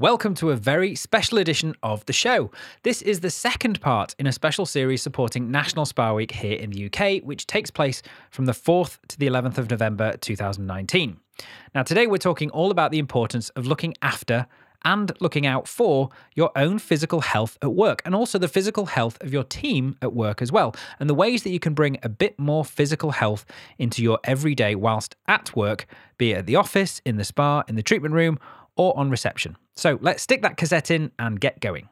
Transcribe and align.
Welcome 0.00 0.34
to 0.36 0.50
a 0.50 0.56
very 0.56 0.96
special 0.96 1.38
edition 1.38 1.76
of 1.80 2.04
the 2.06 2.12
show. 2.12 2.50
This 2.82 3.00
is 3.00 3.20
the 3.20 3.30
second 3.30 3.80
part 3.80 4.12
in 4.18 4.26
a 4.26 4.32
special 4.32 4.66
series 4.66 5.02
supporting 5.02 5.52
National 5.52 5.86
Spa 5.86 6.12
Week 6.12 6.32
here 6.32 6.58
in 6.58 6.70
the 6.70 6.86
UK, 6.86 7.22
which 7.22 7.46
takes 7.46 7.70
place 7.70 8.02
from 8.28 8.46
the 8.46 8.52
4th 8.52 8.98
to 9.06 9.16
the 9.16 9.28
11th 9.28 9.56
of 9.56 9.70
November 9.70 10.16
2019. 10.16 11.20
Now, 11.76 11.84
today 11.84 12.08
we're 12.08 12.16
talking 12.16 12.50
all 12.50 12.72
about 12.72 12.90
the 12.90 12.98
importance 12.98 13.50
of 13.50 13.68
looking 13.68 13.94
after 14.02 14.48
and 14.84 15.12
looking 15.20 15.46
out 15.46 15.68
for 15.68 16.08
your 16.34 16.50
own 16.56 16.80
physical 16.80 17.20
health 17.20 17.56
at 17.62 17.72
work 17.72 18.02
and 18.04 18.16
also 18.16 18.36
the 18.36 18.48
physical 18.48 18.86
health 18.86 19.16
of 19.20 19.32
your 19.32 19.44
team 19.44 19.96
at 20.02 20.12
work 20.12 20.42
as 20.42 20.50
well, 20.50 20.74
and 20.98 21.08
the 21.08 21.14
ways 21.14 21.44
that 21.44 21.50
you 21.50 21.60
can 21.60 21.72
bring 21.72 21.98
a 22.02 22.08
bit 22.08 22.36
more 22.36 22.64
physical 22.64 23.12
health 23.12 23.46
into 23.78 24.02
your 24.02 24.18
everyday 24.24 24.74
whilst 24.74 25.14
at 25.28 25.54
work, 25.54 25.86
be 26.18 26.32
it 26.32 26.38
at 26.38 26.46
the 26.46 26.56
office, 26.56 27.00
in 27.04 27.16
the 27.16 27.24
spa, 27.24 27.62
in 27.68 27.76
the 27.76 27.82
treatment 27.82 28.12
room, 28.12 28.40
or 28.76 28.96
on 28.98 29.10
reception. 29.10 29.56
So 29.74 29.98
let's 30.00 30.22
stick 30.22 30.42
that 30.42 30.56
cassette 30.56 30.90
in 30.90 31.12
and 31.18 31.40
get 31.40 31.60
going. 31.60 31.88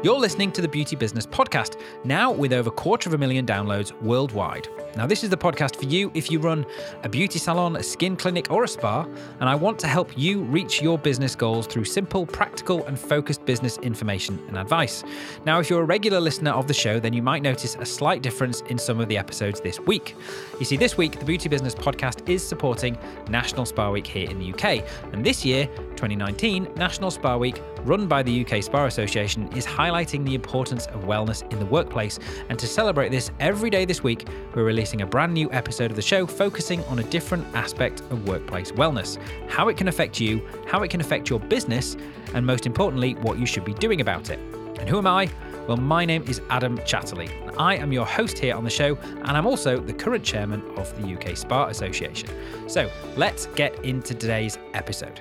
You're 0.00 0.18
listening 0.18 0.52
to 0.52 0.62
the 0.62 0.68
Beauty 0.68 0.94
Business 0.94 1.26
Podcast, 1.26 1.80
now 2.04 2.30
with 2.30 2.52
over 2.52 2.68
a 2.68 2.72
quarter 2.72 3.10
of 3.10 3.14
a 3.14 3.18
million 3.18 3.44
downloads 3.44 3.90
worldwide. 4.00 4.68
Now, 4.98 5.06
this 5.06 5.22
is 5.22 5.30
the 5.30 5.36
podcast 5.36 5.76
for 5.76 5.84
you 5.84 6.10
if 6.12 6.28
you 6.28 6.40
run 6.40 6.66
a 7.04 7.08
beauty 7.08 7.38
salon, 7.38 7.76
a 7.76 7.84
skin 7.84 8.16
clinic, 8.16 8.50
or 8.50 8.64
a 8.64 8.68
spa, 8.68 9.06
and 9.38 9.48
I 9.48 9.54
want 9.54 9.78
to 9.78 9.86
help 9.86 10.18
you 10.18 10.40
reach 10.40 10.82
your 10.82 10.98
business 10.98 11.36
goals 11.36 11.68
through 11.68 11.84
simple, 11.84 12.26
practical, 12.26 12.84
and 12.86 12.98
focused 12.98 13.44
business 13.44 13.78
information 13.78 14.42
and 14.48 14.58
advice. 14.58 15.04
Now, 15.46 15.60
if 15.60 15.70
you're 15.70 15.82
a 15.82 15.84
regular 15.84 16.18
listener 16.18 16.50
of 16.50 16.66
the 16.66 16.74
show, 16.74 16.98
then 16.98 17.12
you 17.12 17.22
might 17.22 17.42
notice 17.42 17.76
a 17.76 17.86
slight 17.86 18.22
difference 18.22 18.62
in 18.62 18.76
some 18.76 18.98
of 18.98 19.06
the 19.06 19.16
episodes 19.16 19.60
this 19.60 19.78
week. 19.78 20.16
You 20.58 20.64
see, 20.64 20.76
this 20.76 20.96
week, 20.96 21.16
the 21.16 21.24
Beauty 21.24 21.48
Business 21.48 21.76
Podcast 21.76 22.28
is 22.28 22.44
supporting 22.44 22.98
National 23.30 23.66
Spa 23.66 23.92
Week 23.92 24.04
here 24.04 24.28
in 24.28 24.40
the 24.40 24.52
UK, 24.52 24.84
and 25.12 25.24
this 25.24 25.44
year, 25.44 25.66
2019, 25.90 26.74
National 26.74 27.12
Spa 27.12 27.36
Week, 27.36 27.62
run 27.84 28.08
by 28.08 28.24
the 28.24 28.44
UK 28.44 28.64
Spa 28.64 28.86
Association, 28.86 29.46
is 29.56 29.64
highlighting 29.64 30.24
the 30.24 30.34
importance 30.34 30.86
of 30.86 31.04
wellness 31.04 31.48
in 31.52 31.60
the 31.60 31.66
workplace. 31.66 32.18
And 32.48 32.58
to 32.58 32.66
celebrate 32.66 33.10
this, 33.10 33.30
every 33.38 33.70
day 33.70 33.84
this 33.84 34.02
week, 34.02 34.26
we're 34.56 34.64
releasing 34.64 34.87
a 34.96 35.06
brand 35.06 35.32
new 35.32 35.50
episode 35.52 35.90
of 35.90 35.96
the 35.96 36.02
show 36.02 36.26
focusing 36.26 36.82
on 36.84 36.98
a 36.98 37.02
different 37.04 37.46
aspect 37.54 38.00
of 38.10 38.26
workplace 38.26 38.72
wellness, 38.72 39.18
how 39.48 39.68
it 39.68 39.76
can 39.76 39.88
affect 39.88 40.18
you, 40.18 40.46
how 40.66 40.82
it 40.82 40.90
can 40.90 41.00
affect 41.00 41.30
your 41.30 41.38
business, 41.38 41.96
and 42.34 42.44
most 42.44 42.66
importantly, 42.66 43.14
what 43.16 43.38
you 43.38 43.46
should 43.46 43.64
be 43.64 43.74
doing 43.74 44.00
about 44.00 44.30
it. 44.30 44.38
And 44.78 44.88
who 44.88 44.98
am 44.98 45.06
I? 45.06 45.30
Well, 45.68 45.76
my 45.76 46.04
name 46.04 46.24
is 46.26 46.40
Adam 46.50 46.78
Chatterley. 46.78 47.30
I 47.58 47.76
am 47.76 47.92
your 47.92 48.06
host 48.06 48.38
here 48.38 48.54
on 48.54 48.64
the 48.64 48.70
show, 48.70 48.96
and 48.96 49.30
I'm 49.30 49.46
also 49.46 49.78
the 49.78 49.92
current 49.92 50.24
chairman 50.24 50.62
of 50.76 50.90
the 51.00 51.14
UK 51.14 51.36
Spa 51.36 51.66
Association. 51.66 52.28
So 52.68 52.90
let's 53.16 53.46
get 53.46 53.84
into 53.84 54.14
today's 54.14 54.58
episode. 54.74 55.20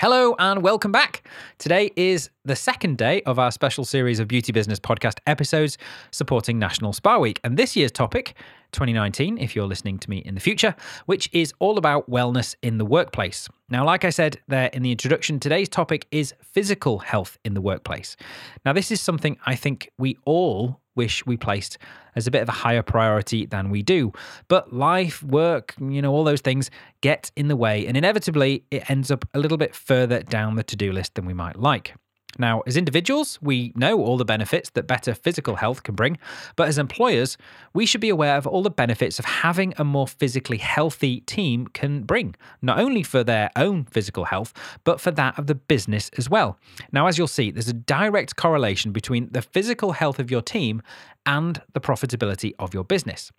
Hello 0.00 0.34
and 0.38 0.62
welcome 0.62 0.92
back. 0.92 1.28
Today 1.58 1.90
is 1.94 2.30
the 2.46 2.56
second 2.56 2.96
day 2.96 3.20
of 3.26 3.38
our 3.38 3.50
special 3.50 3.84
series 3.84 4.18
of 4.18 4.28
Beauty 4.28 4.50
Business 4.50 4.80
podcast 4.80 5.18
episodes 5.26 5.76
supporting 6.10 6.58
National 6.58 6.94
Spa 6.94 7.18
Week. 7.18 7.38
And 7.44 7.58
this 7.58 7.76
year's 7.76 7.92
topic, 7.92 8.32
2019, 8.72 9.38
if 9.38 9.54
you're 9.54 9.66
listening 9.66 9.98
to 9.98 10.10
me 10.10 10.18
in 10.18 10.34
the 10.34 10.40
future, 10.40 10.74
which 11.06 11.28
is 11.32 11.52
all 11.58 11.78
about 11.78 12.08
wellness 12.10 12.54
in 12.62 12.78
the 12.78 12.84
workplace. 12.84 13.48
Now, 13.68 13.84
like 13.84 14.04
I 14.04 14.10
said 14.10 14.38
there 14.48 14.70
in 14.72 14.82
the 14.82 14.90
introduction, 14.90 15.38
today's 15.38 15.68
topic 15.68 16.06
is 16.10 16.34
physical 16.42 16.98
health 16.98 17.38
in 17.44 17.54
the 17.54 17.60
workplace. 17.60 18.16
Now, 18.64 18.72
this 18.72 18.90
is 18.90 19.00
something 19.00 19.38
I 19.46 19.54
think 19.54 19.90
we 19.98 20.18
all 20.24 20.80
wish 20.96 21.24
we 21.24 21.36
placed 21.36 21.78
as 22.16 22.26
a 22.26 22.30
bit 22.30 22.42
of 22.42 22.48
a 22.48 22.52
higher 22.52 22.82
priority 22.82 23.46
than 23.46 23.70
we 23.70 23.82
do. 23.82 24.12
But 24.48 24.72
life, 24.72 25.22
work, 25.22 25.74
you 25.80 26.02
know, 26.02 26.12
all 26.12 26.24
those 26.24 26.40
things 26.40 26.70
get 27.00 27.30
in 27.36 27.48
the 27.48 27.56
way, 27.56 27.86
and 27.86 27.96
inevitably 27.96 28.64
it 28.70 28.90
ends 28.90 29.10
up 29.10 29.24
a 29.32 29.38
little 29.38 29.58
bit 29.58 29.74
further 29.74 30.20
down 30.22 30.56
the 30.56 30.64
to 30.64 30.76
do 30.76 30.92
list 30.92 31.14
than 31.14 31.26
we 31.26 31.34
might 31.34 31.56
like. 31.56 31.94
Now, 32.38 32.60
as 32.66 32.76
individuals, 32.76 33.38
we 33.42 33.72
know 33.74 34.00
all 34.00 34.16
the 34.16 34.24
benefits 34.24 34.70
that 34.70 34.86
better 34.86 35.14
physical 35.14 35.56
health 35.56 35.82
can 35.82 35.94
bring, 35.94 36.18
but 36.56 36.68
as 36.68 36.78
employers, 36.78 37.36
we 37.74 37.86
should 37.86 38.00
be 38.00 38.08
aware 38.08 38.36
of 38.36 38.46
all 38.46 38.62
the 38.62 38.70
benefits 38.70 39.18
of 39.18 39.24
having 39.24 39.74
a 39.76 39.84
more 39.84 40.06
physically 40.06 40.58
healthy 40.58 41.20
team 41.22 41.66
can 41.68 42.02
bring, 42.02 42.34
not 42.62 42.78
only 42.78 43.02
for 43.02 43.24
their 43.24 43.50
own 43.56 43.84
physical 43.84 44.24
health, 44.24 44.52
but 44.84 45.00
for 45.00 45.10
that 45.10 45.38
of 45.38 45.46
the 45.48 45.54
business 45.54 46.10
as 46.16 46.30
well. 46.30 46.58
Now, 46.92 47.06
as 47.08 47.18
you'll 47.18 47.26
see, 47.26 47.50
there's 47.50 47.68
a 47.68 47.74
direct 47.74 48.36
correlation 48.36 48.92
between 48.92 49.28
the 49.32 49.42
physical 49.42 49.92
health 49.92 50.18
of 50.18 50.30
your 50.30 50.42
team 50.42 50.82
and 51.26 51.60
the 51.72 51.80
profitability 51.80 52.54
of 52.58 52.72
your 52.72 52.84
business. 52.84 53.32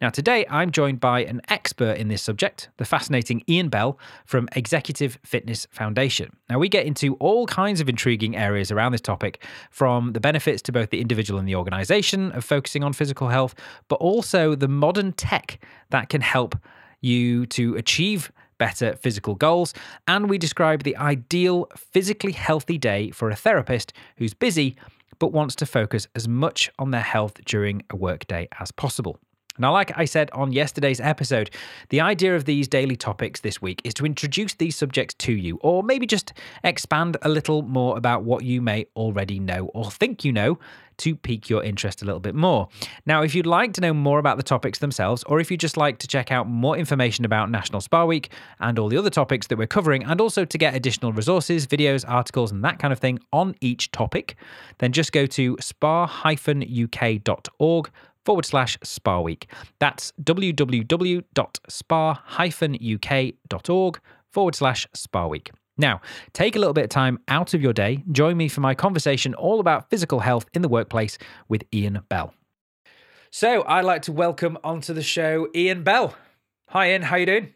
Now, 0.00 0.10
today 0.10 0.46
I'm 0.50 0.70
joined 0.70 1.00
by 1.00 1.24
an 1.24 1.40
expert 1.48 1.96
in 1.96 2.08
this 2.08 2.22
subject, 2.22 2.68
the 2.76 2.84
fascinating 2.84 3.42
Iain 3.48 3.68
Bell 3.68 3.98
from 4.24 4.48
Executive 4.54 5.18
Fitness 5.24 5.66
Foundation. 5.70 6.34
Now, 6.48 6.58
we 6.58 6.68
get 6.68 6.86
into 6.86 7.14
all 7.14 7.46
kinds 7.46 7.80
of 7.80 7.88
intriguing 7.88 8.36
areas 8.36 8.70
around 8.70 8.92
this 8.92 9.00
topic, 9.00 9.44
from 9.70 10.12
the 10.12 10.20
benefits 10.20 10.62
to 10.62 10.72
both 10.72 10.90
the 10.90 11.00
individual 11.00 11.38
and 11.38 11.48
the 11.48 11.56
organization 11.56 12.32
of 12.32 12.44
focusing 12.44 12.82
on 12.84 12.92
physical 12.92 13.28
health, 13.28 13.54
but 13.88 13.96
also 13.96 14.54
the 14.54 14.68
modern 14.68 15.12
tech 15.12 15.58
that 15.90 16.08
can 16.08 16.20
help 16.20 16.56
you 17.00 17.46
to 17.46 17.74
achieve 17.76 18.32
better 18.58 18.94
physical 18.96 19.34
goals. 19.34 19.74
And 20.06 20.30
we 20.30 20.38
describe 20.38 20.84
the 20.84 20.96
ideal 20.96 21.68
physically 21.76 22.32
healthy 22.32 22.78
day 22.78 23.10
for 23.10 23.28
a 23.28 23.36
therapist 23.36 23.92
who's 24.16 24.34
busy 24.34 24.76
but 25.18 25.32
wants 25.32 25.54
to 25.54 25.66
focus 25.66 26.08
as 26.14 26.26
much 26.26 26.70
on 26.78 26.90
their 26.90 27.00
health 27.00 27.44
during 27.44 27.82
a 27.90 27.96
workday 27.96 28.48
as 28.58 28.72
possible. 28.72 29.18
Now, 29.58 29.72
like 29.72 29.96
I 29.96 30.04
said 30.04 30.30
on 30.32 30.52
yesterday's 30.52 31.00
episode, 31.00 31.50
the 31.90 32.00
idea 32.00 32.34
of 32.34 32.44
these 32.44 32.68
daily 32.68 32.96
topics 32.96 33.40
this 33.40 33.60
week 33.60 33.80
is 33.84 33.94
to 33.94 34.06
introduce 34.06 34.54
these 34.54 34.76
subjects 34.76 35.14
to 35.14 35.32
you, 35.32 35.58
or 35.62 35.82
maybe 35.82 36.06
just 36.06 36.32
expand 36.64 37.16
a 37.22 37.28
little 37.28 37.62
more 37.62 37.96
about 37.96 38.24
what 38.24 38.44
you 38.44 38.62
may 38.62 38.86
already 38.96 39.38
know 39.38 39.66
or 39.74 39.90
think 39.90 40.24
you 40.24 40.32
know 40.32 40.58
to 40.98 41.16
pique 41.16 41.50
your 41.50 41.64
interest 41.64 42.02
a 42.02 42.04
little 42.04 42.20
bit 42.20 42.34
more. 42.34 42.68
Now, 43.06 43.22
if 43.22 43.34
you'd 43.34 43.46
like 43.46 43.72
to 43.74 43.80
know 43.80 43.92
more 43.92 44.18
about 44.18 44.36
the 44.36 44.42
topics 44.42 44.78
themselves, 44.78 45.24
or 45.24 45.40
if 45.40 45.50
you'd 45.50 45.58
just 45.58 45.76
like 45.76 45.98
to 45.98 46.06
check 46.06 46.30
out 46.30 46.46
more 46.48 46.76
information 46.76 47.24
about 47.24 47.50
National 47.50 47.80
Spa 47.80 48.04
Week 48.04 48.30
and 48.60 48.78
all 48.78 48.88
the 48.88 48.96
other 48.96 49.10
topics 49.10 49.48
that 49.48 49.58
we're 49.58 49.66
covering, 49.66 50.04
and 50.04 50.20
also 50.20 50.44
to 50.44 50.58
get 50.58 50.74
additional 50.74 51.12
resources, 51.12 51.66
videos, 51.66 52.04
articles, 52.06 52.52
and 52.52 52.62
that 52.64 52.78
kind 52.78 52.92
of 52.92 52.98
thing 52.98 53.18
on 53.32 53.56
each 53.60 53.90
topic, 53.90 54.36
then 54.78 54.92
just 54.92 55.12
go 55.12 55.26
to 55.26 55.56
spa-uk.org 55.60 56.30
forward 58.24 58.44
slash 58.44 58.78
spa 58.82 59.20
week. 59.20 59.46
That's 59.78 60.12
www.spa-uk.org 60.22 61.20
forward 64.30 64.54
slash 64.54 64.86
spa 64.94 65.26
week. 65.26 65.50
Now, 65.78 66.00
take 66.32 66.54
a 66.54 66.58
little 66.58 66.74
bit 66.74 66.84
of 66.84 66.90
time 66.90 67.18
out 67.28 67.54
of 67.54 67.62
your 67.62 67.72
day. 67.72 68.04
Join 68.12 68.36
me 68.36 68.48
for 68.48 68.60
my 68.60 68.74
conversation 68.74 69.34
all 69.34 69.58
about 69.60 69.88
physical 69.90 70.20
health 70.20 70.46
in 70.54 70.62
the 70.62 70.68
workplace 70.68 71.18
with 71.48 71.62
Iain 71.74 72.00
Bell. 72.08 72.34
So, 73.30 73.64
I'd 73.66 73.84
like 73.84 74.02
to 74.02 74.12
welcome 74.12 74.58
onto 74.62 74.92
the 74.92 75.02
show 75.02 75.48
Iain 75.56 75.82
Bell. 75.82 76.14
Hi, 76.68 76.86
Iain. 76.86 77.02
How 77.02 77.16
you 77.16 77.26
doing? 77.26 77.54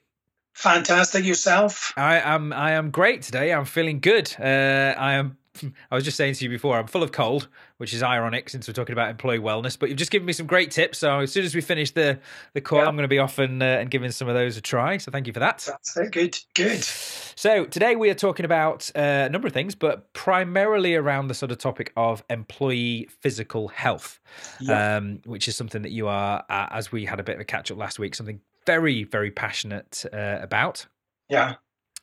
Fantastic 0.55 1.25
yourself. 1.27 1.93
I 1.99 2.19
am. 2.19 2.53
I 2.55 2.73
am 2.73 2.91
great 2.91 3.21
today. 3.21 3.53
I'm 3.53 3.67
feeling 3.67 4.01
good. 4.01 4.35
Uh, 4.41 4.95
I 4.97 5.13
am 5.15 5.37
I 5.91 5.95
was 5.95 6.05
just 6.05 6.17
saying 6.17 6.35
to 6.35 6.45
you 6.45 6.51
before, 6.51 6.79
I'm 6.79 6.87
full 6.87 7.03
of 7.03 7.13
cold, 7.13 7.49
which 7.79 7.93
is 7.95 8.03
ironic 8.03 8.49
since 8.49 8.67
we're 8.67 8.75
talking 8.75 8.93
about 8.93 9.11
employee 9.11 9.39
wellness. 9.39 9.79
But 9.79 9.89
you've 9.89 9.99
just 9.99 10.11
given 10.11 10.27
me 10.27 10.33
some 10.33 10.47
great 10.47 10.71
tips. 10.71 10.99
So 10.99 11.21
as 11.21 11.33
soon 11.33 11.45
as 11.45 11.55
we 11.55 11.61
finish 11.61 11.91
the 11.91 12.19
the 12.55 12.61
call, 12.61 12.81
yeah. 12.81 12.87
I'm 12.87 12.97
going 12.97 13.05
to 13.05 13.09
be 13.09 13.19
off 13.19 13.39
and, 13.39 13.63
uh, 13.63 13.67
and 13.67 13.91
giving 13.91 14.11
some 14.11 14.29
of 14.29 14.35
those 14.35 14.57
a 14.57 14.61
try. 14.61 14.99
So 14.99 15.11
thank 15.11 15.27
you 15.27 15.33
for 15.33 15.41
that. 15.41 15.65
That's 15.67 15.97
it. 15.97 16.13
Good, 16.13 16.39
good. 16.55 16.83
So 16.85 17.65
today 17.67 17.97
we 17.97 18.09
are 18.11 18.15
talking 18.15 18.45
about 18.45 18.91
uh, 18.95 19.27
a 19.27 19.29
number 19.29 19.47
of 19.47 19.53
things, 19.53 19.75
but 19.75 20.13
primarily 20.15 20.95
around 20.95 21.29
the 21.29 21.35
sort 21.35 21.53
of 21.53 21.59
topic 21.59 21.93
of 21.97 22.25
employee 22.31 23.09
physical 23.21 23.69
health, 23.69 24.21
yeah. 24.61 24.97
um, 24.97 25.21
which 25.25 25.49
is 25.49 25.57
something 25.57 25.83
that 25.83 25.93
you 25.93 26.09
are, 26.09 26.45
uh, 26.49 26.67
as 26.71 26.91
we 26.91 27.05
had 27.05 27.21
a 27.21 27.23
bit 27.23 27.35
of 27.35 27.41
a 27.41 27.45
catch 27.45 27.71
up 27.71 27.79
last 27.79 27.99
week, 27.99 28.15
something 28.15 28.41
very, 28.65 29.05
very 29.05 29.31
passionate 29.31 30.05
uh, 30.13 30.39
about. 30.41 30.87
Yeah. 31.29 31.57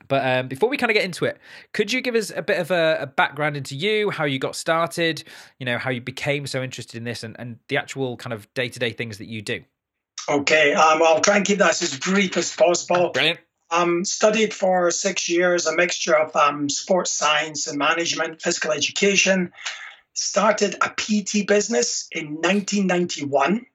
But 0.08 0.26
um, 0.26 0.48
before 0.48 0.70
we 0.70 0.78
kind 0.78 0.90
of 0.90 0.96
get 0.96 1.04
into 1.04 1.26
it, 1.26 1.40
could 1.74 1.92
you 1.92 2.02
give 2.02 2.16
us 2.16 2.32
a 2.36 2.42
bit 2.42 2.60
of 2.60 2.72
a, 2.72 2.98
a, 3.02 3.08
background 3.08 3.58
into 3.58 3.76
you, 3.76 4.10
how 4.10 4.26
you 4.26 4.40
got 4.40 4.56
started, 4.56 5.24
you 5.60 5.66
know, 5.66 5.78
how 5.78 5.90
you 5.90 6.02
became 6.02 6.48
so 6.48 6.62
interested 6.62 6.98
in 6.98 7.04
this, 7.04 7.24
and, 7.24 7.36
and 7.40 7.60
the 7.68 7.78
actual 7.78 8.18
kind 8.18 8.34
of 8.34 8.52
day 8.54 8.70
to 8.70 8.80
day 8.80 8.92
things 8.92 9.18
that 9.18 9.28
you 9.28 9.42
do? 9.42 9.64
Okay, 10.30 10.74
um, 10.74 11.02
I'll 11.04 11.22
try 11.22 11.38
and 11.38 11.46
keep 11.46 11.60
that 11.60 11.82
as 11.82 11.98
brief 11.98 12.38
as 12.38 12.56
possible. 12.56 13.12
Brilliant. 13.12 13.40
Um, 13.72 14.06
studied 14.06 14.54
for 14.54 14.92
six 14.92 15.28
years, 15.28 15.66
a 15.66 15.76
mixture 15.76 16.16
of 16.16 16.36
um, 16.36 16.70
sports 16.70 17.12
science 17.12 17.68
and 17.68 17.78
management, 17.78 18.42
physical 18.42 18.72
education. 18.72 19.52
Started 20.14 20.76
a 20.76 20.90
PT 20.90 21.48
business 21.48 22.08
in 22.12 22.36
1991 22.36 23.66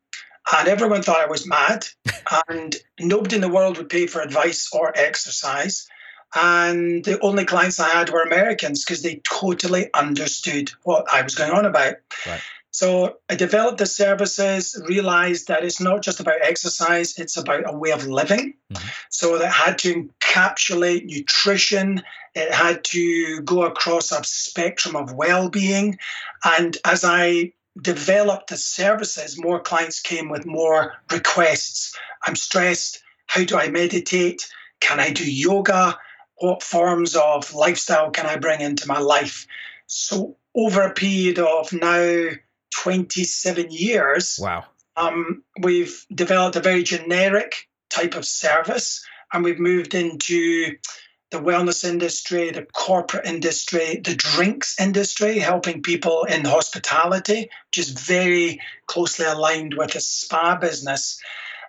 and 0.57 0.69
everyone 0.69 1.03
thought 1.03 1.21
I 1.21 1.27
was 1.27 1.47
mad, 1.47 1.87
and 2.49 2.75
nobody 2.99 3.37
in 3.37 3.43
the 3.43 3.49
world 3.49 3.79
would 3.79 3.89
pay 3.89 4.07
for 4.07 4.21
advice 4.21 4.69
or 4.73 4.93
exercise. 4.97 5.89
And 6.35 7.05
the 7.05 7.19
only 7.21 7.45
clients 7.45 7.81
I 7.81 7.89
had 7.89 8.11
were 8.11 8.23
Americans 8.23 8.85
because 8.85 9.03
they 9.03 9.21
totally 9.25 9.93
understood 9.95 10.71
what 10.83 11.07
I 11.13 11.23
was 11.23 11.35
going 11.35 11.53
on 11.53 11.65
about. 11.65 11.97
Right. 12.27 12.41
So 12.71 13.19
I 13.29 13.35
developed 13.35 13.79
the 13.79 13.87
services, 13.87 14.81
realized 14.87 15.49
that 15.49 15.65
it's 15.65 15.81
not 15.81 16.03
just 16.03 16.21
about 16.21 16.43
exercise, 16.43 17.19
it's 17.19 17.37
about 17.37 17.65
a 17.67 17.77
way 17.77 17.91
of 17.91 18.07
living. 18.07 18.55
Mm-hmm. 18.73 18.89
So 19.09 19.39
that 19.39 19.51
had 19.51 19.79
to 19.79 20.09
encapsulate 20.23 21.07
nutrition, 21.07 22.03
it 22.35 22.53
had 22.53 22.85
to 22.85 23.41
go 23.41 23.63
across 23.63 24.13
a 24.13 24.23
spectrum 24.23 24.97
of 24.97 25.13
well 25.13 25.49
being. 25.49 25.99
And 26.45 26.77
as 26.85 27.05
I 27.05 27.53
developed 27.81 28.51
the 28.51 28.57
services, 28.57 29.43
more 29.43 29.61
clients 29.61 30.01
came 30.01 30.29
with 30.29 30.47
more 30.47 30.95
requests. 31.11 31.97
I'm 32.27 32.37
stressed. 32.37 33.03
How 33.27 33.45
do 33.45 33.57
I 33.57 33.71
meditate? 33.71 34.49
Can 34.81 35.01
I 35.01 35.11
do 35.11 35.29
yoga? 35.29 35.99
What 36.41 36.63
forms 36.63 37.17
of 37.17 37.53
lifestyle 37.55 38.11
can 38.11 38.27
I 38.27 38.37
bring 38.37 38.61
into 38.61 38.89
my 38.89 38.99
life? 38.99 39.47
So, 39.87 40.37
over 40.55 40.83
a 40.83 40.95
period 40.95 41.39
of 41.39 41.73
now 41.73 42.31
27 42.75 43.71
years, 43.71 44.39
wow, 44.41 44.65
um, 44.97 45.43
we've 45.61 46.05
developed 46.15 46.57
a 46.57 46.61
very 46.61 46.83
generic 46.83 47.69
type 47.91 48.15
of 48.15 48.25
service 48.25 49.05
and 49.33 49.45
we've 49.45 49.59
moved 49.59 49.95
into 49.95 50.77
the 51.31 51.39
wellness 51.39 51.85
industry, 51.85 52.51
the 52.51 52.65
corporate 52.65 53.27
industry, 53.27 54.01
the 54.03 54.15
drinks 54.15 54.81
industry, 54.81 55.39
helping 55.39 55.83
people 55.83 56.25
in 56.25 56.45
hospitality, 56.45 57.51
which 57.71 57.79
is 57.79 57.91
very 57.91 58.61
closely 58.87 59.27
aligned 59.27 59.75
with 59.75 59.95
a 59.95 60.01
spa 60.01 60.57
business. 60.57 61.21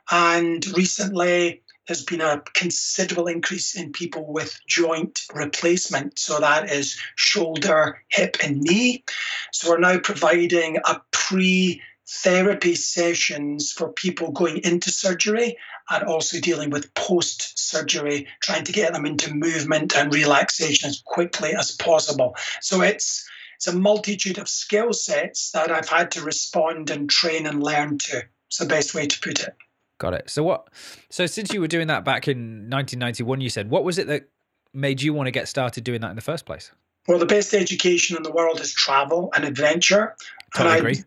And 0.10 0.66
recently, 0.78 1.62
there's 1.90 2.06
been 2.06 2.22
a 2.22 2.44
considerable 2.54 3.26
increase 3.26 3.76
in 3.76 3.92
people 3.92 4.32
with 4.32 4.60
joint 4.68 5.22
replacement. 5.34 6.20
So 6.20 6.40
that 6.40 6.72
is 6.72 6.96
shoulder, 7.16 8.04
hip, 8.10 8.38
and 8.44 8.62
knee. 8.62 9.04
So 9.52 9.72
we're 9.72 9.80
now 9.80 9.98
providing 9.98 10.78
a 10.86 11.02
pre 11.10 11.82
therapy 12.08 12.76
sessions 12.76 13.72
for 13.72 13.92
people 13.92 14.32
going 14.32 14.60
into 14.64 14.92
surgery 14.92 15.58
and 15.90 16.04
also 16.04 16.40
dealing 16.40 16.70
with 16.70 16.94
post 16.94 17.58
surgery, 17.58 18.28
trying 18.44 18.66
to 18.66 18.72
get 18.72 18.94
them 18.94 19.08
into 19.08 19.34
movement 19.34 19.98
and 19.98 20.14
relaxation 20.14 20.90
as 20.90 21.02
quickly 21.04 21.56
as 21.56 21.72
possible. 21.72 22.36
So 22.62 22.82
it's 22.84 23.28
it's 23.56 23.68
a 23.68 23.76
multitude 23.76 24.38
of 24.38 24.48
skill 24.48 24.94
sets 24.94 25.52
that 25.52 25.72
I've 25.72 25.90
had 25.90 26.12
to 26.12 26.22
respond 26.22 26.92
and 26.92 27.10
train 27.10 27.48
and 27.48 27.64
learn 27.64 27.98
to. 27.98 28.22
It's 28.48 28.60
the 28.60 28.68
best 28.68 28.94
way 28.94 29.08
to 29.08 29.20
put 29.22 29.40
it. 29.40 29.56
Got 30.00 30.14
it. 30.14 30.30
So 30.30 30.44
what? 30.44 30.70
So 31.10 31.26
since 31.26 31.54
you 31.54 31.62
were 31.62 31.68
doing 31.68 31.88
that 31.88 32.04
back 32.04 32.28
in 32.28 32.70
1991, 32.70 33.42
you 33.42 33.50
said 33.50 33.70
what 33.70 33.84
was 33.84 33.98
it 33.98 34.08
that 34.08 34.30
made 34.74 35.02
you 35.02 35.14
want 35.14 35.28
to 35.28 35.32
get 35.32 35.48
started 35.48 35.84
doing 35.84 36.02
that 36.02 36.10
in 36.10 36.16
the 36.16 36.22
first 36.22 36.46
place? 36.46 36.72
Well, 37.08 37.20
the 37.20 37.26
best 37.26 37.54
education 37.54 38.18
in 38.18 38.24
the 38.24 38.32
world 38.32 38.60
is 38.62 38.74
travel 38.74 39.32
and 39.36 39.44
adventure. 39.44 40.16
Totally 40.56 40.78
and 40.78 40.88
agree. 40.88 41.04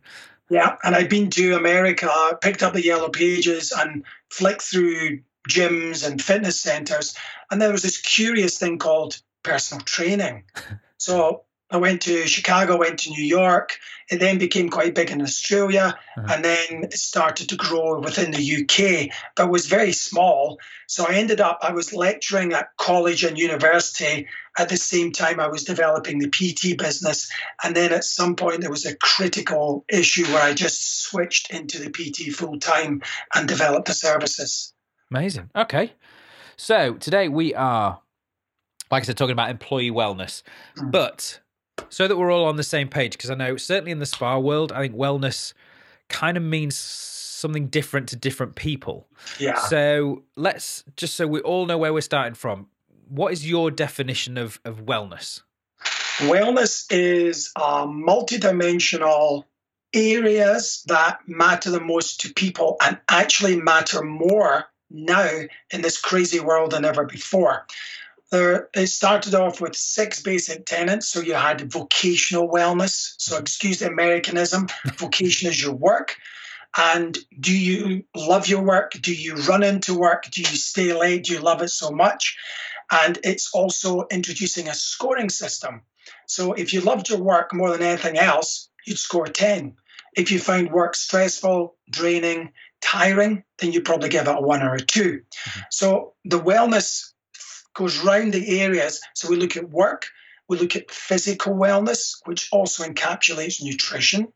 Yeah, 0.50 0.76
and 0.84 0.94
I'd 0.94 1.08
been 1.08 1.30
to 1.30 1.54
America, 1.54 2.10
picked 2.40 2.62
up 2.62 2.74
the 2.74 2.84
yellow 2.84 3.08
pages, 3.08 3.72
and 3.72 4.04
flicked 4.30 4.62
through 4.62 5.20
gyms 5.48 6.06
and 6.06 6.20
fitness 6.20 6.60
centers, 6.60 7.16
and 7.50 7.60
there 7.60 7.72
was 7.72 7.82
this 7.82 7.98
curious 7.98 8.58
thing 8.58 8.78
called 8.78 9.20
personal 9.42 9.82
training. 9.84 10.44
So 10.98 11.42
I 11.72 11.78
went 11.78 12.02
to 12.02 12.26
Chicago, 12.26 12.76
went 12.76 13.00
to 13.00 13.10
New 13.10 13.24
York. 13.24 13.78
It 14.10 14.20
then 14.20 14.36
became 14.36 14.68
quite 14.68 14.94
big 14.94 15.10
in 15.10 15.22
Australia 15.22 15.98
uh-huh. 16.18 16.26
and 16.30 16.44
then 16.44 16.84
it 16.84 16.92
started 16.92 17.48
to 17.48 17.56
grow 17.56 17.98
within 17.98 18.30
the 18.30 18.56
UK, 18.62 19.10
but 19.36 19.50
was 19.50 19.66
very 19.66 19.92
small. 19.92 20.58
So 20.86 21.06
I 21.08 21.14
ended 21.14 21.40
up, 21.40 21.60
I 21.62 21.72
was 21.72 21.94
lecturing 21.94 22.52
at 22.52 22.76
college 22.76 23.24
and 23.24 23.38
university 23.38 24.26
at 24.58 24.68
the 24.68 24.76
same 24.76 25.12
time 25.12 25.40
I 25.40 25.48
was 25.48 25.64
developing 25.64 26.18
the 26.18 26.28
PT 26.28 26.78
business. 26.78 27.32
And 27.64 27.74
then 27.74 27.90
at 27.90 28.04
some 28.04 28.36
point, 28.36 28.60
there 28.60 28.70
was 28.70 28.84
a 28.84 28.94
critical 28.96 29.86
issue 29.88 30.26
where 30.26 30.42
I 30.42 30.52
just 30.52 31.04
switched 31.04 31.50
into 31.50 31.78
the 31.78 31.88
PT 31.90 32.34
full 32.34 32.58
time 32.58 33.00
and 33.34 33.48
developed 33.48 33.86
the 33.86 33.94
services. 33.94 34.74
Amazing. 35.10 35.48
Okay. 35.56 35.94
So 36.58 36.94
today 36.94 37.28
we 37.28 37.54
are, 37.54 38.00
like 38.90 39.04
I 39.04 39.06
said, 39.06 39.16
talking 39.16 39.32
about 39.32 39.48
employee 39.48 39.90
wellness, 39.90 40.42
mm. 40.76 40.90
but 40.90 41.40
so 41.88 42.08
that 42.08 42.16
we're 42.16 42.32
all 42.32 42.44
on 42.44 42.56
the 42.56 42.62
same 42.62 42.88
page 42.88 43.12
because 43.12 43.30
I 43.30 43.34
know 43.34 43.56
certainly 43.56 43.92
in 43.92 43.98
the 43.98 44.06
spa 44.06 44.38
world, 44.38 44.72
I 44.72 44.80
think 44.80 44.96
wellness 44.96 45.52
kind 46.08 46.36
of 46.36 46.42
means 46.42 46.76
something 46.76 47.66
different 47.68 48.08
to 48.10 48.16
different 48.16 48.54
people. 48.54 49.08
Yeah. 49.38 49.56
So 49.56 50.22
let's 50.36 50.84
just 50.96 51.14
so 51.14 51.26
we 51.26 51.40
all 51.40 51.66
know 51.66 51.78
where 51.78 51.92
we're 51.92 52.00
starting 52.00 52.34
from. 52.34 52.68
What 53.08 53.32
is 53.32 53.48
your 53.48 53.70
definition 53.70 54.38
of 54.38 54.60
of 54.64 54.86
wellness? 54.86 55.42
Wellness 56.18 56.86
is 56.90 57.50
a 57.56 57.86
multidimensional 57.86 59.44
areas 59.94 60.84
that 60.86 61.18
matter 61.26 61.70
the 61.70 61.80
most 61.80 62.20
to 62.22 62.32
people 62.32 62.76
and 62.82 62.98
actually 63.10 63.60
matter 63.60 64.02
more 64.02 64.66
now 64.90 65.28
in 65.70 65.80
this 65.80 66.00
crazy 66.00 66.40
world 66.40 66.72
than 66.72 66.84
ever 66.84 67.04
before. 67.04 67.66
There, 68.32 68.70
it 68.74 68.86
started 68.86 69.34
off 69.34 69.60
with 69.60 69.76
six 69.76 70.22
basic 70.22 70.64
tenets. 70.64 71.08
So 71.08 71.20
you 71.20 71.34
had 71.34 71.70
vocational 71.70 72.48
wellness. 72.48 73.12
So 73.18 73.36
excuse 73.36 73.80
the 73.80 73.88
Americanism. 73.88 74.68
Vocation 74.96 75.50
is 75.50 75.62
your 75.62 75.74
work. 75.74 76.16
And 76.76 77.18
do 77.38 77.56
you 77.56 78.04
love 78.16 78.48
your 78.48 78.62
work? 78.62 78.92
Do 78.92 79.14
you 79.14 79.34
run 79.34 79.62
into 79.62 79.98
work? 79.98 80.24
Do 80.30 80.40
you 80.40 80.46
stay 80.46 80.94
late? 80.94 81.24
Do 81.24 81.34
you 81.34 81.40
love 81.40 81.60
it 81.60 81.68
so 81.68 81.90
much? 81.90 82.38
And 82.90 83.18
it's 83.22 83.50
also 83.52 84.06
introducing 84.10 84.66
a 84.66 84.74
scoring 84.74 85.28
system. 85.28 85.82
So 86.26 86.54
if 86.54 86.72
you 86.72 86.80
loved 86.80 87.10
your 87.10 87.20
work 87.20 87.52
more 87.52 87.70
than 87.70 87.82
anything 87.82 88.16
else, 88.16 88.70
you'd 88.86 88.98
score 88.98 89.26
10. 89.26 89.76
If 90.16 90.32
you 90.32 90.38
find 90.38 90.72
work 90.72 90.96
stressful, 90.96 91.76
draining, 91.90 92.52
tiring, 92.80 93.44
then 93.58 93.72
you 93.72 93.82
probably 93.82 94.08
give 94.08 94.26
it 94.26 94.36
a 94.36 94.40
one 94.40 94.62
or 94.62 94.74
a 94.74 94.80
2 94.80 95.02
mm-hmm. 95.02 95.60
So 95.70 96.14
the 96.24 96.40
wellness 96.40 97.11
goes 97.74 97.98
round 97.98 98.32
the 98.32 98.60
areas. 98.60 99.00
So 99.14 99.28
we 99.28 99.36
look 99.36 99.56
at 99.56 99.70
work, 99.70 100.06
we 100.48 100.58
look 100.58 100.76
at 100.76 100.90
physical 100.90 101.54
wellness, 101.54 102.16
which 102.24 102.48
also 102.52 102.84
encapsulates 102.84 103.62
nutrition. 103.62 104.28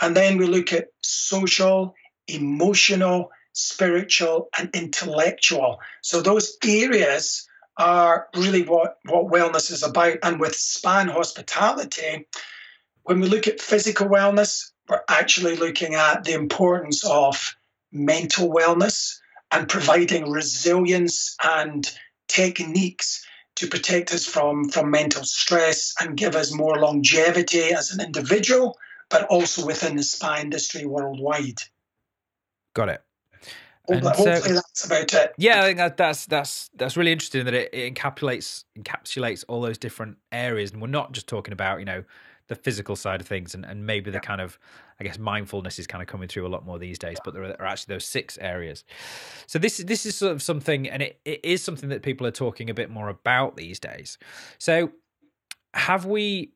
And 0.00 0.16
then 0.16 0.38
we 0.38 0.46
look 0.46 0.72
at 0.72 0.88
social, 1.02 1.94
emotional, 2.26 3.30
spiritual, 3.52 4.48
and 4.56 4.70
intellectual. 4.74 5.80
So 6.02 6.20
those 6.20 6.56
areas 6.64 7.48
are 7.76 8.28
really 8.36 8.62
what, 8.62 8.98
what 9.04 9.26
wellness 9.26 9.70
is 9.70 9.82
about. 9.82 10.18
And 10.22 10.40
with 10.40 10.54
span 10.54 11.08
hospitality, 11.08 12.26
when 13.04 13.20
we 13.20 13.28
look 13.28 13.48
at 13.48 13.60
physical 13.60 14.08
wellness, 14.08 14.70
we're 14.88 15.00
actually 15.08 15.56
looking 15.56 15.94
at 15.94 16.24
the 16.24 16.32
importance 16.32 17.04
of 17.04 17.56
mental 17.92 18.50
wellness 18.52 19.18
and 19.50 19.68
providing 19.68 20.30
resilience 20.30 21.36
and 21.42 21.90
techniques 22.28 23.24
to 23.56 23.66
protect 23.66 24.12
us 24.12 24.24
from, 24.24 24.68
from 24.68 24.90
mental 24.90 25.24
stress 25.24 25.94
and 26.00 26.16
give 26.16 26.36
us 26.36 26.54
more 26.54 26.78
longevity 26.78 27.72
as 27.72 27.90
an 27.90 28.00
individual, 28.00 28.78
but 29.10 29.24
also 29.24 29.66
within 29.66 29.96
the 29.96 30.02
spa 30.02 30.38
industry 30.40 30.86
worldwide. 30.86 31.58
Got 32.74 32.90
it. 32.90 33.02
And 33.88 34.02
hopefully 34.02 34.40
so, 34.40 34.54
that's 34.54 34.84
about 34.84 35.14
it. 35.14 35.34
Yeah, 35.38 35.62
I 35.62 35.64
think 35.64 35.78
that, 35.78 35.96
that's 35.96 36.26
that's 36.26 36.70
that's 36.74 36.96
really 36.96 37.12
interesting 37.12 37.44
that 37.44 37.54
it, 37.54 37.70
it 37.72 37.94
encapsulates 37.94 38.64
encapsulates 38.78 39.44
all 39.48 39.60
those 39.60 39.78
different 39.78 40.18
areas, 40.32 40.72
and 40.72 40.80
we're 40.80 40.88
not 40.88 41.12
just 41.12 41.26
talking 41.26 41.52
about 41.52 41.78
you 41.78 41.84
know 41.84 42.04
the 42.48 42.54
physical 42.54 42.96
side 42.96 43.20
of 43.20 43.26
things 43.26 43.54
and, 43.54 43.64
and 43.64 43.86
maybe 43.86 44.10
the 44.10 44.20
kind 44.20 44.40
of 44.40 44.58
I 45.00 45.04
guess 45.04 45.18
mindfulness 45.18 45.78
is 45.78 45.86
kind 45.86 46.02
of 46.02 46.08
coming 46.08 46.28
through 46.28 46.46
a 46.46 46.48
lot 46.48 46.66
more 46.66 46.78
these 46.78 46.98
days, 46.98 47.18
but 47.24 47.34
there 47.34 47.44
are, 47.44 47.66
actually 47.66 47.94
those 47.94 48.04
six 48.04 48.36
areas. 48.40 48.84
So 49.46 49.58
this 49.58 49.78
is 49.78 49.86
this 49.86 50.04
is 50.04 50.16
sort 50.16 50.32
of 50.32 50.42
something 50.42 50.88
and 50.88 51.02
it, 51.02 51.20
it 51.24 51.40
is 51.44 51.62
something 51.62 51.90
that 51.90 52.02
people 52.02 52.26
are 52.26 52.32
talking 52.32 52.68
a 52.68 52.74
bit 52.74 52.90
more 52.90 53.08
about 53.08 53.56
these 53.56 53.78
days. 53.78 54.18
So 54.58 54.90
have 55.74 56.06
we 56.06 56.52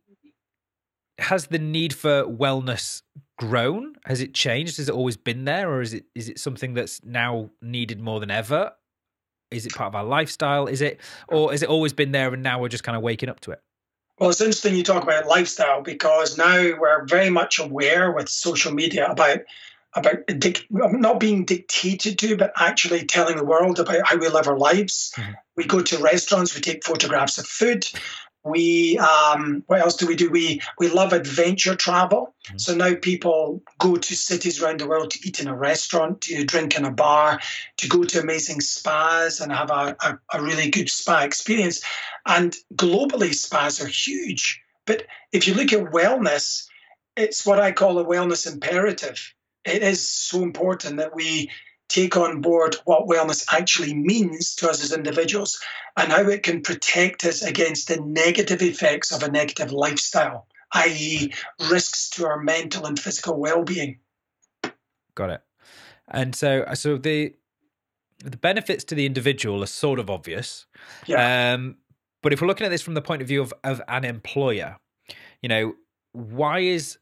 has 1.19 1.47
the 1.47 1.59
need 1.59 1.92
for 1.92 2.25
wellness 2.25 3.02
grown? 3.38 3.95
Has 4.04 4.21
it 4.21 4.35
changed? 4.35 4.76
Has 4.78 4.88
it 4.88 4.95
always 4.95 5.16
been 5.16 5.45
there 5.45 5.71
or 5.71 5.81
is 5.81 5.95
it 5.95 6.04
is 6.14 6.28
it 6.28 6.38
something 6.38 6.75
that's 6.75 7.04
now 7.04 7.50
needed 7.61 8.00
more 8.00 8.21
than 8.21 8.31
ever? 8.31 8.73
Is 9.50 9.66
it 9.66 9.75
part 9.75 9.88
of 9.88 9.95
our 9.95 10.04
lifestyle? 10.04 10.66
Is 10.66 10.81
it 10.81 11.00
or 11.28 11.50
has 11.50 11.62
it 11.62 11.69
always 11.69 11.92
been 11.92 12.12
there 12.12 12.33
and 12.33 12.42
now 12.42 12.61
we're 12.61 12.69
just 12.69 12.85
kind 12.85 12.97
of 12.97 13.02
waking 13.02 13.28
up 13.28 13.40
to 13.40 13.52
it? 13.52 13.61
Well, 14.19 14.31
it's 14.31 14.40
interesting 14.40 14.76
you 14.76 14.83
talk 14.83 15.02
about 15.02 15.26
lifestyle 15.26 15.83
because 15.83 16.38
now 16.38 16.57
we're 16.78 17.04
very 17.07 17.31
much 17.31 17.59
aware 17.59 18.12
with 18.12 18.28
social 18.28 18.73
media 18.73 19.07
about 19.07 19.40
about 19.95 20.26
dic- 20.38 20.66
not 20.71 21.21
being 21.21 21.45
dictated 21.45 22.19
to, 22.19 22.37
but 22.37 22.52
actually 22.57 23.04
telling 23.04 23.37
the 23.37 23.45
world 23.45 23.78
about 23.78 24.07
how 24.07 24.16
we 24.16 24.28
live 24.28 24.49
our 24.49 24.57
lives. 24.57 25.12
Mm-hmm. 25.16 25.33
We 25.57 25.64
go 25.64 25.81
to 25.83 25.99
restaurants, 25.99 26.54
we 26.54 26.62
take 26.62 26.85
photographs 26.85 27.37
of 27.37 27.47
food, 27.47 27.87
we 28.44 28.99
um, 28.99 29.62
what 29.66 29.80
else 29.80 29.96
do 29.96 30.06
we 30.06 30.16
do? 30.16 30.30
We 30.30 30.61
we 30.78 30.88
love 30.88 31.12
adventure 31.12 31.76
travel. 31.76 32.34
Mm-hmm. 32.46 32.58
So 32.58 32.75
now 32.75 32.94
people 32.94 33.62
go 33.78 33.96
to 33.96 34.16
cities 34.16 34.61
around 34.61 34.80
the 34.80 34.88
world 34.88 35.11
to 35.12 35.28
eat 35.28 35.40
in 35.40 35.49
a 35.49 35.56
restaurant, 35.56 36.22
to 36.22 36.44
drink 36.44 36.76
in 36.76 36.84
a 36.84 36.90
bar, 36.90 37.40
to 37.76 37.88
go 37.88 38.04
to 38.04 38.20
amazing 38.20 38.61
spas 38.61 39.40
and 39.40 39.52
have 39.52 39.70
a, 39.70 39.96
a, 40.00 40.18
a 40.34 40.42
really 40.42 40.70
good 40.70 40.88
spa 40.88 41.22
experience. 41.22 41.82
And 42.26 42.56
globally, 42.75 43.34
spas 43.34 43.80
are 43.80 43.87
huge. 43.87 44.61
But 44.87 45.06
if 45.32 45.46
you 45.46 45.54
look 45.54 45.72
at 45.72 45.92
wellness, 45.92 46.66
it's 47.16 47.46
what 47.46 47.61
I 47.61 47.72
call 47.72 47.99
a 47.99 48.04
wellness 48.04 48.50
imperative. 48.50 49.34
It 49.64 49.82
is 49.82 50.08
so 50.08 50.42
important 50.42 50.96
that 50.96 51.14
we 51.14 51.50
take 51.92 52.16
on 52.16 52.40
board 52.40 52.76
what 52.84 53.06
wellness 53.06 53.44
actually 53.52 53.94
means 53.94 54.54
to 54.56 54.68
us 54.68 54.82
as 54.82 54.92
individuals 54.92 55.61
and 55.96 56.11
how 56.11 56.26
it 56.28 56.42
can 56.42 56.62
protect 56.62 57.25
us 57.25 57.42
against 57.42 57.88
the 57.88 58.00
negative 58.00 58.62
effects 58.62 59.12
of 59.12 59.22
a 59.22 59.30
negative 59.30 59.72
lifestyle, 59.72 60.46
i.e., 60.72 61.32
risks 61.70 62.08
to 62.11 62.26
our 62.26 62.40
mental 62.40 62.87
and 62.87 62.99
physical 62.99 63.38
well-being. 63.38 63.99
Got 65.14 65.30
it. 65.30 65.42
And 66.08 66.34
so, 66.34 66.64
so 66.75 66.96
the 66.96 67.34
the 68.25 68.37
benefits 68.37 68.84
to 68.84 68.94
the 68.94 69.04
individual 69.04 69.62
are 69.64 69.66
sort 69.66 69.99
of 69.99 70.08
obvious. 70.08 70.66
Yeah. 71.06 71.54
Um, 71.54 71.76
but 72.22 72.32
if 72.32 72.40
we're 72.40 72.46
looking 72.46 72.64
at 72.64 72.70
this 72.70 72.82
from 72.82 72.94
the 72.94 73.02
point 73.02 73.20
of 73.20 73.26
view 73.26 73.42
of, 73.42 73.52
of 73.64 73.82
an 73.88 74.04
employer, 74.04 74.76
you 75.42 75.49
know, 75.49 75.75
why 76.12 76.61
is 76.61 76.99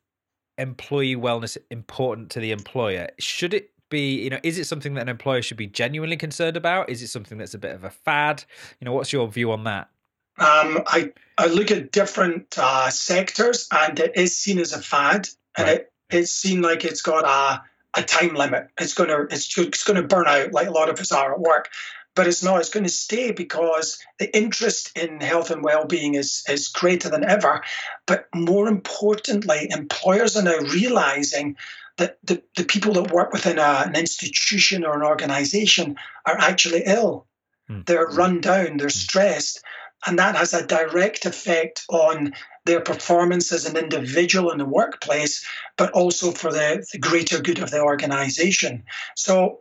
employee 0.56 1.16
wellness 1.16 1.58
important 1.70 2.30
to 2.30 2.40
the 2.40 2.52
employer? 2.52 3.08
Should 3.18 3.52
it 3.52 3.70
be, 3.90 4.22
you 4.22 4.30
know, 4.30 4.40
is 4.42 4.58
it 4.58 4.64
something 4.64 4.94
that 4.94 5.02
an 5.02 5.08
employer 5.08 5.42
should 5.42 5.56
be 5.56 5.66
genuinely 5.66 6.16
concerned 6.16 6.56
about? 6.56 6.88
Is 6.88 7.02
it 7.02 7.08
something 7.08 7.36
that's 7.36 7.54
a 7.54 7.58
bit 7.58 7.74
of 7.74 7.84
a 7.84 7.90
fad? 7.90 8.44
You 8.80 8.86
know, 8.86 8.92
what's 8.92 9.12
your 9.12 9.28
view 9.28 9.52
on 9.52 9.64
that? 9.64 9.90
Um, 10.38 10.82
I, 10.86 11.12
I 11.36 11.48
look 11.48 11.70
at 11.70 11.92
different 11.92 12.56
uh, 12.56 12.88
sectors 12.88 13.68
and 13.70 14.00
it 14.00 14.12
is 14.16 14.36
seen 14.36 14.58
as 14.58 14.72
a 14.72 14.80
fad 14.80 15.28
and 15.58 15.66
right. 15.66 15.80
it, 15.80 15.92
it's 16.08 16.32
seen 16.32 16.62
like 16.62 16.84
it's 16.84 17.02
got 17.02 17.24
a, 17.24 17.62
a 18.00 18.02
time 18.02 18.34
limit. 18.34 18.68
It's 18.80 18.94
gonna 18.94 19.26
it's, 19.30 19.58
it's 19.58 19.84
gonna 19.84 20.02
burn 20.02 20.26
out 20.26 20.52
like 20.52 20.68
a 20.68 20.70
lot 20.70 20.88
of 20.88 20.98
us 20.98 21.12
are 21.12 21.34
at 21.34 21.40
work. 21.40 21.68
But 22.16 22.26
it's 22.26 22.42
not, 22.42 22.58
it's 22.58 22.70
going 22.70 22.84
to 22.84 22.90
stay 22.90 23.30
because 23.30 23.96
the 24.18 24.36
interest 24.36 24.98
in 24.98 25.20
health 25.20 25.52
and 25.52 25.62
well-being 25.62 26.16
is, 26.16 26.42
is 26.48 26.66
greater 26.66 27.08
than 27.08 27.24
ever. 27.24 27.62
But 28.06 28.26
more 28.34 28.66
importantly, 28.66 29.68
employers 29.70 30.36
are 30.36 30.42
now 30.42 30.58
realizing 30.58 31.56
that 32.00 32.16
the, 32.24 32.42
the 32.56 32.64
people 32.64 32.94
that 32.94 33.12
work 33.12 33.32
within 33.32 33.58
a, 33.58 33.84
an 33.86 33.94
institution 33.94 34.84
or 34.84 34.96
an 34.96 35.06
organization 35.06 35.96
are 36.26 36.38
actually 36.38 36.82
ill. 36.86 37.26
Mm. 37.70 37.84
They're 37.86 38.06
run 38.06 38.40
down, 38.40 38.78
they're 38.78 38.86
hmm. 38.86 39.04
stressed, 39.06 39.62
and 40.06 40.18
that 40.18 40.34
has 40.34 40.54
a 40.54 40.66
direct 40.66 41.26
effect 41.26 41.84
on 41.90 42.32
their 42.64 42.80
performance 42.80 43.52
as 43.52 43.66
an 43.66 43.76
individual 43.76 44.50
in 44.50 44.58
the 44.58 44.64
workplace, 44.64 45.46
but 45.76 45.92
also 45.92 46.32
for 46.32 46.50
the, 46.50 46.84
the 46.92 46.98
greater 46.98 47.38
good 47.40 47.58
of 47.58 47.70
the 47.70 47.82
organization. 47.82 48.84
So 49.14 49.60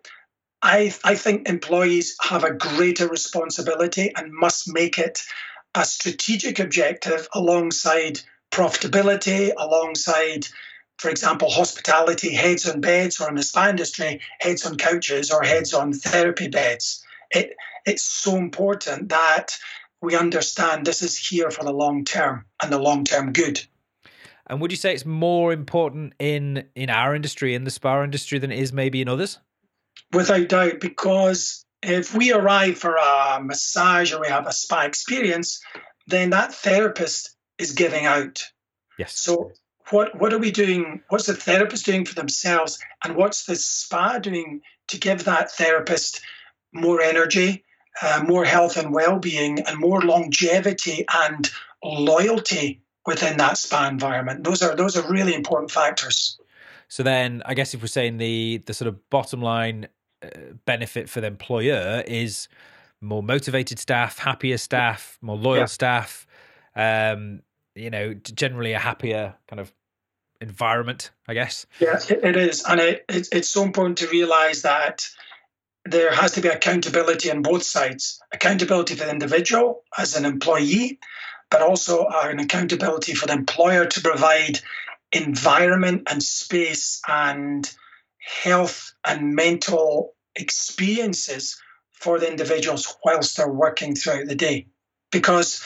I, 0.62 0.94
I 1.04 1.16
think 1.16 1.48
employees 1.48 2.16
have 2.22 2.46
a 2.46 2.54
greater 2.54 3.08
responsibility 3.08 4.14
and 4.16 4.32
must 4.32 4.74
make 4.74 4.98
it 4.98 5.22
a 5.76 5.84
strategic 5.84 6.60
objective 6.60 7.28
alongside 7.34 8.22
profitability, 8.52 9.52
alongside 9.58 10.48
for 11.00 11.10
example, 11.10 11.50
hospitality 11.50 12.34
heads 12.34 12.68
on 12.68 12.82
beds, 12.82 13.20
or 13.20 13.30
in 13.30 13.36
the 13.36 13.44
spa 13.44 13.70
industry, 13.70 14.20
heads 14.40 14.66
on 14.66 14.76
couches 14.76 15.32
or 15.32 15.42
heads 15.42 15.74
on 15.74 15.94
therapy 15.94 16.50
beds. 16.50 17.04
It, 17.32 17.56
it's 17.86 18.04
so 18.04 18.36
important 18.36 19.10
that 19.10 19.58
we 20.02 20.16
understand 20.16 20.86
this 20.86 21.02
is 21.02 21.18
here 21.18 21.52
for 21.52 21.64
the 21.64 21.72
long 21.72 22.04
term 22.04 22.46
and 22.62 22.72
the 22.72 22.80
long 22.80 23.06
term 23.06 23.32
good. 23.32 23.62
And 24.48 24.60
would 24.60 24.72
you 24.72 24.78
say 24.78 24.94
it's 24.94 25.06
more 25.06 25.54
important 25.54 26.14
in 26.20 26.66
in 26.76 26.90
our 26.90 27.16
industry, 27.16 27.56
in 27.56 27.64
the 27.64 27.72
spa 27.72 28.04
industry, 28.04 28.38
than 28.40 28.52
it 28.52 28.60
is 28.60 28.74
maybe 28.74 29.02
in 29.02 29.08
others? 29.08 29.40
Without 30.12 30.50
doubt, 30.50 30.80
because 30.82 31.64
if 31.82 32.14
we 32.14 32.34
arrive 32.34 32.78
for 32.78 32.96
a 32.96 33.40
massage 33.42 34.12
or 34.12 34.20
we 34.20 34.28
have 34.28 34.48
a 34.48 34.52
spa 34.52 34.82
experience, 34.82 35.62
then 36.08 36.32
that 36.32 36.54
therapist 36.54 37.38
is 37.58 37.72
giving 37.72 38.06
out. 38.06 38.44
Yes. 38.98 39.18
So 39.18 39.52
what 39.92 40.20
what 40.20 40.34
are 40.34 40.38
we 40.38 40.52
doing? 40.52 41.02
What's 41.10 41.26
the 41.26 41.34
therapist 41.34 41.86
doing 41.86 42.06
for 42.06 42.16
themselves, 42.16 42.80
and 43.04 43.16
what's 43.16 43.46
the 43.46 43.56
spa 43.56 44.20
doing 44.20 44.62
to 44.88 44.98
give 44.98 45.26
that 45.26 45.52
therapist 45.52 46.22
more 46.74 47.02
energy, 47.02 47.64
uh, 48.02 48.24
more 48.28 48.46
health 48.46 48.78
and 48.78 48.94
well-being, 48.94 49.60
and 49.62 49.80
more 49.80 50.02
longevity 50.02 51.06
and 51.26 51.50
loyalty 51.84 52.82
within 53.06 53.38
that 53.38 53.58
spa 53.58 53.88
environment? 53.88 54.44
Those 54.44 54.62
are 54.62 54.76
those 54.76 54.98
are 54.98 55.12
really 55.12 55.34
important 55.34 55.72
factors. 55.72 56.40
So 56.88 57.04
then, 57.04 57.44
I 57.46 57.54
guess 57.54 57.74
if 57.74 57.82
we're 57.82 57.88
saying 57.88 58.18
the 58.18 58.62
the 58.66 58.74
sort 58.74 58.88
of 58.88 59.10
bottom 59.10 59.42
line 59.42 59.88
uh, 60.24 60.30
benefit 60.66 61.10
for 61.10 61.22
the 61.22 61.28
employer 61.28 62.04
is 62.08 62.48
more 63.02 63.24
motivated 63.24 63.80
staff, 63.80 64.20
happier 64.20 64.58
staff, 64.58 65.18
more 65.22 65.38
loyal 65.38 65.60
yeah. 65.60 65.66
staff. 65.66 66.28
Um, 66.76 67.42
you 67.76 67.90
know, 67.90 68.14
generally 68.14 68.74
a 68.74 68.80
happier 68.80 69.36
kind 69.48 69.60
of 69.60 69.72
environment, 70.42 71.12
I 71.28 71.34
guess. 71.34 71.66
Yeah, 71.80 72.00
it 72.10 72.36
is, 72.36 72.64
and 72.68 72.80
it, 72.80 73.06
it, 73.10 73.28
it's 73.32 73.50
so 73.50 73.64
important 73.64 74.00
to 74.00 74.08
realise 74.08 74.62
that 74.62 75.06
there 75.86 76.14
has 76.14 76.34
to 76.34 76.42
be 76.42 76.50
accountability 76.50 77.32
on 77.32 77.42
both 77.42 77.64
sides: 77.64 78.20
accountability 78.32 78.96
for 78.96 79.06
the 79.06 79.12
individual 79.12 79.84
as 79.98 80.16
an 80.16 80.26
employee, 80.26 81.00
but 81.50 81.62
also 81.62 82.06
uh, 82.06 82.28
an 82.30 82.40
accountability 82.40 83.14
for 83.14 83.28
the 83.28 83.34
employer 83.34 83.86
to 83.86 84.02
provide 84.02 84.60
environment 85.12 86.04
and 86.10 86.22
space 86.22 87.02
and 87.08 87.72
health 88.44 88.94
and 89.06 89.34
mental 89.34 90.14
experiences 90.36 91.60
for 91.92 92.20
the 92.20 92.30
individuals 92.30 92.96
whilst 93.04 93.38
they're 93.38 93.52
working 93.52 93.96
throughout 93.96 94.28
the 94.28 94.36
day. 94.36 94.68
Because 95.12 95.66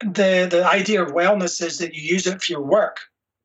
the 0.00 0.48
the 0.50 0.66
idea 0.66 1.02
of 1.02 1.12
wellness 1.12 1.64
is 1.64 1.78
that 1.78 1.94
you 1.94 2.02
use 2.02 2.26
it 2.26 2.42
for 2.42 2.52
your 2.52 2.62
work, 2.62 3.00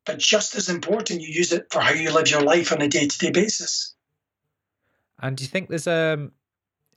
but 0.09 0.17
just 0.17 0.55
as 0.55 0.69
important, 0.69 1.21
you 1.21 1.27
use 1.27 1.51
it 1.51 1.67
for 1.69 1.79
how 1.81 1.91
you 1.91 2.11
live 2.11 2.31
your 2.31 2.41
life 2.41 2.71
on 2.71 2.81
a 2.81 2.87
day 2.87 3.05
to 3.05 3.17
day 3.19 3.29
basis. 3.29 3.93
And 5.21 5.37
do 5.37 5.43
you 5.43 5.47
think 5.47 5.69
there's 5.69 5.85
a 5.85 6.13
um, 6.13 6.31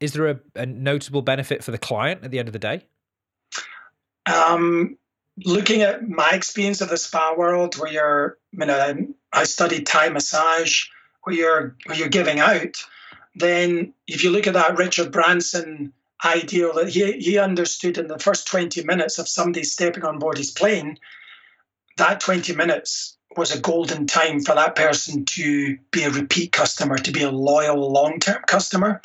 is 0.00 0.14
there 0.14 0.28
a, 0.28 0.40
a, 0.54 0.64
notable 0.64 1.20
benefit 1.20 1.62
for 1.62 1.72
the 1.72 1.78
client 1.78 2.24
at 2.24 2.30
the 2.30 2.38
end 2.38 2.48
of 2.48 2.54
the 2.54 2.58
day? 2.58 2.86
Um, 4.24 4.96
looking 5.44 5.82
at 5.82 6.08
my 6.08 6.30
experience 6.32 6.80
of 6.80 6.88
the 6.88 6.96
spa 6.96 7.34
world, 7.36 7.76
where 7.76 7.92
you're, 7.92 8.38
you 8.52 8.64
know, 8.64 9.08
I 9.30 9.44
studied 9.44 9.86
Thai 9.86 10.08
massage, 10.08 10.86
where 11.24 11.36
you're 11.36 11.76
where 11.84 11.98
you're 11.98 12.08
giving 12.08 12.40
out. 12.40 12.82
Then, 13.34 13.92
if 14.06 14.24
you 14.24 14.30
look 14.30 14.46
at 14.46 14.54
that 14.54 14.78
Richard 14.78 15.12
Branson 15.12 15.92
ideal 16.24 16.72
that 16.76 16.88
he 16.88 17.12
he 17.18 17.36
understood 17.36 17.98
in 17.98 18.06
the 18.06 18.18
first 18.18 18.46
20 18.46 18.82
minutes 18.84 19.18
of 19.18 19.28
somebody 19.28 19.64
stepping 19.64 20.04
on 20.04 20.18
board 20.18 20.38
his 20.38 20.50
plane, 20.50 20.96
that 22.02 22.18
20 22.18 22.56
minutes 22.56 23.16
was 23.36 23.54
a 23.54 23.60
golden 23.60 24.06
time 24.06 24.40
for 24.40 24.56
that 24.56 24.74
person 24.74 25.24
to 25.24 25.78
be 25.92 26.02
a 26.02 26.10
repeat 26.10 26.50
customer, 26.50 26.98
to 26.98 27.12
be 27.12 27.22
a 27.22 27.30
loyal 27.30 27.92
long 27.92 28.18
term 28.18 28.42
customer. 28.46 29.00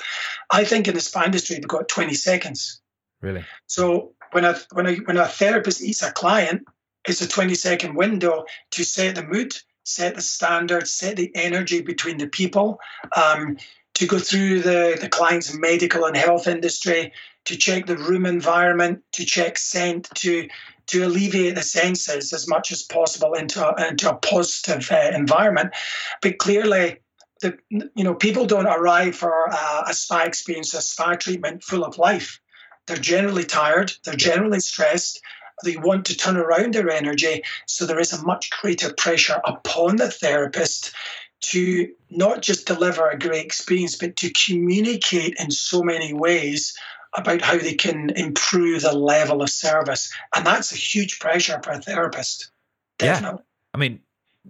I 0.49 0.63
think 0.63 0.87
in 0.87 0.95
the 0.95 0.99
spa 0.99 1.23
industry, 1.23 1.55
they've 1.55 1.67
got 1.67 1.87
20 1.87 2.15
seconds. 2.15 2.81
Really? 3.21 3.45
So 3.67 4.13
when 4.31 4.45
a, 4.45 4.55
when 4.73 4.87
a, 4.87 4.95
when 4.95 5.17
a 5.17 5.27
therapist 5.27 5.81
eats 5.81 6.01
a 6.01 6.11
client, 6.11 6.65
it's 7.07 7.21
a 7.21 7.27
20 7.27 7.53
second 7.53 7.95
window 7.95 8.45
to 8.71 8.83
set 8.83 9.15
the 9.15 9.23
mood, 9.23 9.55
set 9.83 10.15
the 10.15 10.21
standard, 10.21 10.87
set 10.87 11.17
the 11.17 11.31
energy 11.35 11.81
between 11.81 12.17
the 12.17 12.27
people, 12.27 12.79
um, 13.15 13.57
to 13.93 14.07
go 14.07 14.17
through 14.17 14.61
the, 14.61 14.97
the 14.99 15.09
client's 15.09 15.55
medical 15.57 16.05
and 16.05 16.17
health 16.17 16.47
industry, 16.47 17.13
to 17.45 17.55
check 17.55 17.85
the 17.85 17.97
room 17.97 18.25
environment, 18.25 19.03
to 19.13 19.23
check 19.23 19.57
scent, 19.57 20.09
to 20.15 20.47
to 20.87 21.05
alleviate 21.05 21.55
the 21.55 21.61
senses 21.61 22.33
as 22.33 22.47
much 22.47 22.71
as 22.71 22.83
possible 22.83 23.33
into 23.33 23.65
a, 23.65 23.87
into 23.87 24.09
a 24.09 24.15
positive 24.15 24.89
uh, 24.91 25.11
environment. 25.13 25.73
But 26.21 26.37
clearly, 26.37 26.97
the 27.41 27.57
you 27.69 28.03
know 28.03 28.15
people 28.15 28.45
don't 28.45 28.67
arrive 28.67 29.15
for 29.15 29.45
a, 29.45 29.83
a 29.87 29.93
spa 29.93 30.23
experience, 30.23 30.73
a 30.73 30.81
spa 30.81 31.15
treatment 31.15 31.63
full 31.63 31.83
of 31.83 31.97
life. 31.97 32.39
They're 32.87 32.97
generally 32.97 33.43
tired. 33.43 33.93
They're 34.05 34.15
generally 34.15 34.61
stressed. 34.61 35.21
They 35.63 35.75
want 35.75 36.05
to 36.05 36.17
turn 36.17 36.37
around 36.37 36.73
their 36.73 36.89
energy, 36.89 37.43
so 37.65 37.85
there 37.85 37.99
is 37.99 38.13
a 38.13 38.23
much 38.23 38.49
greater 38.61 38.93
pressure 38.93 39.41
upon 39.43 39.95
the 39.95 40.09
therapist 40.09 40.93
to 41.39 41.89
not 42.09 42.41
just 42.41 42.67
deliver 42.67 43.09
a 43.09 43.17
great 43.17 43.45
experience, 43.45 43.95
but 43.95 44.15
to 44.17 44.31
communicate 44.31 45.35
in 45.39 45.51
so 45.51 45.81
many 45.81 46.13
ways 46.13 46.75
about 47.17 47.41
how 47.41 47.57
they 47.57 47.73
can 47.73 48.11
improve 48.11 48.83
the 48.83 48.93
level 48.93 49.41
of 49.41 49.49
service. 49.49 50.13
And 50.35 50.45
that's 50.45 50.71
a 50.71 50.75
huge 50.75 51.19
pressure 51.19 51.59
for 51.63 51.71
a 51.71 51.81
therapist. 51.81 52.51
Definitely. 52.99 53.39
Yeah. 53.39 53.73
I 53.73 53.77
mean, 53.77 53.99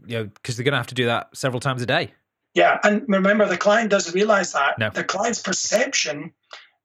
you 0.05 0.17
know, 0.17 0.23
because 0.25 0.57
they're 0.57 0.65
going 0.65 0.73
to 0.73 0.77
have 0.77 0.87
to 0.87 0.95
do 0.95 1.05
that 1.05 1.35
several 1.35 1.59
times 1.59 1.81
a 1.81 1.85
day. 1.85 2.11
Yeah. 2.53 2.77
And 2.83 3.03
remember, 3.07 3.47
the 3.47 3.57
client 3.57 3.89
doesn't 3.89 4.13
realize 4.13 4.53
that. 4.53 4.77
No. 4.77 4.89
The 4.89 5.03
client's 5.03 5.41
perception 5.41 6.33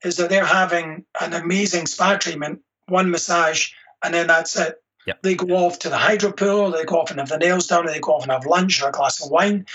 is 0.04 0.16
that 0.16 0.30
they're 0.30 0.44
having 0.44 1.04
an 1.20 1.34
amazing 1.34 1.86
spa 1.86 2.16
treatment, 2.16 2.62
one 2.86 3.10
massage, 3.10 3.72
and 4.02 4.14
then 4.14 4.28
that's 4.28 4.56
it. 4.56 4.82
Yep. 5.06 5.22
They 5.22 5.34
go 5.34 5.48
off 5.66 5.80
to 5.80 5.88
the 5.88 5.96
hydro 5.96 6.32
pool, 6.32 6.70
they 6.70 6.84
go 6.84 7.00
off 7.00 7.10
and 7.10 7.18
have 7.18 7.28
the 7.28 7.38
nails 7.38 7.66
done, 7.66 7.86
they 7.86 7.98
go 7.98 8.12
off 8.12 8.22
and 8.22 8.30
have 8.30 8.46
lunch 8.46 8.80
or 8.82 8.88
a 8.88 8.92
glass 8.92 9.22
of 9.22 9.30
wine. 9.30 9.66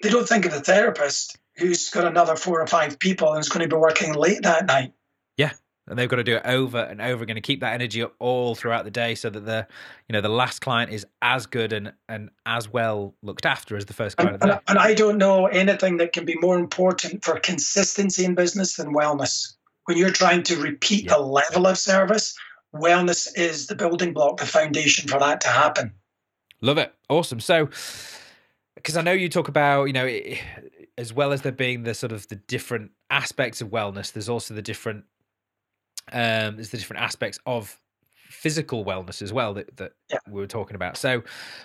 They 0.00 0.10
don't 0.10 0.28
think 0.28 0.46
of 0.46 0.52
the 0.52 0.60
therapist 0.60 1.36
who's 1.56 1.90
got 1.90 2.06
another 2.06 2.36
four 2.36 2.60
or 2.60 2.66
five 2.66 2.98
people 2.98 3.32
and 3.32 3.40
is 3.40 3.48
going 3.48 3.68
to 3.68 3.74
be 3.74 3.78
working 3.78 4.14
late 4.14 4.42
that 4.42 4.66
night. 4.66 4.92
And 5.90 5.98
they've 5.98 6.08
got 6.08 6.16
to 6.16 6.24
do 6.24 6.36
it 6.36 6.42
over 6.44 6.78
and 6.78 7.02
over 7.02 7.22
again 7.22 7.36
to 7.36 7.42
keep 7.42 7.60
that 7.60 7.74
energy 7.74 8.02
up 8.02 8.14
all 8.18 8.54
throughout 8.54 8.84
the 8.84 8.90
day, 8.90 9.14
so 9.14 9.28
that 9.28 9.44
the 9.44 9.66
you 10.08 10.12
know 10.12 10.20
the 10.20 10.28
last 10.28 10.60
client 10.60 10.90
is 10.90 11.04
as 11.20 11.46
good 11.46 11.72
and 11.72 11.92
and 12.08 12.30
as 12.46 12.72
well 12.72 13.14
looked 13.22 13.44
after 13.44 13.76
as 13.76 13.86
the 13.86 13.92
first 13.92 14.16
client. 14.16 14.38
And, 14.42 14.58
and 14.68 14.78
I 14.78 14.94
don't 14.94 15.18
know 15.18 15.46
anything 15.46 15.98
that 15.98 16.12
can 16.12 16.24
be 16.24 16.36
more 16.40 16.58
important 16.58 17.24
for 17.24 17.38
consistency 17.38 18.24
in 18.24 18.34
business 18.34 18.76
than 18.76 18.94
wellness. 18.94 19.54
When 19.84 19.98
you're 19.98 20.10
trying 20.10 20.44
to 20.44 20.56
repeat 20.56 21.06
yeah. 21.06 21.16
a 21.16 21.20
level 21.20 21.66
of 21.66 21.76
service, 21.76 22.38
wellness 22.74 23.28
is 23.34 23.66
the 23.66 23.74
building 23.74 24.12
block, 24.12 24.38
the 24.38 24.46
foundation 24.46 25.08
for 25.08 25.18
that 25.18 25.40
to 25.40 25.48
happen. 25.48 25.92
Love 26.60 26.78
it. 26.78 26.94
Awesome. 27.08 27.40
So, 27.40 27.70
because 28.76 28.96
I 28.96 29.02
know 29.02 29.12
you 29.12 29.28
talk 29.28 29.48
about, 29.48 29.84
you 29.86 29.92
know, 29.92 30.06
as 30.98 31.12
well 31.12 31.32
as 31.32 31.42
there 31.42 31.50
being 31.50 31.82
the 31.82 31.94
sort 31.94 32.12
of 32.12 32.28
the 32.28 32.36
different 32.36 32.92
aspects 33.08 33.60
of 33.60 33.68
wellness, 33.68 34.12
there's 34.12 34.28
also 34.28 34.54
the 34.54 34.62
different, 34.62 35.04
um, 36.12 36.56
there's 36.56 36.70
the 36.70 36.78
different 36.78 37.02
aspects 37.02 37.38
of 37.46 37.78
physical 38.30 38.84
wellness 38.84 39.22
as 39.22 39.32
well 39.32 39.54
that, 39.54 39.76
that 39.76 39.92
yeah. 40.08 40.18
we 40.28 40.40
were 40.40 40.46
talking 40.46 40.76
about. 40.76 40.96
So, 40.96 41.22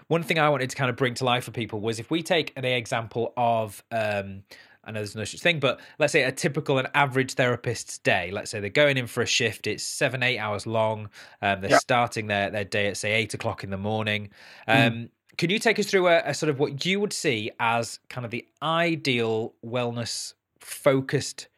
one 0.08 0.24
thing 0.24 0.40
I 0.40 0.50
wanted 0.50 0.70
to 0.70 0.76
kind 0.76 0.90
of 0.90 0.96
bring 0.96 1.14
to 1.16 1.26
life 1.26 1.46
for 1.46 1.52
people 1.52 1.80
was 1.80 2.00
if 2.00 2.12
we 2.12 2.24
take 2.24 2.52
an 2.56 2.66
example 2.66 3.34
of, 3.38 3.84
um, 3.92 4.44
I 4.84 4.92
know 4.92 5.00
there's 5.00 5.16
no 5.16 5.24
such 5.24 5.42
thing, 5.42 5.60
but 5.60 5.80
let's 6.00 6.12
say 6.12 6.24
a 6.24 6.32
typical 6.32 6.78
and 6.78 6.88
average 6.94 7.34
therapist's 7.34 7.98
day. 8.00 8.30
Let's 8.32 8.52
say 8.52 8.60
they're 8.60 8.70
going 8.70 8.98
in 8.98 9.08
for 9.08 9.22
a 9.22 9.26
shift. 9.26 9.68
It's 9.68 9.84
seven, 9.84 10.22
eight 10.22 10.38
hours 10.38 10.68
long. 10.68 11.10
Um, 11.42 11.62
they're 11.62 11.80
starting 11.80 12.28
their, 12.28 12.50
their 12.50 12.66
day 12.66 12.88
at 12.88 12.98
say 12.98 13.14
eight 13.14 13.34
o'clock 13.34 13.64
in 13.64 13.70
the 13.70 13.78
morning. 13.78 14.30
Mm. 14.68 14.88
Um, 14.88 14.94
mm. 14.94 15.10
Can 15.38 15.50
you 15.50 15.60
take 15.60 15.80
us 15.80 15.88
through 15.88 16.08
a, 16.08 16.22
a, 16.26 16.34
sort 16.34 16.50
of 16.50 16.60
what 16.60 16.86
you 16.86 17.00
would 17.00 17.12
see 17.12 17.52
as 17.60 18.00
kind 18.10 18.24
of 18.24 18.32
the 18.32 18.46
ideal 18.62 19.54
wellness 19.66 20.34
focused 20.60 21.50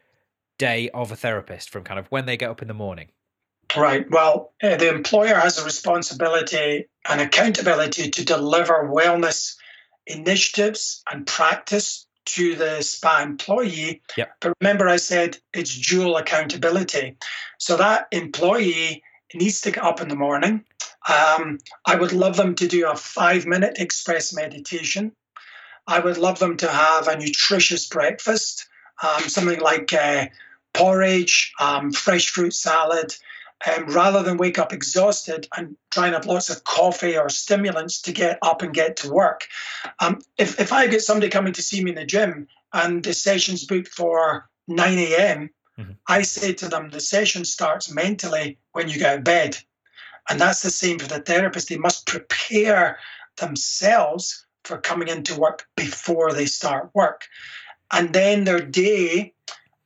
day 0.57 0.89
of 0.89 1.11
a 1.11 1.15
therapist 1.15 1.69
from 1.69 1.83
kind 1.83 1.99
of 1.99 2.07
when 2.07 2.25
they 2.25 2.37
get 2.37 2.49
up 2.49 2.61
in 2.61 2.67
the 2.67 2.73
morning? 2.73 3.09
Right. 3.75 4.09
Well, 4.09 4.53
uh, 4.63 4.77
the 4.77 4.93
employer 4.93 5.35
has 5.35 5.59
a 5.59 5.65
responsibility 5.65 6.85
and 7.07 7.21
accountability 7.21 8.09
to 8.11 8.25
deliver 8.25 8.89
wellness 8.89 9.55
initiatives 10.05 11.03
and 11.11 11.27
practice 11.27 12.07
to 12.25 12.55
the 12.55 12.81
spa 12.81 13.21
employee. 13.21 14.01
Yep. 14.17 14.31
But 14.41 14.53
remember, 14.61 14.87
I 14.87 14.97
said 14.97 15.37
it's 15.53 15.77
dual 15.77 16.17
accountability. 16.17 17.17
So 17.57 17.77
that 17.77 18.07
employee 18.11 19.03
needs 19.33 19.61
to 19.61 19.71
get 19.71 19.83
up 19.83 20.01
in 20.01 20.07
the 20.07 20.15
morning. 20.15 20.63
Um, 21.07 21.59
I 21.85 21.95
would 21.95 22.11
love 22.11 22.35
them 22.35 22.55
to 22.55 22.67
do 22.67 22.89
a 22.89 22.95
five 22.95 23.45
minute 23.45 23.77
express 23.79 24.33
meditation. 24.33 25.13
I 25.87 25.99
would 25.99 26.17
love 26.17 26.39
them 26.39 26.57
to 26.57 26.67
have 26.67 27.07
a 27.07 27.17
nutritious 27.17 27.87
breakfast, 27.87 28.67
um, 29.01 29.21
something 29.21 29.59
like 29.59 29.93
uh, 29.93 30.27
porridge, 30.77 31.53
um, 31.60 31.91
fresh 31.91 32.29
fruit 32.29 32.53
salad, 32.53 33.13
um, 33.65 33.88
rather 33.88 34.22
than 34.22 34.38
wake 34.38 34.60
up 34.60 34.72
exhausted 34.72 35.48
and 35.57 35.75
trying 35.89 36.07
and 36.07 36.15
have 36.15 36.25
lots 36.25 36.50
of 36.50 36.63
coffee 36.63 37.17
or 37.17 37.29
stimulants 37.29 38.01
to 38.03 38.12
get 38.12 38.38
up 38.41 38.62
and 38.62 38.74
get 38.74 38.98
to 38.98 39.12
work. 39.12 39.48
Um, 40.00 40.19
if, 40.38 40.60
if 40.60 40.72
I 40.72 40.88
get 40.88 41.01
somebody 41.01 41.29
coming 41.29 41.53
to 41.53 41.62
see 41.62 41.84
me 41.84 41.91
in 41.91 41.96
the 41.96 42.05
gym 42.05 42.48
and 42.72 43.03
the 43.03 43.13
session's 43.13 43.65
booked 43.65 43.88
for 43.88 44.48
9 44.67 44.98
a.m., 45.00 45.50
mm-hmm. 45.77 45.91
I 46.07 46.22
say 46.22 46.53
to 46.53 46.69
them, 46.69 46.89
the 46.89 47.00
session 47.00 47.46
starts 47.46 47.91
mentally 47.91 48.60
when 48.74 48.89
you 48.89 49.00
get 49.00 49.12
out 49.12 49.17
of 49.19 49.24
bed. 49.24 49.57
And 50.29 50.39
that's 50.39 50.62
the 50.62 50.69
same 50.69 51.00
for 51.00 51.07
the 51.07 51.22
therapist. 51.22 51.69
They 51.69 51.77
must 51.77 52.05
prepare 52.05 53.00
themselves 53.38 54.46
for 54.65 54.77
coming 54.77 55.07
into 55.07 55.39
work 55.39 55.67
before 55.75 56.34
they 56.34 56.46
start 56.46 56.91
work. 56.93 57.25
And 57.91 58.13
then 58.13 58.43
their 58.43 58.60
day 58.60 59.34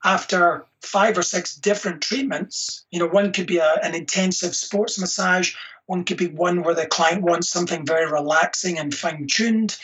after 0.03 0.65
five 0.81 1.17
or 1.17 1.21
six 1.21 1.55
different 1.55 2.01
treatments. 2.01 2.85
You 2.91 3.00
know, 3.00 3.07
one 3.07 3.31
could 3.33 3.47
be 3.47 3.57
a, 3.57 3.73
an 3.83 3.95
intensive 3.95 4.55
sports 4.55 5.00
massage, 5.00 5.53
one 5.85 6.03
could 6.03 6.17
be 6.17 6.27
one 6.27 6.63
where 6.63 6.75
the 6.75 6.85
client 6.85 7.21
wants 7.23 7.50
something 7.50 7.85
very 7.85 8.09
relaxing 8.09 8.77
and 8.77 8.93
fine 8.93 9.27
tuned. 9.27 9.77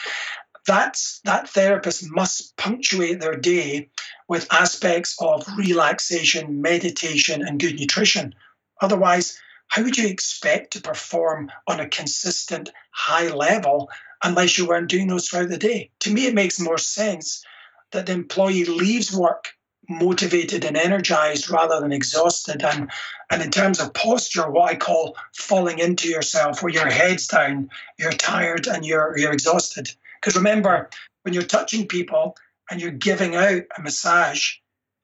That's 0.65 1.21
that 1.23 1.49
therapist 1.49 2.05
must 2.09 2.57
punctuate 2.57 3.19
their 3.19 3.35
day 3.35 3.89
with 4.27 4.51
aspects 4.51 5.15
of 5.19 5.45
relaxation, 5.57 6.61
meditation, 6.61 7.41
and 7.41 7.59
good 7.59 7.79
nutrition. 7.79 8.35
Otherwise, 8.81 9.39
how 9.69 9.83
would 9.83 9.97
you 9.97 10.07
expect 10.07 10.73
to 10.73 10.81
perform 10.81 11.51
on 11.67 11.79
a 11.79 11.89
consistent 11.89 12.69
high 12.91 13.29
level 13.29 13.89
unless 14.23 14.57
you 14.57 14.65
weren't 14.65 14.89
doing 14.89 15.07
those 15.07 15.27
throughout 15.27 15.49
the 15.49 15.57
day? 15.57 15.91
To 16.01 16.11
me, 16.11 16.27
it 16.27 16.33
makes 16.33 16.59
more 16.59 16.77
sense 16.77 17.43
that 17.91 18.05
the 18.05 18.13
employee 18.13 18.65
leaves 18.65 19.15
work 19.15 19.56
motivated 19.89 20.65
and 20.65 20.77
energized 20.77 21.49
rather 21.49 21.79
than 21.79 21.91
exhausted. 21.91 22.63
And 22.63 22.89
and 23.29 23.41
in 23.41 23.51
terms 23.51 23.79
of 23.79 23.93
posture, 23.93 24.49
what 24.49 24.71
I 24.71 24.75
call 24.75 25.17
falling 25.33 25.79
into 25.79 26.07
yourself, 26.07 26.61
where 26.63 26.73
your 26.73 26.89
head's 26.89 27.27
down, 27.27 27.69
you're 27.97 28.11
tired 28.11 28.67
and 28.67 28.85
you're 28.85 29.17
you're 29.17 29.33
exhausted. 29.33 29.89
Because 30.19 30.35
remember, 30.35 30.89
when 31.23 31.33
you're 31.33 31.43
touching 31.43 31.87
people 31.87 32.35
and 32.69 32.81
you're 32.81 32.91
giving 32.91 33.35
out 33.35 33.63
a 33.77 33.81
massage, 33.81 34.55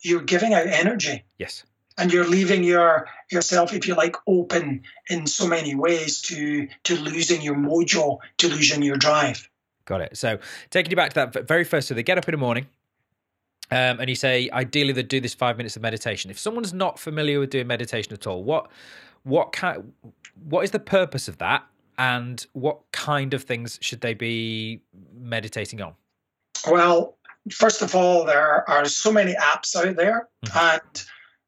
you're 0.02 0.22
giving 0.22 0.54
out 0.54 0.67
energy. 0.67 1.24
Yes. 1.38 1.63
And 1.98 2.12
you're 2.12 2.28
leaving 2.28 2.63
your 2.63 3.08
yourself, 3.32 3.74
if 3.74 3.88
you 3.88 3.93
like, 3.93 4.15
open 4.26 4.84
in 5.10 5.28
so 5.28 5.48
many 5.48 5.76
ways 5.76 6.22
to 6.24 6.67
to 6.86 6.96
losing 6.96 7.41
your 7.41 7.56
mojo, 7.56 8.17
to 8.39 8.48
losing 8.48 8.82
your 8.82 8.98
drive. 8.98 9.48
Got 9.86 10.02
it. 10.02 10.17
So 10.17 10.39
taking 10.69 10.91
you 10.91 10.96
back 10.96 11.13
to 11.13 11.32
that 11.34 11.48
very 11.48 11.63
first, 11.63 11.88
so 11.88 11.93
they 11.93 12.04
get 12.04 12.17
up 12.17 12.28
in 12.28 12.32
the 12.32 12.38
morning, 12.38 12.67
um, 13.73 13.99
and 13.99 14.09
you 14.09 14.15
say 14.15 14.49
ideally 14.53 14.93
they 14.93 15.03
do 15.03 15.19
this 15.19 15.33
five 15.33 15.57
minutes 15.57 15.75
of 15.75 15.81
meditation. 15.81 16.29
If 16.29 16.38
someone's 16.38 16.73
not 16.73 16.99
familiar 16.99 17.39
with 17.39 17.49
doing 17.49 17.67
meditation 17.67 18.13
at 18.13 18.27
all, 18.27 18.43
what 18.43 18.69
what 19.23 19.51
kind 19.51 19.93
what 20.43 20.63
is 20.63 20.71
the 20.71 20.79
purpose 20.79 21.27
of 21.27 21.39
that, 21.39 21.63
and 21.97 22.45
what 22.53 22.79
kind 22.91 23.33
of 23.33 23.43
things 23.43 23.79
should 23.81 24.01
they 24.01 24.13
be 24.13 24.81
meditating 25.13 25.81
on? 25.81 25.95
Well, 26.69 27.17
first 27.51 27.81
of 27.81 27.95
all, 27.95 28.25
there 28.25 28.69
are 28.69 28.86
so 28.86 29.12
many 29.12 29.33
apps 29.33 29.75
out 29.75 29.95
there, 29.95 30.27
mm-hmm. 30.45 30.57
and 30.57 31.05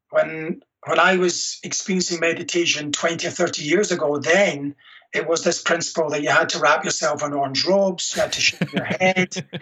when 0.10 0.64
when 0.88 1.00
I 1.00 1.18
was 1.18 1.60
experiencing 1.64 2.20
meditation 2.20 2.92
20 2.92 3.28
or 3.28 3.32
30 3.32 3.64
years 3.64 3.92
ago, 3.92 4.18
then 4.18 4.76
it 5.14 5.28
was 5.28 5.44
this 5.44 5.62
principle 5.62 6.10
that 6.10 6.22
you 6.22 6.30
had 6.30 6.50
to 6.50 6.60
wrap 6.60 6.84
yourself 6.84 7.24
in 7.24 7.34
orange 7.34 7.66
robes, 7.66 8.16
you 8.16 8.22
had 8.22 8.34
to 8.34 8.42
shake 8.42 8.74
your 8.74 8.84
head. 8.84 9.46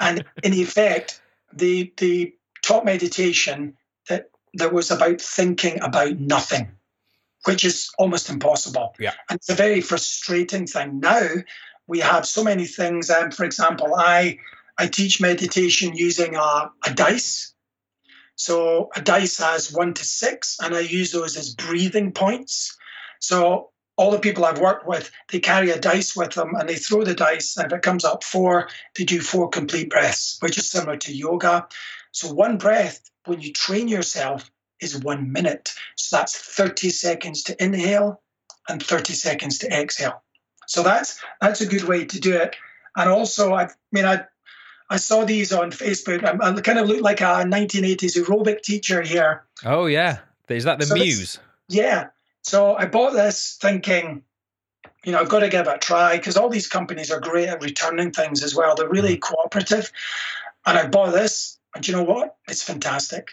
And 0.00 0.24
in 0.42 0.52
effect, 0.52 1.21
the 1.54 1.92
the 1.96 2.34
top 2.62 2.84
meditation 2.84 3.76
that 4.08 4.30
that 4.54 4.72
was 4.72 4.90
about 4.90 5.20
thinking 5.20 5.80
about 5.80 6.18
nothing, 6.18 6.72
which 7.44 7.64
is 7.64 7.90
almost 7.98 8.30
impossible. 8.30 8.94
Yeah. 8.98 9.12
And 9.28 9.36
it's 9.36 9.48
a 9.48 9.54
very 9.54 9.80
frustrating 9.80 10.66
thing. 10.66 11.00
Now 11.00 11.28
we 11.86 12.00
have 12.00 12.26
so 12.26 12.44
many 12.44 12.66
things. 12.66 13.10
Um, 13.10 13.30
for 13.30 13.44
example, 13.44 13.94
I 13.96 14.38
I 14.78 14.86
teach 14.86 15.20
meditation 15.20 15.96
using 15.96 16.36
a, 16.36 16.70
a 16.84 16.94
dice. 16.94 17.54
So 18.34 18.90
a 18.96 19.02
dice 19.02 19.38
has 19.38 19.72
one 19.72 19.94
to 19.94 20.04
six, 20.04 20.56
and 20.60 20.74
I 20.74 20.80
use 20.80 21.12
those 21.12 21.36
as 21.36 21.54
breathing 21.54 22.12
points. 22.12 22.76
So 23.20 23.71
all 23.96 24.10
the 24.10 24.18
people 24.18 24.44
I've 24.44 24.58
worked 24.58 24.86
with, 24.86 25.10
they 25.30 25.40
carry 25.40 25.70
a 25.70 25.78
dice 25.78 26.16
with 26.16 26.32
them 26.32 26.54
and 26.54 26.68
they 26.68 26.76
throw 26.76 27.04
the 27.04 27.14
dice. 27.14 27.56
And 27.56 27.66
if 27.66 27.76
it 27.76 27.82
comes 27.82 28.04
up 28.04 28.24
four, 28.24 28.68
they 28.96 29.04
do 29.04 29.20
four 29.20 29.48
complete 29.48 29.90
breaths, 29.90 30.38
which 30.40 30.58
is 30.58 30.70
similar 30.70 30.96
to 30.98 31.14
yoga. 31.14 31.66
So 32.12 32.32
one 32.32 32.58
breath, 32.58 33.10
when 33.26 33.40
you 33.40 33.52
train 33.52 33.88
yourself, 33.88 34.50
is 34.80 34.98
one 34.98 35.32
minute. 35.32 35.72
So 35.96 36.16
that's 36.16 36.36
30 36.36 36.90
seconds 36.90 37.44
to 37.44 37.62
inhale 37.62 38.20
and 38.68 38.82
30 38.82 39.12
seconds 39.12 39.58
to 39.58 39.68
exhale. 39.68 40.22
So 40.66 40.82
that's 40.82 41.20
that's 41.40 41.60
a 41.60 41.66
good 41.66 41.84
way 41.84 42.04
to 42.04 42.20
do 42.20 42.36
it. 42.36 42.56
And 42.96 43.08
also, 43.08 43.52
I 43.52 43.68
mean, 43.90 44.04
I 44.04 44.24
I 44.88 44.96
saw 44.96 45.24
these 45.24 45.52
on 45.52 45.70
Facebook. 45.70 46.24
I, 46.24 46.48
I 46.48 46.60
kind 46.60 46.78
of 46.78 46.88
look 46.88 47.02
like 47.02 47.20
a 47.20 47.44
1980s 47.44 48.22
aerobic 48.22 48.62
teacher 48.62 49.02
here. 49.02 49.44
Oh 49.64 49.86
yeah, 49.86 50.18
is 50.48 50.64
that 50.64 50.78
the 50.78 50.86
so 50.86 50.94
Muse? 50.94 51.38
Yeah. 51.68 52.08
So 52.42 52.74
I 52.74 52.86
bought 52.86 53.12
this 53.12 53.56
thinking, 53.60 54.22
you 55.04 55.12
know, 55.12 55.20
I've 55.20 55.28
got 55.28 55.40
to 55.40 55.48
give 55.48 55.66
it 55.66 55.74
a 55.74 55.78
try 55.78 56.16
because 56.16 56.36
all 56.36 56.48
these 56.48 56.68
companies 56.68 57.10
are 57.10 57.20
great 57.20 57.48
at 57.48 57.62
returning 57.62 58.10
things 58.10 58.42
as 58.42 58.54
well. 58.54 58.74
They're 58.74 58.88
really 58.88 59.16
mm-hmm. 59.16 59.34
cooperative. 59.34 59.90
And 60.66 60.78
I 60.78 60.86
bought 60.86 61.12
this, 61.12 61.58
and 61.74 61.86
you 61.86 61.94
know 61.94 62.04
what? 62.04 62.36
It's 62.48 62.62
fantastic. 62.62 63.28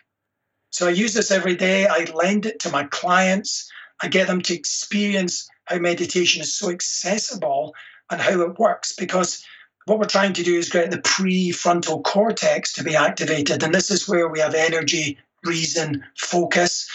So 0.72 0.88
I 0.88 0.92
use 0.92 1.14
this 1.14 1.32
every 1.32 1.56
day. 1.56 1.88
I 1.88 2.06
lend 2.14 2.46
it 2.46 2.60
to 2.62 2.72
my 2.72 2.84
clients. 2.86 3.72
I 4.02 4.08
get 4.08 4.28
them 4.28 4.42
to 4.44 4.54
experience 4.54 5.50
how 5.66 5.78
meditation 5.78 6.42
is 6.42 6.54
so 6.54 6.70
accessible 6.70 7.76
and 8.10 8.22
how 8.22 8.42
it 8.42 8.58
works 8.58 8.94
because 8.94 9.44
what 9.86 10.00
we're 10.00 10.06
trying 10.06 10.34
to 10.34 10.44
do 10.44 10.56
is 10.56 10.70
get 10.70 10.92
the 10.92 11.00
prefrontal 11.00 12.04
cortex 12.04 12.74
to 12.74 12.84
be 12.84 12.96
activated. 12.96 13.64
And 13.64 13.74
this 13.74 13.90
is 13.90 14.08
where 14.08 14.28
we 14.28 14.40
have 14.40 14.54
energy, 14.54 15.18
reason, 15.44 16.04
focus. 16.16 16.90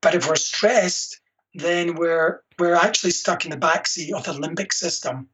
But 0.00 0.14
if 0.14 0.26
we're 0.26 0.36
stressed, 0.36 1.19
then 1.54 1.94
we're 1.94 2.40
we're 2.58 2.74
actually 2.74 3.10
stuck 3.10 3.44
in 3.44 3.50
the 3.50 3.56
backseat 3.56 4.12
of 4.12 4.24
the 4.24 4.32
limbic 4.32 4.72
system. 4.72 5.28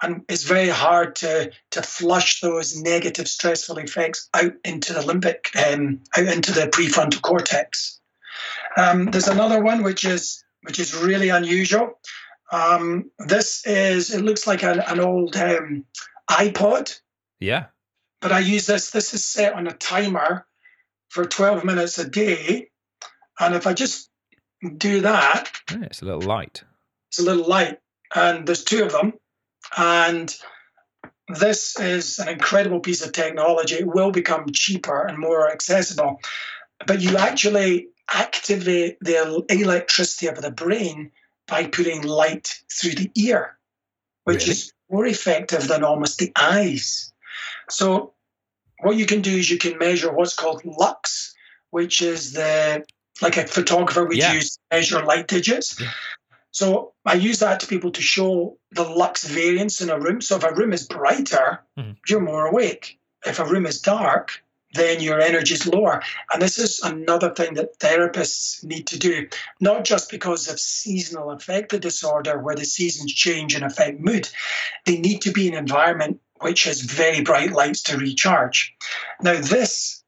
And 0.00 0.24
it's 0.28 0.42
very 0.42 0.68
hard 0.68 1.16
to 1.16 1.52
to 1.70 1.82
flush 1.82 2.40
those 2.40 2.80
negative 2.80 3.28
stressful 3.28 3.78
effects 3.78 4.28
out 4.34 4.52
into 4.64 4.92
the 4.92 5.00
limbic, 5.00 5.54
um, 5.56 6.00
out 6.16 6.26
into 6.26 6.52
the 6.52 6.66
prefrontal 6.66 7.22
cortex. 7.22 8.00
Um, 8.76 9.06
there's 9.06 9.28
another 9.28 9.62
one 9.62 9.82
which 9.82 10.04
is 10.04 10.44
which 10.62 10.78
is 10.78 10.96
really 10.96 11.28
unusual. 11.28 12.00
Um, 12.50 13.10
this 13.18 13.64
is 13.64 14.12
it 14.12 14.22
looks 14.22 14.46
like 14.46 14.62
an, 14.62 14.80
an 14.80 15.00
old 15.00 15.36
um, 15.36 15.84
iPod. 16.30 16.98
Yeah. 17.40 17.66
But 18.20 18.32
I 18.32 18.40
use 18.40 18.66
this. 18.66 18.90
This 18.90 19.14
is 19.14 19.24
set 19.24 19.54
on 19.54 19.66
a 19.66 19.72
timer 19.72 20.46
for 21.08 21.24
12 21.24 21.64
minutes 21.64 21.98
a 21.98 22.08
day, 22.08 22.68
and 23.38 23.54
if 23.54 23.66
I 23.66 23.74
just 23.74 24.08
do 24.62 25.00
that, 25.02 25.50
yeah, 25.70 25.82
it's 25.82 26.02
a 26.02 26.04
little 26.04 26.22
light. 26.22 26.62
It's 27.08 27.18
a 27.18 27.24
little 27.24 27.48
light, 27.48 27.78
and 28.14 28.46
there's 28.46 28.64
two 28.64 28.84
of 28.84 28.92
them, 28.92 29.14
and 29.76 30.34
this 31.28 31.78
is 31.78 32.18
an 32.18 32.28
incredible 32.28 32.80
piece 32.80 33.04
of 33.04 33.12
technology. 33.12 33.76
It 33.76 33.86
will 33.86 34.10
become 34.10 34.52
cheaper 34.52 35.02
and 35.02 35.18
more 35.18 35.50
accessible, 35.50 36.20
but 36.86 37.00
you 37.00 37.16
actually 37.16 37.88
activate 38.12 38.98
the 39.00 39.44
electricity 39.48 40.26
of 40.26 40.40
the 40.40 40.50
brain 40.50 41.10
by 41.46 41.66
putting 41.66 42.02
light 42.02 42.60
through 42.70 42.94
the 42.94 43.10
ear, 43.14 43.56
which 44.24 44.42
really? 44.42 44.52
is 44.52 44.72
more 44.90 45.06
effective 45.06 45.66
than 45.68 45.84
almost 45.84 46.18
the 46.18 46.32
eyes. 46.36 47.12
So, 47.68 48.12
what 48.80 48.96
you 48.96 49.06
can 49.06 49.22
do 49.22 49.30
is 49.30 49.50
you 49.50 49.58
can 49.58 49.78
measure 49.78 50.12
what's 50.12 50.34
called 50.34 50.64
lux, 50.64 51.34
which 51.70 52.02
is 52.02 52.32
the 52.32 52.84
like 53.20 53.36
a 53.36 53.46
photographer 53.46 54.04
would 54.04 54.16
yeah. 54.16 54.32
use 54.32 54.58
measure 54.70 55.04
light 55.04 55.28
digits. 55.28 55.80
Yeah. 55.80 55.90
So 56.52 56.92
I 57.06 57.14
use 57.14 57.38
that 57.38 57.60
to 57.60 57.66
people 57.66 57.90
to 57.92 58.02
show 58.02 58.58
the 58.72 58.84
lux 58.84 59.24
variance 59.26 59.80
in 59.80 59.90
a 59.90 59.98
room. 59.98 60.20
So 60.20 60.36
if 60.36 60.44
a 60.44 60.54
room 60.54 60.72
is 60.72 60.86
brighter, 60.86 61.62
mm-hmm. 61.78 61.92
you're 62.08 62.20
more 62.20 62.46
awake. 62.46 62.98
If 63.24 63.38
a 63.38 63.44
room 63.44 63.66
is 63.66 63.80
dark, 63.80 64.42
then 64.74 65.00
your 65.00 65.20
energy 65.20 65.54
is 65.54 65.66
lower. 65.66 66.02
And 66.32 66.40
this 66.40 66.58
is 66.58 66.80
another 66.80 67.34
thing 67.34 67.54
that 67.54 67.78
therapists 67.78 68.64
need 68.64 68.86
to 68.88 68.98
do, 68.98 69.28
not 69.60 69.84
just 69.84 70.10
because 70.10 70.48
of 70.48 70.58
seasonal 70.58 71.30
affective 71.30 71.80
disorder, 71.80 72.38
where 72.38 72.54
the 72.54 72.64
seasons 72.64 73.12
change 73.12 73.54
and 73.54 73.64
affect 73.64 74.00
mood. 74.00 74.28
They 74.86 74.98
need 74.98 75.22
to 75.22 75.32
be 75.32 75.48
in 75.48 75.54
an 75.54 75.60
environment 75.60 76.20
which 76.40 76.64
has 76.64 76.80
very 76.80 77.22
bright 77.22 77.52
lights 77.52 77.82
to 77.84 77.98
recharge. 77.98 78.74
Now, 79.20 79.34
this 79.34 80.02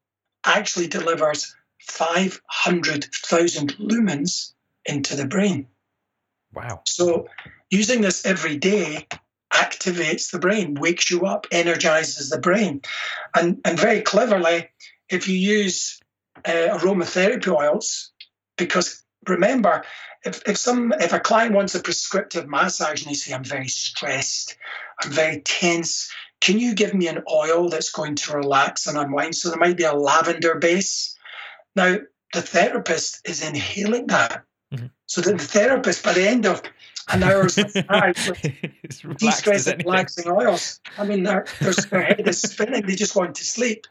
actually 0.44 0.88
delivers 0.88 1.54
500,000 1.86 3.76
lumens 3.76 4.52
into 4.84 5.16
the 5.16 5.26
brain. 5.26 5.68
Wow. 6.52 6.82
So 6.86 7.28
using 7.70 8.00
this 8.00 8.24
every 8.26 8.56
day 8.56 9.06
activates 9.52 10.30
the 10.30 10.38
brain, 10.38 10.74
wakes 10.74 11.10
you 11.10 11.26
up, 11.26 11.46
energizes 11.52 12.30
the 12.30 12.40
brain. 12.40 12.82
And, 13.34 13.60
and 13.64 13.78
very 13.78 14.00
cleverly, 14.02 14.68
if 15.08 15.28
you 15.28 15.36
use 15.36 16.00
uh, 16.44 16.78
aromatherapy 16.78 17.48
oils, 17.48 18.10
because 18.56 19.04
remember, 19.28 19.84
if, 20.24 20.42
if 20.46 20.56
some 20.56 20.92
if 20.98 21.12
a 21.12 21.20
client 21.20 21.54
wants 21.54 21.74
a 21.74 21.80
prescriptive 21.80 22.48
massage 22.48 23.02
and 23.02 23.10
they 23.10 23.14
say, 23.14 23.34
I'm 23.34 23.44
very 23.44 23.68
stressed, 23.68 24.56
I'm 25.02 25.10
very 25.10 25.40
tense, 25.40 26.10
can 26.40 26.58
you 26.58 26.74
give 26.74 26.94
me 26.94 27.08
an 27.08 27.22
oil 27.30 27.68
that's 27.68 27.90
going 27.90 28.16
to 28.16 28.36
relax 28.36 28.86
and 28.86 28.98
unwind? 28.98 29.34
So 29.34 29.48
there 29.48 29.58
might 29.58 29.76
be 29.76 29.84
a 29.84 29.94
lavender 29.94 30.56
base. 30.56 31.13
Now, 31.74 31.96
the 32.32 32.42
therapist 32.42 33.28
is 33.28 33.46
inhaling 33.46 34.08
that. 34.08 34.44
Mm-hmm. 34.72 34.86
So 35.06 35.20
the 35.20 35.38
therapist, 35.38 36.04
by 36.04 36.12
the 36.12 36.26
end 36.26 36.46
of 36.46 36.62
an 37.08 37.22
hour's 37.22 37.56
massage 37.56 38.28
with 39.04 39.18
de-stress 39.18 39.66
and 39.66 39.84
relaxing 39.84 40.30
oils, 40.30 40.80
I 40.98 41.04
mean, 41.04 41.22
their, 41.22 41.46
their 41.60 42.02
head 42.02 42.26
is 42.26 42.40
spinning. 42.40 42.86
They 42.86 42.94
just 42.94 43.14
want 43.14 43.36
to 43.36 43.44
sleep. 43.44 43.86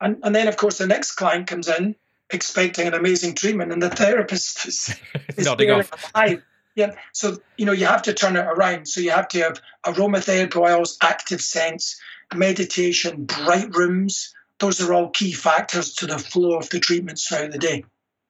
And, 0.00 0.18
and 0.22 0.34
then, 0.34 0.48
of 0.48 0.56
course, 0.56 0.78
the 0.78 0.86
next 0.86 1.12
client 1.12 1.46
comes 1.46 1.68
in 1.68 1.94
expecting 2.30 2.86
an 2.86 2.94
amazing 2.94 3.34
treatment, 3.34 3.72
and 3.72 3.82
the 3.82 3.90
therapist 3.90 4.66
is, 4.66 4.94
is 5.36 5.46
nodding 5.46 5.70
off. 5.70 6.12
Alive. 6.14 6.42
Yeah. 6.74 6.94
So, 7.12 7.38
you 7.56 7.66
know, 7.66 7.72
you 7.72 7.86
have 7.86 8.02
to 8.02 8.14
turn 8.14 8.36
it 8.36 8.44
around. 8.44 8.86
So 8.86 9.00
you 9.00 9.10
have 9.10 9.28
to 9.28 9.40
have 9.40 9.60
aromatherapy 9.84 10.56
oils, 10.56 10.96
active 11.02 11.40
scents, 11.40 12.00
meditation, 12.32 13.24
bright 13.24 13.74
rooms. 13.74 14.32
Those 14.58 14.80
are 14.80 14.92
all 14.92 15.10
key 15.10 15.32
factors 15.32 15.94
to 15.94 16.06
the 16.06 16.18
flow 16.18 16.56
of 16.56 16.68
the 16.70 16.80
treatments 16.80 17.26
throughout 17.28 17.52
the 17.52 17.58
day. 17.58 17.84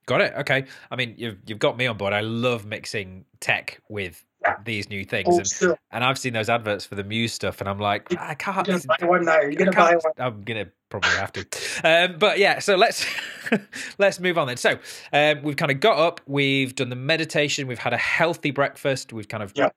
Got 0.06 0.22
it. 0.22 0.34
Okay. 0.38 0.64
I 0.90 0.96
mean, 0.96 1.14
you've 1.18 1.38
you've 1.46 1.58
got 1.58 1.76
me 1.76 1.86
on 1.86 1.96
board. 1.96 2.12
I 2.12 2.20
love 2.20 2.64
mixing 2.64 3.24
tech 3.40 3.80
with 3.88 4.24
these 4.64 4.88
new 4.88 5.04
things, 5.04 5.26
oh, 5.28 5.38
and, 5.38 5.46
sure. 5.46 5.78
and 5.90 6.04
I've 6.04 6.16
seen 6.16 6.32
those 6.32 6.48
adverts 6.48 6.84
for 6.84 6.94
the 6.94 7.04
Muse 7.04 7.32
stuff, 7.32 7.60
and 7.60 7.68
I'm 7.68 7.78
like, 7.78 8.16
I 8.18 8.34
can't. 8.34 8.66
Buy 8.66 9.06
one 9.06 9.24
now. 9.24 9.40
You're 9.40 9.52
gonna 9.52 9.72
buy 9.72 9.96
one. 9.96 10.12
I'm 10.16 10.42
gonna 10.42 10.68
probably 10.88 11.10
have 11.10 11.32
to. 11.32 11.46
Um, 11.84 12.18
but 12.18 12.38
yeah, 12.38 12.58
so 12.60 12.76
let's 12.76 13.04
let's 13.98 14.20
move 14.20 14.38
on 14.38 14.46
then. 14.46 14.56
So 14.56 14.78
um, 15.12 15.42
we've 15.42 15.56
kind 15.56 15.70
of 15.70 15.80
got 15.80 15.98
up, 15.98 16.20
we've 16.26 16.74
done 16.74 16.88
the 16.88 16.96
meditation, 16.96 17.66
we've 17.66 17.78
had 17.78 17.92
a 17.92 17.98
healthy 17.98 18.50
breakfast, 18.50 19.12
we've 19.12 19.28
kind 19.28 19.42
of 19.42 19.52
yeah 19.54 19.70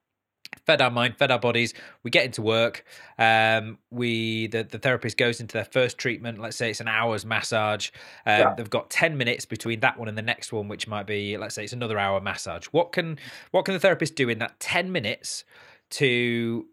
fed 0.66 0.80
our 0.80 0.90
mind, 0.90 1.16
fed 1.18 1.30
our 1.30 1.38
bodies. 1.38 1.74
We 2.02 2.10
get 2.10 2.24
into 2.24 2.42
work. 2.42 2.84
Um, 3.18 3.78
we 3.90 4.46
the, 4.48 4.64
the 4.64 4.78
therapist 4.78 5.16
goes 5.16 5.40
into 5.40 5.54
their 5.54 5.64
first 5.64 5.98
treatment. 5.98 6.40
Let's 6.40 6.56
say 6.56 6.70
it's 6.70 6.80
an 6.80 6.88
hour's 6.88 7.24
massage. 7.24 7.90
Um, 8.26 8.38
yeah. 8.38 8.54
They've 8.56 8.70
got 8.70 8.90
ten 8.90 9.16
minutes 9.16 9.44
between 9.44 9.80
that 9.80 9.98
one 9.98 10.08
and 10.08 10.16
the 10.16 10.22
next 10.22 10.52
one, 10.52 10.68
which 10.68 10.86
might 10.86 11.06
be 11.06 11.36
let's 11.36 11.54
say 11.54 11.64
it's 11.64 11.72
another 11.72 11.98
hour 11.98 12.20
massage. 12.20 12.66
What 12.66 12.92
can 12.92 13.18
what 13.50 13.64
can 13.64 13.74
the 13.74 13.80
therapist 13.80 14.14
do 14.14 14.28
in 14.28 14.38
that 14.38 14.58
ten 14.60 14.92
minutes 14.92 15.44
to 15.90 16.66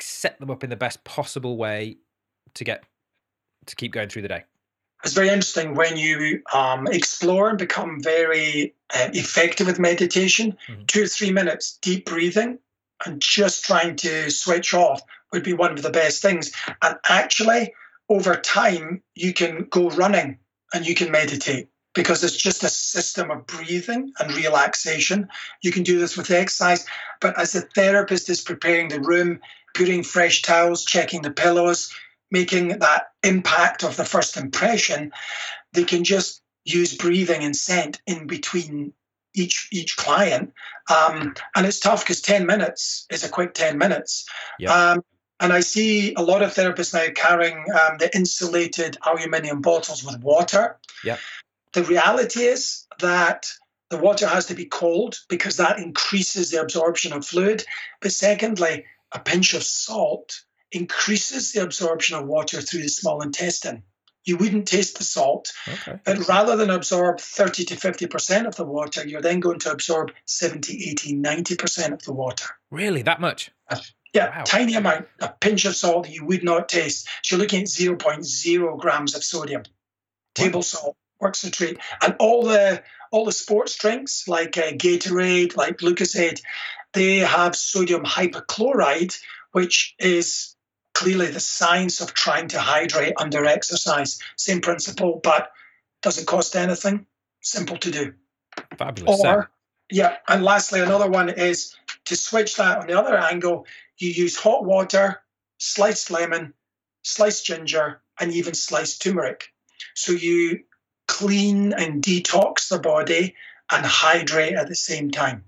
set 0.00 0.38
them 0.40 0.50
up 0.50 0.64
in 0.64 0.70
the 0.70 0.76
best 0.76 1.04
possible 1.04 1.56
way 1.56 1.98
to 2.54 2.64
get 2.64 2.84
to 3.66 3.76
keep 3.76 3.92
going 3.92 4.08
through 4.08 4.22
the 4.22 4.28
day? 4.28 4.44
It's 5.04 5.12
very 5.12 5.28
interesting 5.28 5.74
when 5.74 5.98
you 5.98 6.42
um, 6.54 6.86
explore 6.86 7.50
and 7.50 7.58
become 7.58 8.00
very 8.02 8.74
uh, 8.94 9.10
effective 9.12 9.66
with 9.66 9.78
meditation. 9.78 10.56
Mm-hmm. 10.66 10.84
Two 10.86 11.02
or 11.02 11.06
three 11.06 11.30
minutes 11.30 11.78
deep 11.82 12.06
breathing 12.06 12.58
and 13.04 13.20
just 13.20 13.64
trying 13.64 13.96
to 13.96 14.30
switch 14.30 14.74
off 14.74 15.02
would 15.32 15.42
be 15.42 15.52
one 15.52 15.72
of 15.72 15.82
the 15.82 15.90
best 15.90 16.22
things. 16.22 16.52
And 16.82 16.96
actually, 17.08 17.74
over 18.08 18.36
time, 18.36 19.02
you 19.14 19.32
can 19.32 19.66
go 19.70 19.90
running 19.90 20.38
and 20.72 20.86
you 20.86 20.94
can 20.94 21.10
meditate 21.10 21.68
because 21.94 22.24
it's 22.24 22.36
just 22.36 22.64
a 22.64 22.68
system 22.68 23.30
of 23.30 23.46
breathing 23.46 24.12
and 24.18 24.34
relaxation. 24.34 25.28
You 25.62 25.72
can 25.72 25.84
do 25.84 25.98
this 25.98 26.16
with 26.16 26.30
exercise, 26.30 26.86
but 27.20 27.38
as 27.38 27.52
the 27.52 27.62
therapist 27.62 28.28
is 28.28 28.40
preparing 28.40 28.88
the 28.88 29.00
room, 29.00 29.40
putting 29.74 30.02
fresh 30.02 30.42
towels, 30.42 30.84
checking 30.84 31.22
the 31.22 31.30
pillows, 31.30 31.94
making 32.30 32.80
that 32.80 33.04
impact 33.22 33.84
of 33.84 33.96
the 33.96 34.04
first 34.04 34.36
impression, 34.36 35.12
they 35.72 35.84
can 35.84 36.04
just 36.04 36.42
use 36.64 36.96
breathing 36.96 37.44
and 37.44 37.54
scent 37.54 38.00
in 38.06 38.26
between 38.26 38.92
each 39.34 39.68
each 39.72 39.96
client, 39.96 40.52
um, 40.90 41.34
and 41.54 41.66
it's 41.66 41.80
tough 41.80 42.02
because 42.02 42.20
ten 42.20 42.46
minutes 42.46 43.06
is 43.10 43.24
a 43.24 43.28
quick 43.28 43.54
ten 43.54 43.78
minutes. 43.78 44.28
Yep. 44.58 44.70
Um, 44.70 45.04
and 45.40 45.52
I 45.52 45.60
see 45.60 46.14
a 46.14 46.22
lot 46.22 46.42
of 46.42 46.54
therapists 46.54 46.94
now 46.94 47.12
carrying 47.14 47.64
um, 47.72 47.98
the 47.98 48.10
insulated 48.14 48.96
aluminium 49.04 49.60
bottles 49.60 50.04
with 50.04 50.20
water. 50.20 50.78
Yeah. 51.04 51.18
The 51.72 51.82
reality 51.82 52.44
is 52.44 52.86
that 53.00 53.46
the 53.90 53.98
water 53.98 54.26
has 54.26 54.46
to 54.46 54.54
be 54.54 54.64
cold 54.64 55.18
because 55.28 55.56
that 55.56 55.78
increases 55.78 56.50
the 56.50 56.60
absorption 56.60 57.12
of 57.12 57.26
fluid. 57.26 57.64
But 58.00 58.12
secondly, 58.12 58.86
a 59.12 59.18
pinch 59.18 59.54
of 59.54 59.64
salt 59.64 60.40
increases 60.72 61.52
the 61.52 61.62
absorption 61.62 62.16
of 62.16 62.26
water 62.26 62.60
through 62.60 62.82
the 62.82 62.88
small 62.88 63.20
intestine 63.22 63.82
you 64.24 64.36
wouldn't 64.36 64.66
taste 64.66 64.98
the 64.98 65.04
salt. 65.04 65.52
Okay. 65.68 65.98
But 66.04 66.28
rather 66.28 66.56
than 66.56 66.70
absorb 66.70 67.20
30 67.20 67.64
to 67.66 67.76
50% 67.76 68.46
of 68.46 68.56
the 68.56 68.64
water, 68.64 69.06
you're 69.06 69.20
then 69.20 69.40
going 69.40 69.58
to 69.60 69.70
absorb 69.70 70.12
70, 70.24 70.90
80, 70.90 71.16
90% 71.16 71.92
of 71.92 72.02
the 72.02 72.12
water. 72.12 72.46
Really? 72.70 73.02
That 73.02 73.20
much? 73.20 73.50
Uh, 73.68 73.76
yeah, 74.12 74.38
wow. 74.38 74.44
tiny 74.44 74.74
amount, 74.74 75.08
a 75.20 75.28
pinch 75.28 75.64
of 75.64 75.74
salt 75.74 76.08
you 76.08 76.24
would 76.24 76.44
not 76.44 76.68
taste. 76.68 77.08
So 77.22 77.36
you're 77.36 77.42
looking 77.42 77.62
at 77.62 77.68
0.0 77.68 78.78
grams 78.78 79.14
of 79.14 79.24
sodium. 79.24 79.64
Table 80.34 80.62
salt 80.62 80.96
works 81.20 81.42
the 81.42 81.50
treat. 81.50 81.78
And 82.00 82.16
all 82.18 82.44
the 82.44 82.82
all 83.10 83.24
the 83.24 83.32
sports 83.32 83.76
drinks 83.76 84.26
like 84.26 84.58
uh, 84.58 84.72
Gatorade, 84.72 85.56
like 85.56 85.78
Lucozade, 85.78 86.40
they 86.92 87.18
have 87.18 87.54
sodium 87.54 88.04
hypochlorite, 88.04 89.20
which 89.52 89.94
is 89.98 90.53
clearly 90.94 91.26
the 91.26 91.40
science 91.40 92.00
of 92.00 92.14
trying 92.14 92.48
to 92.48 92.58
hydrate 92.58 93.14
under 93.18 93.44
exercise. 93.44 94.18
Same 94.36 94.60
principle, 94.60 95.20
but 95.22 95.50
doesn't 96.02 96.26
cost 96.26 96.56
anything. 96.56 97.06
Simple 97.42 97.76
to 97.78 97.90
do. 97.90 98.14
Fabulous. 98.78 99.20
Or, 99.20 99.50
yeah, 99.90 100.16
and 100.28 100.42
lastly, 100.42 100.80
another 100.80 101.10
one 101.10 101.28
is 101.28 101.76
to 102.06 102.16
switch 102.16 102.56
that 102.56 102.78
on 102.78 102.86
the 102.86 102.98
other 102.98 103.16
angle, 103.16 103.66
you 103.98 104.10
use 104.10 104.36
hot 104.36 104.64
water, 104.64 105.20
sliced 105.58 106.10
lemon, 106.10 106.54
sliced 107.02 107.44
ginger, 107.44 108.00
and 108.18 108.32
even 108.32 108.54
sliced 108.54 109.02
turmeric. 109.02 109.52
So 109.94 110.12
you 110.12 110.64
clean 111.06 111.72
and 111.72 112.02
detox 112.02 112.68
the 112.68 112.78
body 112.78 113.34
and 113.70 113.84
hydrate 113.84 114.54
at 114.54 114.68
the 114.68 114.76
same 114.76 115.10
time. 115.10 115.44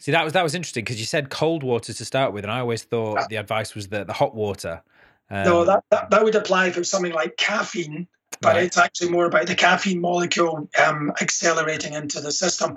See, 0.00 0.12
that 0.12 0.24
was 0.24 0.32
that 0.34 0.42
was 0.44 0.54
interesting 0.54 0.84
because 0.84 1.00
you 1.00 1.06
said 1.06 1.28
cold 1.28 1.62
water 1.62 1.92
to 1.92 2.04
start 2.04 2.32
with, 2.32 2.44
and 2.44 2.52
I 2.52 2.60
always 2.60 2.84
thought 2.84 3.28
the 3.28 3.36
advice 3.36 3.74
was 3.74 3.88
the 3.88 4.04
the 4.04 4.12
hot 4.12 4.34
water. 4.34 4.82
Um, 5.30 5.44
no, 5.44 5.64
that, 5.64 5.84
that 5.90 6.10
that 6.10 6.24
would 6.24 6.34
apply 6.36 6.70
for 6.70 6.84
something 6.84 7.12
like 7.12 7.36
caffeine. 7.36 8.06
but 8.40 8.54
Right. 8.54 8.64
it's 8.64 8.78
actually 8.78 9.10
more 9.10 9.26
about 9.26 9.46
the 9.46 9.54
caffeine 9.54 10.00
molecule 10.00 10.68
um, 10.82 11.12
accelerating 11.20 11.94
into 11.94 12.20
the 12.20 12.30
system. 12.30 12.76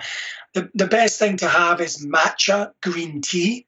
The, 0.54 0.70
the 0.74 0.88
best 0.88 1.20
thing 1.20 1.38
to 1.38 1.48
have 1.48 1.80
is 1.82 2.06
matcha 2.06 2.72
green 2.82 3.22
tea, 3.22 3.68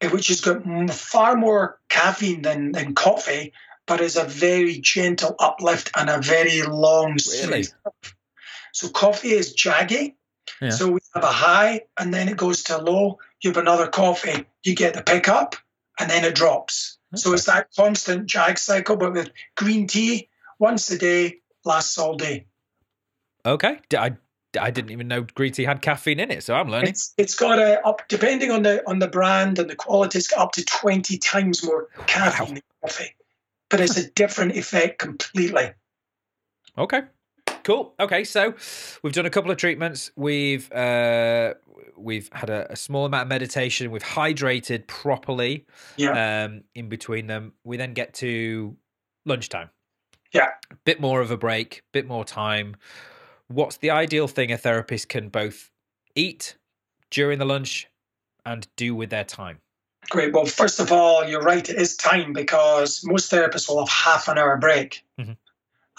eh, 0.00 0.08
which 0.08 0.28
has 0.28 0.40
got 0.40 0.62
far 0.90 1.36
more 1.36 1.80
caffeine 1.88 2.42
than, 2.42 2.72
than 2.72 2.94
coffee, 2.94 3.52
but 3.86 4.00
is 4.00 4.16
a 4.16 4.24
very 4.24 4.78
gentle 4.78 5.34
uplift 5.38 5.90
and 5.96 6.08
a 6.08 6.20
very 6.20 6.62
long 6.62 7.16
Really? 7.42 7.64
So 8.72 8.88
coffee 8.88 9.32
is 9.32 9.54
jaggy. 9.56 10.14
Yeah. 10.60 10.70
So 10.70 10.88
we 10.88 11.00
have 11.14 11.24
a 11.24 11.32
high 11.32 11.82
and 11.98 12.12
then 12.12 12.28
it 12.28 12.36
goes 12.36 12.64
to 12.64 12.78
low. 12.78 13.18
You 13.42 13.50
have 13.50 13.56
another 13.56 13.88
coffee, 13.88 14.46
you 14.64 14.74
get 14.74 14.94
the 14.94 15.02
pickup, 15.02 15.56
and 15.98 16.08
then 16.10 16.24
it 16.24 16.34
drops. 16.34 16.98
So 17.14 17.32
it's 17.34 17.44
that 17.44 17.68
constant 17.76 18.26
jag 18.26 18.58
cycle, 18.58 18.96
but 18.96 19.12
with 19.12 19.30
green 19.56 19.86
tea, 19.86 20.28
once 20.58 20.90
a 20.90 20.96
day, 20.98 21.40
lasts 21.64 21.98
all 21.98 22.16
day. 22.16 22.46
Okay. 23.44 23.78
I, 23.96 24.16
I 24.58 24.70
didn't 24.70 24.92
even 24.92 25.08
know 25.08 25.22
green 25.34 25.52
tea 25.52 25.64
had 25.64 25.82
caffeine 25.82 26.20
in 26.20 26.30
it, 26.30 26.42
so 26.42 26.54
I'm 26.54 26.68
learning. 26.68 26.90
It's 26.90 27.12
it's 27.18 27.34
got 27.34 27.58
a 27.58 27.86
up 27.86 28.02
depending 28.08 28.50
on 28.50 28.62
the 28.62 28.82
on 28.88 28.98
the 28.98 29.08
brand 29.08 29.58
and 29.58 29.68
the 29.68 29.76
quality, 29.76 30.18
it's 30.18 30.28
got 30.28 30.40
up 30.40 30.52
to 30.52 30.64
twenty 30.64 31.18
times 31.18 31.64
more 31.64 31.88
caffeine 32.06 32.48
Wow. 32.48 32.54
than 32.54 32.62
coffee. 32.82 33.14
But 33.68 33.80
it's 33.80 33.96
a 33.96 34.10
different 34.10 34.56
effect 34.56 34.98
completely. 34.98 35.72
Okay. 36.76 37.02
Cool. 37.64 37.94
Okay, 38.00 38.24
so 38.24 38.54
we've 39.02 39.12
done 39.12 39.26
a 39.26 39.30
couple 39.30 39.50
of 39.50 39.56
treatments. 39.56 40.10
We've 40.16 40.70
uh, 40.72 41.54
we've 41.96 42.28
had 42.32 42.50
a, 42.50 42.72
a 42.72 42.76
small 42.76 43.06
amount 43.06 43.22
of 43.22 43.28
meditation. 43.28 43.90
We've 43.90 44.02
hydrated 44.02 44.86
properly. 44.86 45.66
Yeah. 45.96 46.44
Um, 46.44 46.64
in 46.74 46.88
between 46.88 47.26
them, 47.26 47.52
we 47.64 47.76
then 47.76 47.94
get 47.94 48.14
to 48.14 48.76
lunchtime. 49.24 49.70
Yeah. 50.32 50.48
Bit 50.84 51.00
more 51.00 51.20
of 51.20 51.30
a 51.30 51.36
break. 51.36 51.82
Bit 51.92 52.06
more 52.06 52.24
time. 52.24 52.76
What's 53.48 53.76
the 53.76 53.90
ideal 53.90 54.28
thing 54.28 54.50
a 54.50 54.56
therapist 54.58 55.08
can 55.08 55.28
both 55.28 55.70
eat 56.14 56.56
during 57.10 57.38
the 57.38 57.44
lunch 57.44 57.88
and 58.46 58.66
do 58.76 58.94
with 58.94 59.10
their 59.10 59.24
time? 59.24 59.58
Great. 60.10 60.32
Well, 60.32 60.46
first 60.46 60.80
of 60.80 60.90
all, 60.90 61.24
you're 61.24 61.42
right. 61.42 61.68
It 61.68 61.76
is 61.76 61.96
time 61.96 62.32
because 62.32 63.02
most 63.04 63.30
therapists 63.30 63.68
will 63.68 63.84
have 63.84 63.88
half 63.88 64.28
an 64.28 64.38
hour 64.38 64.56
break. 64.56 65.04
Mhm. 65.20 65.36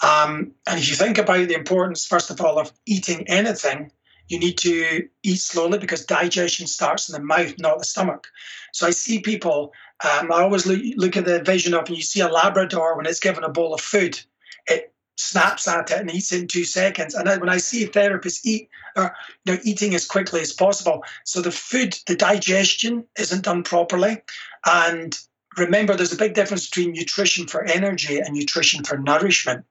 Um, 0.02 0.52
and 0.66 0.78
if 0.78 0.88
you 0.88 0.96
think 0.96 1.18
about 1.18 1.48
the 1.48 1.54
importance, 1.54 2.06
first 2.06 2.30
of 2.30 2.40
all, 2.40 2.58
of 2.58 2.72
eating 2.86 3.28
anything, 3.28 3.90
you 4.28 4.38
need 4.38 4.58
to 4.58 5.08
eat 5.22 5.40
slowly 5.40 5.78
because 5.78 6.04
digestion 6.04 6.66
starts 6.66 7.08
in 7.08 7.12
the 7.12 7.26
mouth, 7.26 7.54
not 7.58 7.78
the 7.78 7.84
stomach. 7.84 8.26
So 8.72 8.86
I 8.86 8.90
see 8.90 9.20
people. 9.20 9.72
Um, 10.02 10.32
I 10.32 10.42
always 10.42 10.66
look, 10.66 10.80
look 10.96 11.16
at 11.16 11.24
the 11.24 11.42
vision 11.42 11.74
of 11.74 11.88
when 11.88 11.96
you 11.96 12.02
see 12.02 12.20
a 12.20 12.28
Labrador 12.28 12.96
when 12.96 13.06
it's 13.06 13.20
given 13.20 13.44
a 13.44 13.48
bowl 13.48 13.74
of 13.74 13.80
food, 13.80 14.18
it 14.66 14.92
snaps 15.16 15.68
at 15.68 15.90
it 15.90 16.00
and 16.00 16.12
eats 16.12 16.32
it 16.32 16.40
in 16.40 16.48
two 16.48 16.64
seconds. 16.64 17.14
And 17.14 17.28
when 17.40 17.48
I 17.48 17.58
see 17.58 17.86
therapists 17.86 18.40
eat, 18.44 18.68
or 18.96 19.14
you 19.44 19.52
know, 19.52 19.60
eating 19.62 19.94
as 19.94 20.06
quickly 20.06 20.40
as 20.40 20.52
possible, 20.52 21.04
so 21.24 21.40
the 21.40 21.52
food, 21.52 21.98
the 22.06 22.16
digestion 22.16 23.04
isn't 23.18 23.44
done 23.44 23.62
properly. 23.62 24.22
And 24.66 25.16
remember, 25.56 25.94
there's 25.94 26.12
a 26.12 26.16
big 26.16 26.34
difference 26.34 26.68
between 26.68 26.92
nutrition 26.92 27.46
for 27.46 27.64
energy 27.64 28.18
and 28.18 28.34
nutrition 28.34 28.84
for 28.84 28.98
nourishment. 28.98 29.64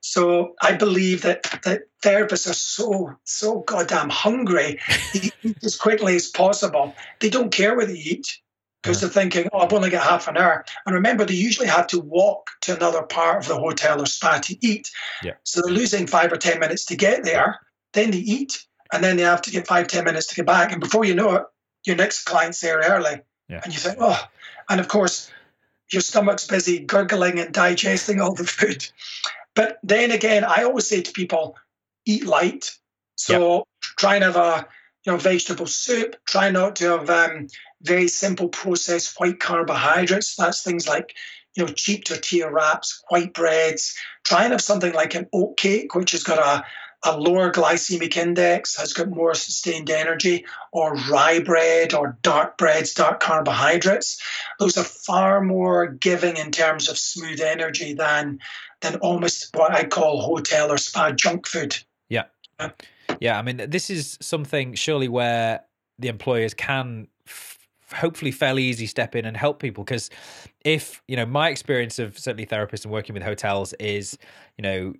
So 0.00 0.54
I 0.60 0.72
believe 0.72 1.22
that, 1.22 1.44
that 1.64 1.82
therapists 2.02 2.48
are 2.48 2.54
so, 2.54 3.16
so 3.24 3.60
goddamn 3.60 4.10
hungry, 4.10 4.78
as 5.62 5.76
quickly 5.76 6.16
as 6.16 6.28
possible. 6.28 6.94
They 7.20 7.30
don't 7.30 7.50
care 7.50 7.74
what 7.74 7.88
they 7.88 7.94
eat 7.94 8.38
because 8.84 9.00
they're 9.00 9.08
thinking, 9.08 9.48
oh, 9.52 9.60
I've 9.60 9.72
only 9.72 9.88
got 9.88 10.06
half 10.06 10.28
an 10.28 10.36
hour. 10.36 10.64
And 10.84 10.94
remember, 10.94 11.24
they 11.24 11.34
usually 11.34 11.68
have 11.68 11.86
to 11.88 12.00
walk 12.00 12.50
to 12.62 12.76
another 12.76 13.02
part 13.02 13.38
of 13.38 13.48
the 13.48 13.58
hotel 13.58 14.00
or 14.00 14.06
spa 14.06 14.38
to 14.40 14.56
eat. 14.60 14.90
Yeah. 15.22 15.32
So 15.42 15.62
they're 15.62 15.72
losing 15.72 16.06
five 16.06 16.30
or 16.32 16.36
10 16.36 16.60
minutes 16.60 16.84
to 16.86 16.96
get 16.96 17.24
there. 17.24 17.60
Then 17.94 18.10
they 18.10 18.18
eat, 18.18 18.66
and 18.92 19.02
then 19.02 19.16
they 19.16 19.22
have 19.22 19.42
to 19.42 19.50
get 19.50 19.66
five, 19.66 19.86
10 19.86 20.04
minutes 20.04 20.26
to 20.28 20.34
get 20.34 20.44
back. 20.44 20.70
And 20.70 20.80
before 20.80 21.06
you 21.06 21.14
know 21.14 21.34
it, 21.36 21.44
your 21.86 21.96
next 21.96 22.24
client's 22.24 22.60
there 22.60 22.80
early. 22.80 23.22
Yeah. 23.48 23.60
And 23.64 23.72
you 23.72 23.78
think, 23.78 23.96
oh, 24.00 24.22
and 24.68 24.80
of 24.80 24.88
course, 24.88 25.30
your 25.90 26.02
stomach's 26.02 26.46
busy 26.46 26.80
gurgling 26.80 27.38
and 27.38 27.54
digesting 27.54 28.20
all 28.20 28.34
the 28.34 28.44
food. 28.44 28.86
But 29.54 29.78
then 29.82 30.10
again, 30.10 30.44
I 30.44 30.64
always 30.64 30.88
say 30.88 31.02
to 31.02 31.12
people, 31.12 31.56
eat 32.06 32.26
light. 32.26 32.72
So 33.16 33.64
try 33.80 34.16
and 34.16 34.24
have 34.24 34.36
a 34.36 34.66
you 35.04 35.12
know 35.12 35.18
vegetable 35.18 35.66
soup. 35.66 36.16
Try 36.26 36.50
not 36.50 36.76
to 36.76 36.98
have 36.98 37.10
um, 37.10 37.48
very 37.82 38.08
simple 38.08 38.48
processed 38.48 39.18
white 39.18 39.40
carbohydrates. 39.40 40.36
That's 40.36 40.62
things 40.62 40.88
like 40.88 41.14
you 41.54 41.64
know 41.64 41.72
cheap 41.72 42.04
tortilla 42.04 42.50
wraps, 42.50 43.02
white 43.08 43.32
breads. 43.34 43.96
Try 44.24 44.44
and 44.44 44.52
have 44.52 44.62
something 44.62 44.92
like 44.92 45.14
an 45.14 45.28
oat 45.32 45.56
cake, 45.56 45.94
which 45.94 46.12
has 46.12 46.24
got 46.24 46.38
a 46.38 46.64
a 47.04 47.18
lower 47.18 47.52
glycemic 47.52 48.16
index, 48.16 48.76
has 48.76 48.92
got 48.92 49.10
more 49.10 49.34
sustained 49.34 49.90
energy, 49.90 50.44
or 50.72 50.94
rye 51.10 51.38
bread 51.38 51.92
or 51.92 52.16
dark 52.22 52.56
breads, 52.56 52.94
dark 52.94 53.20
carbohydrates. 53.20 54.20
Those 54.58 54.78
are 54.78 54.84
far 54.84 55.42
more 55.42 55.86
giving 55.86 56.36
in 56.36 56.50
terms 56.50 56.88
of 56.88 56.98
smooth 56.98 57.40
energy 57.40 57.92
than 57.92 58.40
than 58.80 58.96
almost 58.96 59.54
what 59.54 59.72
I 59.72 59.84
call 59.84 60.20
hotel 60.20 60.70
or 60.70 60.78
spa 60.78 61.10
junk 61.12 61.46
food. 61.46 61.76
Yeah, 62.08 62.24
Yeah. 63.20 63.38
I 63.38 63.42
mean, 63.42 63.68
this 63.68 63.90
is 63.90 64.18
something 64.20 64.74
surely 64.74 65.08
where 65.08 65.62
the 65.98 66.08
employers 66.08 66.54
can 66.54 67.08
f- 67.26 67.58
hopefully 67.94 68.30
fairly 68.30 68.64
easy 68.64 68.86
step 68.86 69.14
in 69.14 69.24
and 69.24 69.36
help 69.36 69.60
people 69.60 69.84
because 69.84 70.10
if 70.64 71.02
you 71.06 71.16
know 71.16 71.26
my 71.26 71.48
experience 71.48 71.98
of 71.98 72.18
certainly 72.18 72.46
therapists 72.46 72.84
and 72.84 72.92
working 72.92 73.14
with 73.14 73.22
hotels 73.22 73.72
is 73.74 74.18
you 74.58 74.62
know 74.62 74.92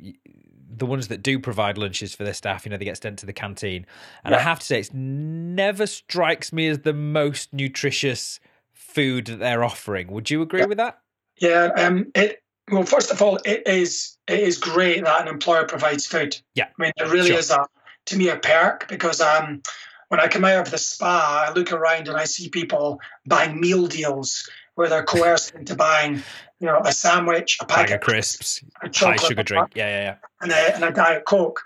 the 0.77 0.87
ones 0.87 1.09
that 1.09 1.23
do 1.23 1.39
provide 1.39 1.79
lunches 1.79 2.15
for 2.15 2.25
their 2.25 2.35
staff 2.35 2.65
you 2.65 2.71
know 2.71 2.77
they 2.77 2.85
get 2.85 3.01
sent 3.01 3.19
to 3.19 3.27
the 3.27 3.33
canteen 3.33 3.87
and 4.25 4.35
i 4.35 4.39
have 4.39 4.59
to 4.59 4.67
say 4.67 4.79
it's 4.81 4.93
never 4.93 5.87
strikes 5.87 6.53
me 6.53 6.69
as 6.69 6.81
the 6.81 6.93
most 6.93 7.53
nutritious 7.53 8.41
food 8.73 9.27
that 9.27 9.39
they're 9.39 9.65
offering 9.65 10.09
would 10.09 10.31
you 10.31 10.43
agree 10.43 10.61
Yeah. 10.61 10.67
with 10.67 10.79
that 10.79 10.99
Yeah, 11.39 11.71
um, 11.77 12.11
it 12.15 12.41
well, 12.71 12.85
first 12.85 13.11
of 13.11 13.21
all, 13.21 13.39
it 13.45 13.67
is 13.67 14.17
it 14.27 14.39
is 14.41 14.57
great 14.57 15.05
that 15.05 15.21
an 15.21 15.29
employer 15.29 15.67
provides 15.67 16.07
food. 16.07 16.35
Yeah. 16.55 16.65
I 16.65 16.83
mean, 16.83 16.93
it 16.97 17.09
really 17.11 17.29
Sure. 17.29 17.39
is 17.39 17.51
a 17.51 17.67
to 18.07 18.17
me 18.17 18.29
a 18.31 18.37
perk 18.37 18.89
because 18.89 19.21
um, 19.21 19.61
when 20.09 20.19
I 20.21 20.29
come 20.29 20.45
out 20.47 20.67
of 20.67 20.71
the 20.71 20.79
spa, 20.79 21.47
I 21.47 21.53
look 21.53 21.73
around 21.73 22.09
and 22.09 22.17
I 22.17 22.25
see 22.25 22.49
people 22.49 23.01
buying 23.27 23.61
meal 23.61 23.87
deals 23.87 24.49
where 24.75 24.89
they're 24.89 25.05
coerced 25.05 25.55
into 25.55 25.75
buying, 25.75 26.23
you 26.59 26.67
know, 26.67 26.81
a 26.85 26.93
sandwich, 26.93 27.59
a 27.61 27.67
packet 27.67 27.95
of 27.95 28.01
crisps 28.01 28.63
a 28.83 28.91
high 28.93 29.17
sugar 29.17 29.43
drink 29.43 29.71
yeah 29.75 29.89
yeah 29.89 30.03
yeah 30.03 30.17
and 30.41 30.53
a, 30.53 30.75
and 30.75 30.85
a 30.85 30.91
diet 30.91 31.25
coke. 31.25 31.63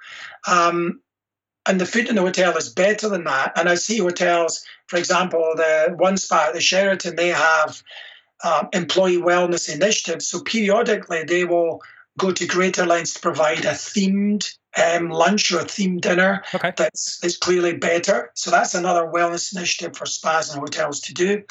Um, 0.47 1.01
and 1.67 1.81
the 1.81 1.87
food 1.87 2.09
in 2.09 2.15
the 2.15 2.23
hotel 2.23 2.57
is 2.57 2.71
better 2.71 3.09
than 3.09 3.25
that. 3.25 3.53
And 3.57 3.69
I 3.69 3.75
see 3.75 3.99
hotels, 3.99 4.65
for 4.87 4.97
example, 4.97 5.53
the 5.55 5.95
one 5.97 6.17
spa 6.17 6.47
at 6.49 6.55
the 6.55 6.61
Sheraton, 6.61 7.15
they 7.15 7.29
have 7.29 7.83
um, 8.43 8.69
employee 8.73 9.19
wellness 9.19 9.73
initiatives. 9.73 10.29
So 10.29 10.41
periodically, 10.41 11.25
they 11.25 11.45
will 11.45 11.83
go 12.19 12.33
to 12.33 12.47
greater 12.47 12.87
lengths 12.87 13.15
to 13.15 13.21
provide 13.21 13.67
a 13.67 13.73
themed 13.73 14.51
um, 14.77 15.11
lunch 15.11 15.51
or 15.51 15.61
a 15.61 15.65
themed 15.65 16.03
dinner 16.03 16.45
okay 16.55 16.73
that's, 16.77 17.19
that's 17.21 17.37
clearly 17.37 17.77
better. 17.77 18.31
So 18.35 18.51
that's 18.51 18.75
another 18.75 19.07
wellness 19.07 19.55
initiative 19.55 19.97
for 19.97 20.07
spas 20.07 20.51
and 20.51 20.61
hotels 20.61 21.01
to 21.03 21.15
do. 21.15 21.43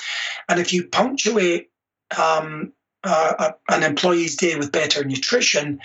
And 0.47 0.60
if 0.60 0.71
you 0.71 0.88
punctuate 0.88 1.71
um, 2.17 2.73
uh, 3.03 3.51
an 3.69 3.84
employee's 3.84 4.36
day 4.36 4.56
with 4.56 4.71
better 4.71 5.03
nutrition, 5.03 5.80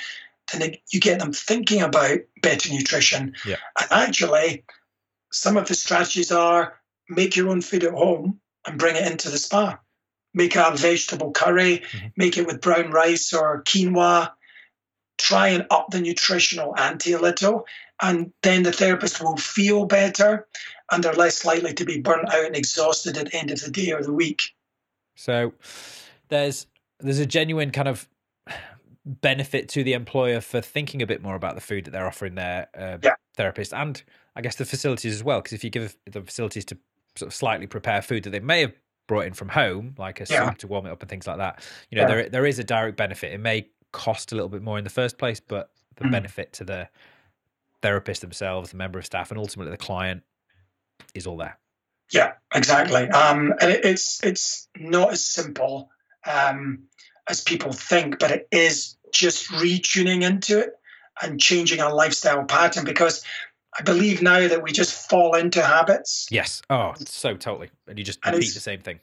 then 0.52 0.74
you 0.90 1.00
get 1.00 1.18
them 1.20 1.32
thinking 1.32 1.82
about 1.82 2.18
better 2.42 2.70
nutrition. 2.72 3.34
Yeah. 3.46 3.56
And 3.80 3.88
actually, 3.90 4.64
some 5.30 5.56
of 5.56 5.66
the 5.68 5.74
strategies 5.74 6.30
are 6.30 6.74
make 7.08 7.36
your 7.36 7.48
own 7.48 7.60
food 7.60 7.84
at 7.84 7.92
home 7.94 8.40
and 8.66 8.78
bring 8.78 8.96
it 8.96 9.10
into 9.10 9.30
the 9.30 9.38
spa. 9.38 9.78
Make 10.34 10.56
a 10.56 10.72
vegetable 10.74 11.32
curry, 11.32 11.82
Mhm. 11.92 12.12
make 12.16 12.38
it 12.38 12.46
with 12.46 12.60
brown 12.60 12.90
rice 12.90 13.32
or 13.32 13.62
quinoa. 13.64 14.32
Try 15.22 15.48
and 15.48 15.66
up 15.70 15.86
the 15.90 16.00
nutritional 16.00 16.76
ante 16.76 17.12
a 17.12 17.18
little, 17.18 17.64
and 18.02 18.32
then 18.42 18.64
the 18.64 18.72
therapist 18.72 19.22
will 19.22 19.36
feel 19.36 19.84
better 19.86 20.48
and 20.90 21.04
they're 21.04 21.12
less 21.14 21.44
likely 21.44 21.72
to 21.74 21.84
be 21.84 22.00
burnt 22.00 22.28
out 22.34 22.44
and 22.44 22.56
exhausted 22.56 23.16
at 23.16 23.30
the 23.30 23.36
end 23.38 23.50
of 23.52 23.60
the 23.60 23.70
day 23.70 23.92
or 23.92 24.02
the 24.02 24.12
week. 24.12 24.42
So 25.14 25.52
there's 26.28 26.66
there's 26.98 27.20
a 27.20 27.26
genuine 27.26 27.70
kind 27.70 27.86
of 27.88 28.08
benefit 29.04 29.68
to 29.70 29.84
the 29.84 29.92
employer 29.92 30.40
for 30.40 30.60
thinking 30.60 31.02
a 31.02 31.06
bit 31.06 31.22
more 31.22 31.34
about 31.34 31.54
the 31.54 31.60
food 31.60 31.84
that 31.84 31.90
they're 31.92 32.06
offering 32.06 32.34
their 32.34 32.68
uh, 32.76 32.98
Yeah. 33.02 33.14
therapist 33.36 33.72
and 33.72 34.02
I 34.36 34.40
guess 34.40 34.56
the 34.56 34.64
facilities 34.64 35.14
as 35.14 35.22
well. 35.24 35.40
Because 35.40 35.52
if 35.52 35.62
you 35.64 35.70
give 35.70 35.96
the 36.10 36.22
facilities 36.22 36.64
to 36.66 36.78
sort 37.16 37.28
of 37.28 37.34
slightly 37.34 37.66
prepare 37.66 38.00
food 38.02 38.22
that 38.24 38.30
they 38.30 38.40
may 38.40 38.62
have 38.62 38.72
brought 39.08 39.26
in 39.26 39.34
from 39.34 39.50
home, 39.50 39.94
like 39.98 40.20
a 40.20 40.26
Yeah. 40.28 40.48
soup 40.48 40.58
to 40.58 40.66
warm 40.66 40.86
it 40.86 40.90
up 40.90 41.00
and 41.02 41.10
things 41.10 41.26
like 41.26 41.38
that, 41.38 41.62
you 41.90 41.96
know, 41.96 42.02
Yeah. 42.02 42.08
there 42.14 42.28
there 42.28 42.46
is 42.46 42.58
a 42.58 42.64
direct 42.64 42.96
benefit. 42.96 43.32
It 43.32 43.38
may 43.40 43.68
cost 43.92 44.32
a 44.32 44.34
little 44.34 44.48
bit 44.48 44.62
more 44.62 44.78
in 44.78 44.84
the 44.84 44.90
first 44.90 45.18
place, 45.18 45.40
but 45.40 45.70
the 45.96 46.04
Mm. 46.04 46.12
benefit 46.12 46.52
to 46.54 46.64
the 46.64 46.88
therapist 47.82 48.20
themselves, 48.20 48.70
the 48.70 48.76
member 48.76 48.98
of 48.98 49.06
staff, 49.06 49.30
and 49.30 49.38
ultimately 49.38 49.70
the 49.70 49.76
client 49.76 50.22
is 51.14 51.26
all 51.26 51.36
there. 51.36 51.58
Yeah, 52.10 52.32
exactly. 52.54 53.08
Um, 53.08 53.54
and 53.60 53.70
it, 53.70 53.84
it's 53.84 54.22
it's 54.22 54.68
not 54.76 55.12
as 55.12 55.24
simple 55.24 55.90
um, 56.26 56.84
as 57.28 57.40
people 57.40 57.72
think, 57.72 58.18
but 58.18 58.30
it 58.30 58.48
is 58.50 58.96
just 59.12 59.50
retuning 59.50 60.22
into 60.22 60.58
it 60.60 60.70
and 61.20 61.40
changing 61.40 61.80
our 61.80 61.94
lifestyle 61.94 62.44
pattern 62.44 62.84
because 62.84 63.24
I 63.78 63.82
believe 63.82 64.22
now 64.22 64.46
that 64.48 64.62
we 64.62 64.72
just 64.72 65.08
fall 65.08 65.34
into 65.34 65.62
habits. 65.62 66.28
Yes. 66.30 66.62
Oh, 66.68 66.94
so 66.98 67.34
totally. 67.36 67.70
And 67.86 67.98
you 67.98 68.04
just 68.04 68.18
And 68.24 68.34
repeat 68.34 68.54
the 68.54 68.60
same 68.60 68.80
thing. 68.80 69.00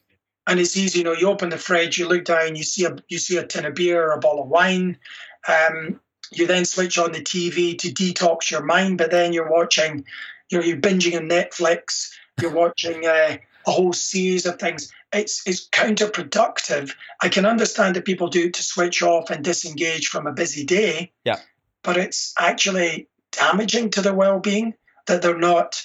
And 0.50 0.60
it's 0.60 0.76
easy. 0.76 1.00
You 1.00 1.06
know, 1.06 1.14
you 1.14 1.30
open 1.30 1.50
the 1.50 1.58
fridge, 1.58 2.00
you 2.00 2.08
look 2.08 2.26
down, 2.26 2.56
you 2.56 2.64
see 2.64 2.84
a 2.84 2.96
you 3.08 3.20
see 3.20 3.38
a 3.38 3.46
tin 3.46 3.66
of 3.66 3.76
beer 3.76 4.04
or 4.04 4.14
a 4.14 4.20
bottle 4.20 4.44
of 4.44 4.50
wine. 4.50 4.98
Um, 5.48 6.00
you 6.32 6.48
then 6.48 6.66
switch 6.66 6.98
on 6.98 7.12
the 7.12 7.22
TV 7.22 7.78
to 7.78 7.90
detox 7.90 8.52
your 8.52 8.64
mind, 8.64 8.98
but 8.98 9.12
then 9.12 9.32
you're 9.32 9.50
watching, 9.50 10.06
you 10.50 10.58
know, 10.58 10.64
you're 10.64 10.78
binging 10.78 11.18
on 11.18 11.30
Netflix. 11.30 12.12
You're 12.42 12.54
watching 12.54 13.06
uh, 13.06 13.38
a 13.68 13.72
whole 13.72 13.94
series 13.94 14.46
of 14.48 14.60
things. 14.60 14.92
It's 15.14 15.48
it's 15.48 15.70
counterproductive. 15.70 16.96
I 17.22 17.30
can 17.30 17.46
understand 17.46 17.96
that 17.96 18.06
people 18.06 18.28
do 18.28 18.46
it 18.46 18.56
to 18.56 18.64
switch 18.64 19.04
off 19.04 19.30
and 19.30 19.44
disengage 19.44 20.08
from 20.08 20.26
a 20.26 20.34
busy 20.34 20.66
day. 20.66 21.12
Yeah. 21.26 21.40
But 21.84 21.98
it's 21.98 22.34
actually 22.40 23.08
damaging 23.32 23.92
to 23.92 24.02
their 24.02 24.14
well-being 24.14 24.74
that 25.06 25.22
they're 25.22 25.38
not 25.38 25.84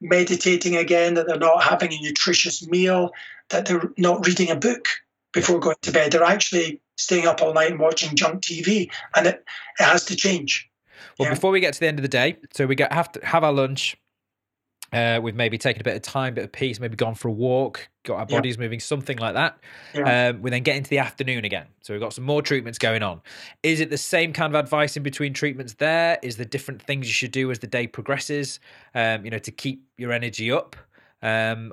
meditating 0.00 0.76
again, 0.76 1.14
that 1.14 1.26
they're 1.26 1.38
not 1.38 1.62
having 1.62 1.92
a 1.92 2.00
nutritious 2.00 2.66
meal, 2.66 3.10
that 3.50 3.66
they're 3.66 3.90
not 3.96 4.26
reading 4.26 4.50
a 4.50 4.56
book 4.56 4.86
before 5.32 5.58
going 5.60 5.76
to 5.82 5.92
bed. 5.92 6.12
They're 6.12 6.22
actually 6.22 6.80
staying 6.96 7.26
up 7.26 7.40
all 7.42 7.54
night 7.54 7.70
and 7.70 7.80
watching 7.80 8.16
junk 8.16 8.42
TV, 8.42 8.90
and 9.16 9.26
it, 9.26 9.44
it 9.78 9.84
has 9.84 10.04
to 10.06 10.16
change. 10.16 10.68
Well, 11.18 11.28
Yeah. 11.28 11.34
before 11.34 11.50
we 11.50 11.60
get 11.60 11.74
to 11.74 11.80
the 11.80 11.86
end 11.86 11.98
of 11.98 12.02
the 12.02 12.08
day, 12.08 12.36
so 12.52 12.66
we 12.66 12.74
get 12.74 12.92
have 12.92 13.12
to 13.12 13.24
have 13.24 13.44
our 13.44 13.52
lunch. 13.52 13.96
Uh, 14.92 15.20
we've 15.22 15.36
maybe 15.36 15.56
taken 15.56 15.80
a 15.80 15.84
bit 15.84 15.94
of 15.94 16.02
time, 16.02 16.34
bit 16.34 16.44
of 16.44 16.52
peace, 16.52 16.80
maybe 16.80 16.96
gone 16.96 17.14
for 17.14 17.28
a 17.28 17.32
walk, 17.32 17.88
got 18.04 18.16
our 18.16 18.26
Yeah. 18.28 18.36
bodies 18.36 18.58
moving, 18.58 18.80
something 18.80 19.18
like 19.18 19.34
that. 19.34 19.58
Yeah. 19.94 20.28
Um, 20.28 20.42
we 20.42 20.50
then 20.50 20.62
get 20.62 20.76
into 20.76 20.90
the 20.90 20.98
afternoon 20.98 21.44
again. 21.44 21.66
So 21.82 21.94
we've 21.94 22.00
got 22.00 22.12
some 22.12 22.24
more 22.24 22.42
treatments 22.42 22.78
going 22.78 23.02
on. 23.02 23.20
Is 23.62 23.80
it 23.80 23.90
the 23.90 23.98
same 23.98 24.32
kind 24.32 24.54
of 24.54 24.58
advice 24.58 24.96
in 24.96 25.02
between 25.02 25.32
treatments 25.32 25.74
there? 25.74 26.18
Is 26.22 26.36
there 26.36 26.46
different 26.46 26.82
things 26.82 27.06
you 27.06 27.12
should 27.12 27.32
do 27.32 27.50
as 27.50 27.60
the 27.60 27.66
day 27.68 27.86
progresses, 27.86 28.58
um, 28.94 29.24
you 29.24 29.30
know, 29.30 29.38
to 29.38 29.52
keep 29.52 29.84
your 29.96 30.12
energy 30.12 30.50
up? 30.50 30.74
Um, 31.22 31.72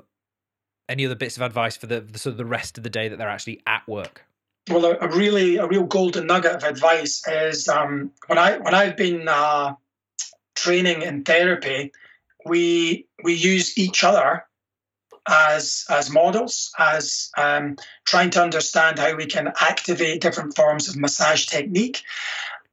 any 0.88 1.04
other 1.04 1.16
bits 1.16 1.36
of 1.36 1.42
advice 1.42 1.76
for 1.76 1.86
the, 1.86 2.00
the 2.00 2.18
sort 2.18 2.32
of 2.32 2.38
the 2.38 2.44
rest 2.44 2.78
of 2.78 2.84
the 2.84 2.90
day 2.90 3.08
that 3.08 3.18
they're 3.18 3.28
actually 3.28 3.60
at 3.66 3.86
work? 3.88 4.24
Well, 4.70 4.84
a, 4.84 4.96
a 5.00 5.08
really 5.08 5.56
a 5.56 5.66
real 5.66 5.84
golden 5.84 6.26
nugget 6.26 6.52
of 6.52 6.62
advice 6.62 7.26
is 7.26 7.68
um, 7.68 8.12
when 8.26 8.38
I 8.38 8.58
when 8.58 8.74
I've 8.74 8.96
been 8.96 9.26
uh, 9.26 9.74
training 10.54 11.02
in 11.02 11.24
therapy, 11.24 11.92
we 12.44 13.06
we 13.22 13.34
use 13.34 13.76
each 13.78 14.04
other 14.04 14.44
as 15.28 15.84
as 15.90 16.10
models, 16.10 16.70
as 16.78 17.30
um, 17.36 17.76
trying 18.06 18.30
to 18.30 18.42
understand 18.42 18.98
how 18.98 19.14
we 19.14 19.26
can 19.26 19.52
activate 19.60 20.20
different 20.20 20.56
forms 20.56 20.88
of 20.88 20.96
massage 20.96 21.46
technique. 21.46 22.02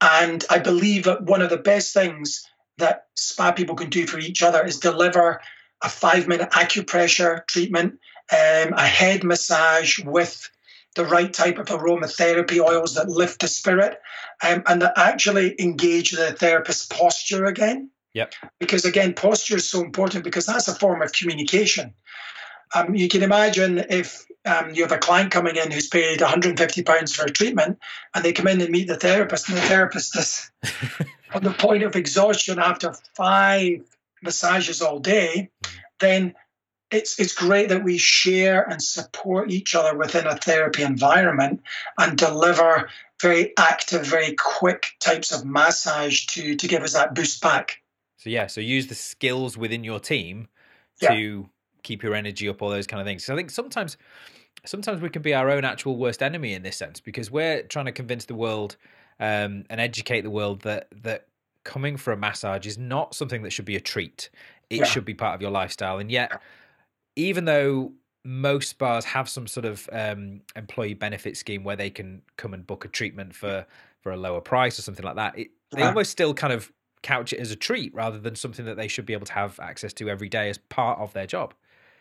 And 0.01 0.43
I 0.49 0.60
believe 0.60 1.06
that 1.06 1.23
one 1.23 1.41
of 1.41 1.49
the 1.49 1.58
best 1.58 1.93
things 1.93 2.45
that 2.78 3.06
spa 3.15 3.51
people 3.51 3.75
can 3.75 3.89
do 3.89 4.06
for 4.08 4.19
each 4.19 4.41
other 4.41 4.63
is 4.63 4.80
deliver 4.80 5.41
a 5.84 5.89
five 5.89 6.28
minute 6.28 6.51
acupressure 6.51 7.45
treatment, 7.47 7.99
um, 8.32 8.73
a 8.73 8.88
head 8.88 9.23
massage 9.23 9.99
with 9.99 10.49
the 10.95 11.06
right 11.06 11.34
type 11.34 11.58
of 11.58 11.67
aromatherapy 11.67 12.60
oils 12.60 12.95
that 12.95 13.10
lift 13.10 13.41
the 13.41 13.47
spirit 13.47 13.99
um, 14.41 14.63
and 14.65 14.82
that 14.82 14.93
actually 14.97 15.56
engage 15.60 16.12
the 16.12 16.32
therapist's 16.32 16.86
posture 16.86 17.45
again. 17.45 17.89
Yep. 18.15 18.34
Because 18.60 18.86
again, 18.86 19.13
posture 19.13 19.58
is 19.58 19.69
so 19.69 19.84
important 19.84 20.23
because 20.23 20.45
that's 20.45 20.69
a 20.69 20.73
form 20.73 21.01
of 21.01 21.12
communication. 21.12 21.93
Um, 22.73 22.95
you 22.95 23.10
can 23.10 23.21
imagine 23.21 23.86
if 23.89 24.25
um, 24.45 24.73
you 24.73 24.84
have 24.84 24.93
a 24.93 24.97
client 24.97 25.32
coming 25.32 25.58
in 25.58 25.69
who's 25.69 25.89
paid 25.89 26.21
150 26.21 26.84
pounds 26.84 27.13
for 27.13 27.25
a 27.25 27.30
treatment, 27.30 27.78
and 28.15 28.23
they 28.23 28.32
come 28.32 28.47
in 28.47 28.62
and 28.62 28.69
meet 28.69 28.88
the 28.88 28.95
therapist, 28.95 29.49
and 29.49 29.58
the 29.58 29.62
therapist 29.62 30.17
is 30.17 30.49
on 31.34 31.43
the 31.43 31.51
point 31.51 31.84
of 31.84 31.95
exhaustion 31.95 32.58
after 32.58 32.93
five 33.15 33.82
massages 34.23 34.82
all 34.82 34.99
day, 34.99 35.49
then 35.99 36.34
it's 36.91 37.19
it's 37.19 37.34
great 37.34 37.69
that 37.69 37.84
we 37.84 37.97
share 37.97 38.63
and 38.63 38.82
support 38.82 39.51
each 39.51 39.75
other 39.75 39.97
within 39.97 40.25
a 40.25 40.38
therapy 40.38 40.84
environment 40.84 41.62
and 41.97 42.17
deliver 42.17 42.89
very 43.21 43.54
active, 43.58 44.06
very 44.06 44.36
quick 44.36 44.88
types 45.01 45.34
of 45.34 45.43
massage 45.43 46.25
to 46.28 46.56
to 46.56 46.67
give 46.67 46.84
us 46.84 46.93
that 46.93 47.13
boost 47.13 47.41
back. 47.41 47.82
So 48.17 48.30
yeah, 48.30 48.47
so 48.47 48.62
use 48.62 48.88
the 48.88 48.95
skills 48.95 49.58
within 49.58 49.84
your 49.84 49.99
team 49.99 50.47
Yeah. 51.01 51.19
to 51.21 51.49
keep 51.84 52.01
your 52.01 52.15
energy 52.15 52.49
up, 52.49 52.62
all 52.62 52.69
those 52.69 52.88
kind 52.88 53.01
of 53.01 53.06
things. 53.06 53.23
So 53.23 53.34
I 53.34 53.38
think 53.38 53.51
sometimes, 53.51 53.97
sometimes 54.65 55.01
we 55.01 55.10
can 55.10 55.21
be 55.21 55.34
our 55.34 55.49
own 55.49 55.65
actual 55.65 55.97
worst 55.97 56.23
enemy 56.23 56.54
in 56.54 56.63
this 56.63 56.78
sense 56.78 56.99
because 57.01 57.32
we're 57.32 57.63
trying 57.63 57.86
to 57.86 57.91
convince 57.91 58.25
the 58.25 58.36
world 58.36 58.78
um, 59.19 59.65
and 59.69 59.80
educate 59.82 60.21
the 60.21 60.30
world 60.30 60.62
that 60.62 60.88
that 61.04 61.28
coming 61.63 61.97
for 61.97 62.13
a 62.13 62.17
massage 62.17 62.67
is 62.67 62.78
not 62.78 63.15
something 63.15 63.43
that 63.43 63.51
should 63.51 63.65
be 63.65 63.75
a 63.75 63.82
treat. 63.82 64.30
It 64.69 64.86
Yeah. 64.86 64.88
should 64.88 65.06
be 65.06 65.13
part 65.15 65.36
of 65.36 65.41
your 65.41 65.51
lifestyle, 65.51 65.99
and 65.99 66.12
yet, 66.12 66.38
even 67.15 67.45
though 67.45 67.93
most 68.23 68.69
spas 68.69 69.06
have 69.06 69.30
some 69.30 69.47
sort 69.47 69.65
of 69.65 69.89
um, 69.91 70.41
employee 70.56 70.93
benefit 70.95 71.38
scheme 71.38 71.63
where 71.63 71.75
they 71.75 71.89
can 71.89 72.23
come 72.38 72.54
and 72.54 72.65
book 72.65 72.86
a 72.86 72.88
treatment 72.88 73.36
for 73.36 73.65
for 74.01 74.12
a 74.12 74.17
lower 74.17 74.41
price 74.41 74.78
or 74.80 74.82
something 74.84 75.06
like 75.06 75.15
that, 75.15 75.38
it, 75.38 75.49
they 75.75 75.84
Yeah. 75.84 75.88
almost 75.88 76.12
still 76.12 76.34
kind 76.34 76.54
of 76.54 76.71
couch 77.06 77.32
it 77.32 77.39
as 77.39 77.52
a 77.52 77.56
treat 77.56 77.94
rather 77.94 78.20
than 78.20 78.36
something 78.36 78.65
that 78.65 78.78
they 78.78 78.88
should 78.88 79.06
be 79.06 79.13
able 79.13 79.28
to 79.28 79.34
have 79.34 79.60
access 79.60 79.94
to 79.94 80.10
every 80.10 80.28
day 80.28 80.50
as 80.50 80.58
part 80.58 81.00
of 81.00 81.13
their 81.13 81.28
job. 81.28 81.54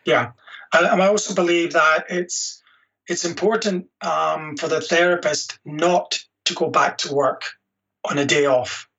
Yeah, 0.03 0.31
and 0.73 1.01
I 1.01 1.07
also 1.07 1.33
believe 1.33 1.73
that 1.73 2.05
it's 2.09 2.61
it's 3.07 3.23
important 3.23 3.87
um, 4.01 4.57
for 4.57 4.67
the 4.67 4.81
therapist 4.81 5.59
not 5.63 6.19
to 6.45 6.55
go 6.55 6.69
back 6.69 6.97
to 6.99 7.13
work 7.13 7.43
on 8.09 8.17
a 8.17 8.25
day 8.25 8.45
off, 8.45 8.89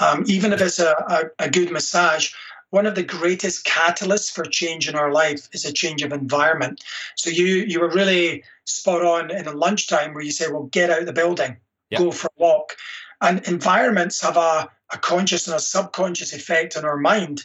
um, 0.00 0.24
even 0.26 0.52
if 0.52 0.60
it's 0.60 0.78
a, 0.78 0.92
a, 1.08 1.46
a 1.46 1.50
good 1.50 1.70
massage. 1.70 2.32
One 2.70 2.86
of 2.86 2.94
the 2.94 3.02
greatest 3.02 3.66
catalysts 3.66 4.32
for 4.32 4.44
change 4.44 4.88
in 4.88 4.94
our 4.94 5.12
life 5.12 5.46
is 5.52 5.66
a 5.66 5.72
change 5.72 6.02
of 6.02 6.12
environment. 6.12 6.82
So 7.16 7.28
you 7.30 7.44
you 7.44 7.80
were 7.80 7.90
really 7.90 8.44
spot 8.64 9.04
on 9.04 9.30
in 9.30 9.44
the 9.44 9.52
lunchtime 9.52 10.14
where 10.14 10.24
you 10.24 10.32
say, 10.32 10.46
"Well, 10.50 10.70
get 10.72 10.90
out 10.90 11.00
of 11.00 11.06
the 11.06 11.12
building, 11.12 11.58
Yeah. 11.90 11.98
go 11.98 12.10
for 12.12 12.28
a 12.28 12.40
walk," 12.40 12.76
and 13.20 13.46
environments 13.46 14.20
have 14.22 14.38
a, 14.38 14.70
a 14.92 14.98
conscious 14.98 15.46
and 15.46 15.56
a 15.56 15.60
subconscious 15.60 16.32
effect 16.32 16.76
on 16.76 16.84
our 16.84 16.96
mind, 16.96 17.42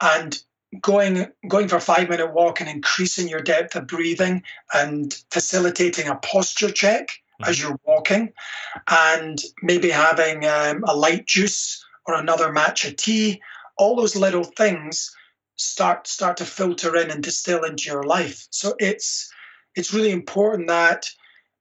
and 0.00 0.38
going 0.80 1.26
going 1.48 1.68
for 1.68 1.76
a 1.76 1.80
five 1.80 2.08
minute 2.08 2.32
walk 2.32 2.60
and 2.60 2.68
increasing 2.68 3.28
your 3.28 3.40
depth 3.40 3.76
of 3.76 3.86
breathing 3.86 4.42
and 4.72 5.14
facilitating 5.30 6.08
a 6.08 6.16
posture 6.16 6.70
check 6.70 7.08
as 7.44 7.60
you're 7.60 7.78
walking 7.84 8.32
and 8.88 9.40
maybe 9.62 9.90
having 9.90 10.44
um, 10.46 10.84
a 10.86 10.96
light 10.96 11.26
juice 11.26 11.84
or 12.06 12.14
another 12.14 12.52
matcha 12.52 12.96
tea 12.96 13.40
all 13.76 13.96
those 13.96 14.16
little 14.16 14.44
things 14.44 15.14
start 15.56 16.06
start 16.06 16.36
to 16.38 16.44
filter 16.44 16.96
in 16.96 17.10
and 17.10 17.22
distill 17.22 17.64
into 17.64 17.90
your 17.90 18.02
life. 18.02 18.46
So 18.50 18.74
it's 18.78 19.32
it's 19.74 19.92
really 19.92 20.10
important 20.10 20.68
that 20.68 21.10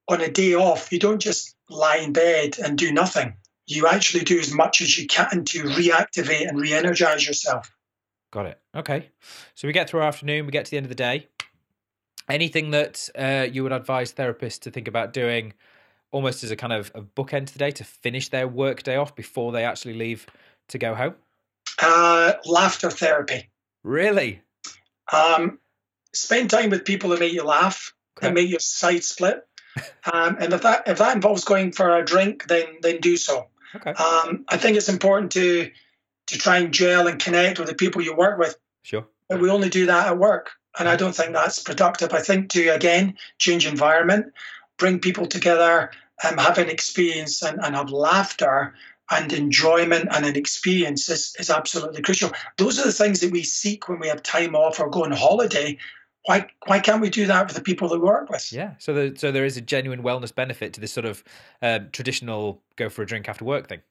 on 0.08 0.22
a 0.22 0.30
day 0.30 0.54
off 0.56 0.92
you 0.92 1.00
don't 1.00 1.22
just 1.22 1.56
lie 1.70 1.98
in 1.98 2.14
bed 2.14 2.58
and 2.64 2.78
do 2.78 2.92
nothing 2.92 3.34
you 3.76 3.88
actually 3.88 4.24
do 4.24 4.40
as 4.40 4.54
much 4.54 4.82
as 4.82 4.98
you 4.98 5.08
can 5.08 5.46
to 5.46 5.64
reactivate 5.64 6.48
and 6.48 6.60
re-energize 6.60 7.26
yourself 7.28 7.72
Got 8.32 8.48
it. 8.48 8.60
Okay. 8.76 9.10
So 9.54 9.68
we 9.68 9.74
get 9.74 9.88
through 9.88 10.00
our 10.00 10.08
afternoon, 10.08 10.48
we 10.48 10.52
get 10.52 10.66
to 10.66 10.72
the 10.72 10.78
end 10.78 10.88
of 10.88 10.90
the 10.90 10.96
day. 10.96 11.28
Anything 12.28 12.72
that 12.72 13.08
uh, 13.16 13.46
you 13.52 13.62
would 13.62 13.72
advise 13.72 14.12
therapists 14.12 14.60
to 14.62 14.72
think 14.72 14.88
about 14.88 15.14
doing 15.14 15.54
almost 16.10 16.44
as 16.44 16.50
a 16.50 16.56
kind 16.56 16.74
of 16.74 16.92
a 16.96 17.02
bookend 17.04 17.46
to 17.48 17.54
the 17.54 17.60
day 17.60 17.70
to 17.70 17.84
finish 17.84 18.30
their 18.30 18.48
work 18.48 18.82
day 18.82 18.96
off 18.96 19.14
before 19.16 19.52
they 19.52 19.64
actually 19.64 19.94
leave 19.94 20.26
to 20.70 20.80
go 20.80 20.96
home? 20.96 21.14
uh, 21.82 22.34
laughter 22.46 22.90
therapy 22.90 23.50
Really? 23.84 24.42
Um, 25.12 25.60
spend 26.14 26.50
time 26.50 26.70
with 26.72 26.86
people 26.86 27.12
that 27.12 27.20
make 27.20 27.34
you 27.34 27.44
laugh 27.44 27.94
Okay. 28.18 28.28
and 28.28 28.36
make 28.36 28.50
your 28.50 28.60
side 28.60 29.04
split. 29.04 29.46
Um, 30.12 30.38
and 30.40 30.54
if 30.54 30.62
that 30.64 30.88
if 30.88 30.98
that 31.00 31.16
involves 31.16 31.46
going 31.46 31.72
for 31.72 31.98
a 31.98 32.04
drink, 32.06 32.48
then 32.48 32.66
then 32.82 33.00
do 33.00 33.16
so. 33.18 33.48
Okay. 33.76 33.92
Um, 33.92 34.46
I 34.50 34.58
think 34.58 34.78
it's 34.78 34.90
important 34.90 35.32
to 35.34 35.72
to 36.28 36.38
try 36.38 36.58
and 36.58 36.74
gel 36.74 37.08
and 37.08 37.20
connect 37.20 37.60
with 37.60 37.68
the 37.68 37.76
people 37.76 38.02
you 38.02 38.16
work 38.16 38.40
with. 38.40 38.56
Sure. 38.84 39.06
But 39.28 39.42
we 39.42 39.50
only 39.50 39.70
do 39.70 39.86
that 39.88 40.08
at 40.08 40.18
work, 40.18 40.52
and 40.78 40.88
I 40.88 40.96
don't 40.96 41.16
think 41.16 41.34
that's 41.34 41.60
productive. 41.60 42.14
I 42.14 42.22
think 42.22 42.50
to 42.52 42.70
again 42.70 43.18
change 43.40 43.66
environment, 43.66 44.34
bring 44.78 45.00
people 45.00 45.26
together, 45.26 45.92
um, 46.24 46.38
have 46.38 46.58
an 46.58 46.70
experience, 46.70 47.42
and, 47.42 47.60
and 47.64 47.76
have 47.76 47.90
laughter 47.90 48.74
and 49.12 49.34
enjoyment 49.34 50.08
and 50.12 50.26
an 50.26 50.36
experience 50.36 51.10
is, 51.10 51.36
is 51.40 51.50
absolutely 51.50 52.02
crucial. 52.02 52.32
Those 52.58 52.80
are 52.80 52.86
the 52.86 52.92
things 52.92 53.20
that 53.20 53.32
we 53.32 53.44
seek 53.44 53.90
when 53.90 54.00
we 54.00 54.08
have 54.08 54.24
time 54.24 54.56
off 54.56 54.80
or 54.80 54.90
go 54.90 55.04
on 55.04 55.12
holiday. 55.12 55.78
Why 56.26 56.48
why 56.68 56.80
can't 56.80 57.02
we 57.02 57.10
do 57.10 57.26
that 57.28 57.48
with 57.48 57.56
the 57.56 57.62
people 57.62 57.90
that 57.90 58.00
we 58.00 58.06
work 58.06 58.30
with? 58.30 58.52
Yeah. 58.54 58.76
So 58.80 58.94
there, 58.94 59.16
so 59.16 59.32
there 59.32 59.46
is 59.46 59.58
a 59.58 59.62
genuine 59.62 60.04
wellness 60.04 60.34
benefit 60.34 60.74
to 60.74 60.82
this 60.82 60.94
sort 60.94 61.06
of 61.06 61.24
um, 61.62 61.90
traditional 61.92 62.62
go 62.78 62.90
for 62.90 63.02
a 63.02 63.06
drink 63.06 63.28
after 63.28 63.44
work 63.44 63.68
thing. 63.68 63.82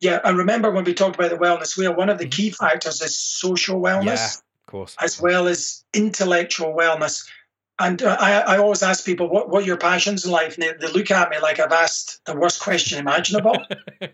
Yeah, 0.00 0.20
and 0.24 0.36
remember 0.36 0.70
when 0.70 0.84
we 0.84 0.94
talked 0.94 1.14
about 1.16 1.30
the 1.30 1.36
wellness 1.36 1.76
wheel, 1.76 1.94
one 1.94 2.08
of 2.08 2.18
the 2.18 2.26
Mhm. 2.26 2.32
key 2.32 2.50
factors 2.50 3.00
is 3.02 3.16
social 3.16 3.80
wellness 3.80 4.04
Yeah, 4.04 4.26
of 4.26 4.66
course. 4.66 4.96
as 5.00 5.20
well 5.20 5.46
as 5.46 5.84
intellectual 5.94 6.74
wellness. 6.74 7.28
And 7.78 8.02
uh, 8.02 8.16
I, 8.18 8.40
I 8.40 8.58
always 8.58 8.82
ask 8.82 9.04
people, 9.04 9.28
what, 9.28 9.48
what 9.48 9.62
are 9.62 9.66
your 9.66 9.76
passions 9.76 10.24
in 10.24 10.30
life? 10.32 10.54
And 10.54 10.62
they, 10.62 10.72
they 10.86 10.92
look 10.92 11.10
at 11.10 11.30
me 11.30 11.38
like 11.40 11.60
I've 11.60 11.72
asked 11.72 12.20
the 12.26 12.34
worst 12.36 12.60
question 12.60 12.98
imaginable. 12.98 13.56
and 14.00 14.12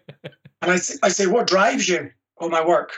I, 0.62 0.74
I 1.03 1.09
say, 1.09 1.26
what 1.26 1.47
drives 1.47 1.89
you? 1.89 2.11
Oh, 2.39 2.49
my 2.49 2.64
work. 2.64 2.93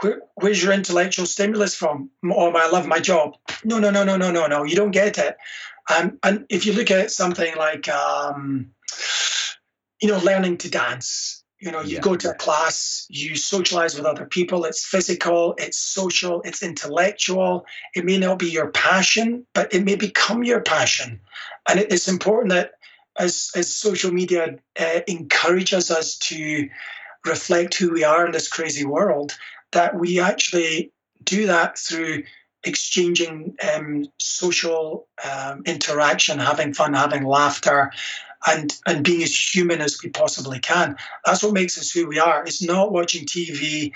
Where, 0.00 0.22
where's 0.34 0.62
your 0.62 0.72
intellectual 0.72 1.26
stimulus 1.26 1.74
from? 1.74 2.10
Oh, 2.24 2.52
I 2.52 2.70
love 2.70 2.86
my 2.86 3.00
job. 3.00 3.36
No, 3.64 3.78
no, 3.78 3.90
no, 3.90 4.04
no, 4.04 4.16
no, 4.16 4.30
no, 4.30 4.46
no. 4.46 4.64
You 4.64 4.76
don't 4.76 4.90
get 4.90 5.18
it. 5.18 5.36
Um, 5.94 6.18
and 6.22 6.46
if 6.48 6.66
you 6.66 6.72
look 6.72 6.90
at 6.90 7.10
something 7.10 7.54
like, 7.56 7.88
um, 7.88 8.70
you 10.00 10.08
know, 10.08 10.18
learning 10.18 10.58
to 10.58 10.70
dance, 10.70 11.44
you 11.60 11.70
know, 11.70 11.82
you 11.82 11.96
yeah. 11.96 12.00
go 12.00 12.16
to 12.16 12.30
a 12.30 12.34
class, 12.34 13.06
you 13.10 13.36
socialize 13.36 13.94
with 13.94 14.06
other 14.06 14.24
people. 14.24 14.64
It's 14.64 14.84
physical, 14.84 15.54
it's 15.58 15.76
social, 15.76 16.40
it's 16.42 16.62
intellectual. 16.62 17.66
It 17.94 18.06
may 18.06 18.16
not 18.16 18.38
be 18.38 18.50
your 18.50 18.70
passion, 18.70 19.46
but 19.52 19.74
it 19.74 19.84
may 19.84 19.96
become 19.96 20.42
your 20.42 20.62
passion. 20.62 21.20
And 21.68 21.78
it's 21.78 22.08
important 22.08 22.52
that 22.52 22.72
as, 23.18 23.50
as 23.54 23.74
social 23.74 24.10
media 24.10 24.58
uh, 24.78 25.00
encourages 25.06 25.90
us 25.90 26.16
to 26.18 26.68
reflect 27.26 27.74
who 27.74 27.92
we 27.92 28.04
are 28.04 28.24
in 28.24 28.32
this 28.32 28.48
crazy 28.48 28.86
world, 28.86 29.36
that 29.72 29.94
we 29.94 30.20
actually 30.20 30.92
do 31.22 31.46
that 31.46 31.78
through 31.78 32.24
exchanging 32.64 33.56
um, 33.74 34.04
social 34.18 35.08
um, 35.28 35.62
interaction, 35.64 36.38
having 36.38 36.74
fun, 36.74 36.94
having 36.94 37.24
laughter, 37.24 37.92
and 38.46 38.76
and 38.86 39.04
being 39.04 39.22
as 39.22 39.34
human 39.34 39.80
as 39.80 40.02
we 40.02 40.10
possibly 40.10 40.58
can. 40.58 40.96
That's 41.24 41.42
what 41.42 41.52
makes 41.52 41.78
us 41.78 41.90
who 41.90 42.06
we 42.06 42.18
are. 42.18 42.44
It's 42.44 42.62
not 42.62 42.92
watching 42.92 43.26
TV, 43.26 43.92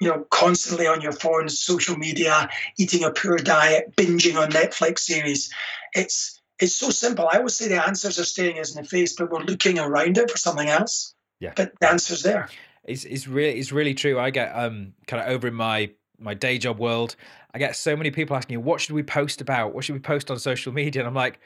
you 0.00 0.08
know, 0.08 0.26
constantly 0.30 0.86
on 0.86 1.00
your 1.00 1.12
phone, 1.12 1.48
social 1.48 1.96
media, 1.96 2.48
eating 2.78 3.04
a 3.04 3.10
poor 3.10 3.36
diet, 3.36 3.94
binging 3.96 4.36
on 4.36 4.50
Netflix 4.50 5.00
series. 5.00 5.52
It's 5.92 6.40
it's 6.60 6.76
so 6.76 6.90
simple. 6.90 7.28
I 7.30 7.38
always 7.38 7.56
say 7.56 7.68
the 7.68 7.84
answers 7.84 8.18
are 8.18 8.24
staring 8.24 8.58
us 8.58 8.74
in 8.74 8.82
the 8.82 8.88
face, 8.88 9.14
but 9.14 9.30
we're 9.30 9.40
looking 9.40 9.78
around 9.78 10.18
it 10.18 10.30
for 10.30 10.36
something 10.36 10.68
else. 10.68 11.14
Yeah. 11.40 11.52
But 11.56 11.72
the 11.80 11.90
answer's 11.90 12.22
there. 12.22 12.48
It's 12.84 13.04
it's 13.04 13.26
really 13.28 13.58
it's 13.58 13.72
really 13.72 13.94
true. 13.94 14.18
I 14.18 14.30
get 14.30 14.52
um 14.52 14.94
kind 15.06 15.22
of 15.22 15.28
over 15.28 15.48
in 15.48 15.54
my 15.54 15.90
my 16.20 16.34
day 16.34 16.58
job 16.58 16.78
world, 16.78 17.16
I 17.54 17.58
get 17.58 17.74
so 17.74 17.96
many 17.96 18.10
people 18.10 18.36
asking 18.36 18.54
you, 18.54 18.60
what 18.60 18.80
should 18.80 18.94
we 18.94 19.02
post 19.02 19.40
about? 19.40 19.74
What 19.74 19.84
should 19.84 19.94
we 19.94 20.00
post 20.00 20.30
on 20.30 20.38
social 20.38 20.72
media? 20.72 21.00
And 21.00 21.08
I'm 21.08 21.14
like, 21.14 21.40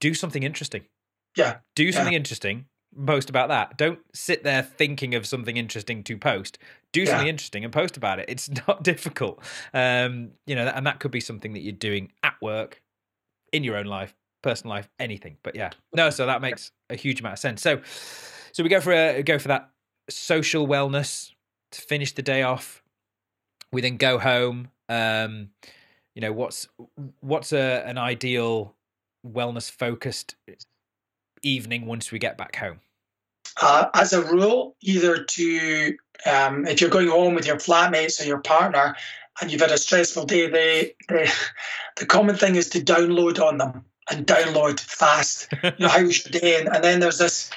do 0.00 0.14
something 0.14 0.42
interesting. 0.42 0.82
Yeah. 1.36 1.58
Do 1.74 1.92
something 1.92 2.12
yeah. 2.12 2.18
interesting. 2.18 2.66
Post 3.06 3.28
about 3.28 3.48
that. 3.48 3.76
Don't 3.76 3.98
sit 4.14 4.44
there 4.44 4.62
thinking 4.62 5.14
of 5.14 5.26
something 5.26 5.56
interesting 5.56 6.02
to 6.04 6.16
post. 6.16 6.58
Do 6.92 7.00
yeah. 7.00 7.10
something 7.10 7.28
interesting 7.28 7.64
and 7.64 7.72
post 7.72 7.96
about 7.96 8.18
it. 8.18 8.26
It's 8.28 8.48
not 8.68 8.82
difficult. 8.82 9.40
Um, 9.72 10.30
you 10.46 10.54
know, 10.54 10.66
and 10.66 10.86
that 10.86 11.00
could 11.00 11.10
be 11.10 11.20
something 11.20 11.52
that 11.52 11.60
you're 11.60 11.72
doing 11.72 12.12
at 12.22 12.34
work, 12.40 12.80
in 13.52 13.64
your 13.64 13.76
own 13.76 13.86
life, 13.86 14.14
personal 14.42 14.74
life, 14.74 14.88
anything. 14.98 15.36
But 15.42 15.54
yeah, 15.54 15.70
no. 15.94 16.10
So 16.10 16.26
that 16.26 16.40
makes 16.40 16.70
a 16.90 16.96
huge 16.96 17.20
amount 17.20 17.34
of 17.34 17.38
sense. 17.38 17.62
So, 17.62 17.80
so 18.52 18.62
we 18.62 18.68
go 18.68 18.80
for 18.80 18.92
a 18.92 19.22
go 19.22 19.38
for 19.38 19.48
that 19.48 19.70
social 20.08 20.66
wellness 20.66 21.32
to 21.72 21.80
finish 21.80 22.12
the 22.12 22.22
day 22.22 22.42
off. 22.42 22.82
We 23.72 23.80
then 23.80 23.96
go 23.96 24.18
home. 24.18 24.68
Um, 24.88 25.50
you 26.14 26.20
know, 26.20 26.32
what's 26.32 26.68
what's 27.20 27.52
a 27.52 27.82
an 27.86 27.98
ideal 27.98 28.74
wellness 29.26 29.70
focused 29.70 30.36
evening 31.42 31.86
once 31.86 32.12
we 32.12 32.18
get 32.18 32.38
back 32.38 32.56
home? 32.56 32.80
Uh, 33.60 33.88
as 33.94 34.12
a 34.12 34.22
rule, 34.22 34.76
either 34.80 35.22
to 35.22 35.96
um, 36.26 36.66
if 36.66 36.80
you're 36.80 36.90
going 36.90 37.08
home 37.08 37.34
with 37.34 37.46
your 37.46 37.56
flatmates 37.56 38.20
or 38.20 38.24
your 38.24 38.40
partner 38.40 38.96
and 39.40 39.50
you've 39.50 39.60
had 39.60 39.70
a 39.70 39.78
stressful 39.78 40.24
day, 40.24 40.48
they, 40.48 40.94
they, 41.08 41.28
the 41.96 42.06
common 42.06 42.36
thing 42.36 42.56
is 42.56 42.68
to 42.70 42.80
download 42.80 43.40
on 43.40 43.58
them 43.58 43.84
and 44.10 44.26
download 44.26 44.80
fast. 44.80 45.48
you 45.62 45.72
know, 45.78 45.88
how 45.88 46.02
was 46.02 46.24
your 46.24 46.40
day? 46.40 46.58
And, 46.58 46.68
and 46.68 46.82
then 46.82 47.00
there's 47.00 47.18
this 47.18 47.50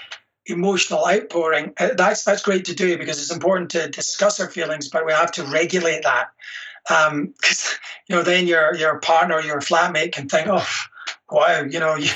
emotional 0.48 1.08
outpouring. 1.08 1.74
Uh, 1.78 1.90
that's 1.96 2.24
that's 2.24 2.42
great 2.42 2.66
to 2.66 2.76
do 2.76 2.98
because 2.98 3.22
it's 3.22 3.34
important 3.34 3.72
to 3.72 3.90
discuss 3.90 4.40
our 4.40 4.50
feelings, 4.50 4.90
but 4.90 5.06
we 5.06 5.12
have 5.12 5.32
to 5.34 5.44
regulate 5.44 6.04
that 6.04 6.30
because 6.88 7.08
um, 7.10 7.34
you 8.08 8.16
know 8.16 8.24
then 8.24 8.48
your 8.48 8.76
your 8.76 9.00
partner, 9.00 9.42
your 9.42 9.60
flatmate 9.60 10.14
can 10.14 10.30
think, 10.30 10.48
oh, 10.50 10.66
wow, 11.30 11.64
you 11.64 11.80
know, 11.80 11.96
you, 11.96 12.10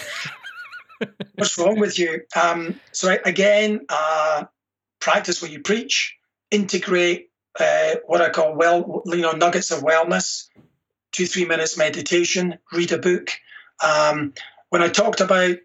what's 1.36 1.58
wrong 1.58 1.80
with 1.80 2.00
you? 2.00 2.22
Um, 2.42 2.80
so 2.92 3.16
again, 3.26 3.86
uh, 3.90 4.46
practice 5.00 5.42
what 5.42 5.52
you 5.52 5.62
preach. 5.62 6.18
Integrate 6.50 7.30
uh, 7.60 7.96
what 8.06 8.22
I 8.22 8.30
call 8.30 8.56
well, 8.56 9.04
you 9.06 9.18
know, 9.18 9.32
nuggets 9.32 9.72
of 9.72 9.84
wellness. 9.84 10.48
Two 11.12 11.26
three 11.26 11.46
minutes 11.46 11.78
meditation. 11.78 12.58
Read 12.72 12.94
a 12.94 12.98
book. 12.98 13.32
Um, 13.84 14.34
when 14.70 14.82
I 14.82 14.88
talked 14.88 15.20
about 15.20 15.58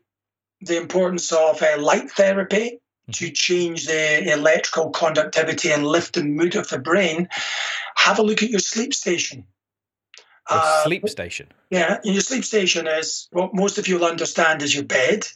the 0.61 0.77
importance 0.77 1.33
of 1.33 1.63
uh, 1.63 1.81
light 1.81 2.11
therapy 2.11 2.81
to 3.13 3.27
mm-hmm. 3.27 3.33
change 3.33 3.87
the 3.87 4.33
electrical 4.33 4.91
conductivity 4.91 5.71
and 5.71 5.87
lift 5.87 6.15
the 6.15 6.25
mood 6.25 6.57
of 6.57 6.69
the 6.69 6.79
brain, 6.79 7.29
have 7.97 8.19
a 8.19 8.23
look 8.23 8.43
at 8.43 8.51
your 8.51 8.61
sleep 8.61 8.95
station. 8.95 9.47
Uh, 10.49 10.85
sleep 10.85 11.09
station. 11.09 11.49
Yeah, 11.71 11.99
your 12.05 12.21
sleep 12.21 12.45
station 12.45 12.87
is 12.87 13.29
what 13.33 13.55
most 13.55 13.79
of 13.79 13.89
you 13.89 13.99
will 13.99 14.07
understand 14.07 14.63
is 14.63 14.75
your 14.75 14.85
bed. 14.85 15.27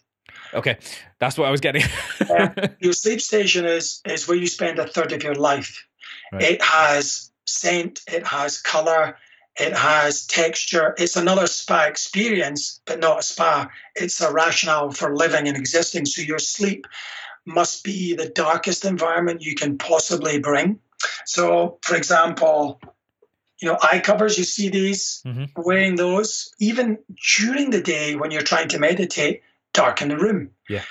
Okay, 0.55 0.79
that's 1.19 1.37
what 1.37 1.49
I 1.49 1.51
was 1.51 1.61
getting. 1.61 1.83
your 2.81 2.93
sleep 2.93 3.21
station 3.21 3.65
is 3.65 4.01
is 4.05 4.29
where 4.29 4.37
you 4.37 4.47
spend 4.47 4.79
a 4.79 4.87
third 4.87 5.13
of 5.13 5.23
your 5.23 5.35
life. 5.35 5.85
Right. 6.33 6.43
It 6.43 6.63
has 6.63 7.31
scent, 7.45 8.01
it 8.07 8.25
has 8.27 8.61
color, 8.61 9.17
it 9.59 9.75
has 9.75 10.27
texture. 10.27 10.95
It's 10.99 11.17
another 11.17 11.47
spa 11.47 11.85
experience, 11.85 12.81
but 12.87 13.01
not 13.01 13.21
a 13.21 13.23
spa. 13.23 13.71
It's 13.95 14.21
a 14.21 14.33
rationale 14.33 14.91
for 14.91 15.15
living 15.15 15.49
and 15.49 15.57
existing. 15.57 16.07
So 16.07 16.23
your 16.23 16.39
sleep 16.39 16.87
must 17.47 17.85
be 17.85 18.15
the 18.15 18.29
darkest 18.29 18.85
environment 18.85 19.43
you 19.43 19.55
can 19.55 19.79
possibly 19.79 20.39
bring. 20.39 20.79
So, 21.25 21.79
for 21.83 21.97
example, 21.97 22.81
you 23.61 23.69
know, 23.69 23.79
eye 23.83 24.01
covers, 24.01 24.39
you 24.39 24.45
see 24.45 24.69
these, 24.69 25.23
mm-hmm. 25.27 25.45
wearing 25.57 25.97
those, 25.97 26.55
even 26.59 26.99
during 27.37 27.71
the 27.71 27.83
day 27.83 28.15
when 28.15 28.31
you're 28.31 28.43
trying 28.43 28.69
to 28.69 28.79
meditate, 28.79 29.43
darken 29.73 30.09
the 30.09 30.17
room. 30.17 30.51
Yeah. 30.69 30.83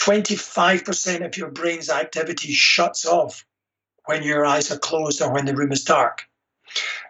25% 0.00 1.24
of 1.24 1.36
your 1.36 1.50
brain's 1.50 1.90
activity 1.90 2.52
shuts 2.52 3.06
off 3.06 3.44
when 4.06 4.22
your 4.22 4.44
eyes 4.44 4.70
are 4.70 4.78
closed 4.78 5.22
or 5.22 5.32
when 5.32 5.44
the 5.44 5.54
room 5.54 5.72
is 5.72 5.84
dark. 5.84 6.26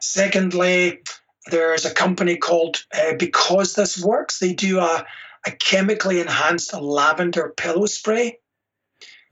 Secondly, 0.01 1.01
there's 1.47 1.85
a 1.85 1.93
company 1.93 2.37
called 2.37 2.85
uh, 2.95 3.15
Because 3.19 3.75
This 3.75 4.03
Works. 4.03 4.39
They 4.39 4.53
do 4.53 4.79
a, 4.79 5.05
a 5.47 5.51
chemically 5.51 6.21
enhanced 6.21 6.75
lavender 6.75 7.53
pillow 7.57 7.87
spray. 7.87 8.39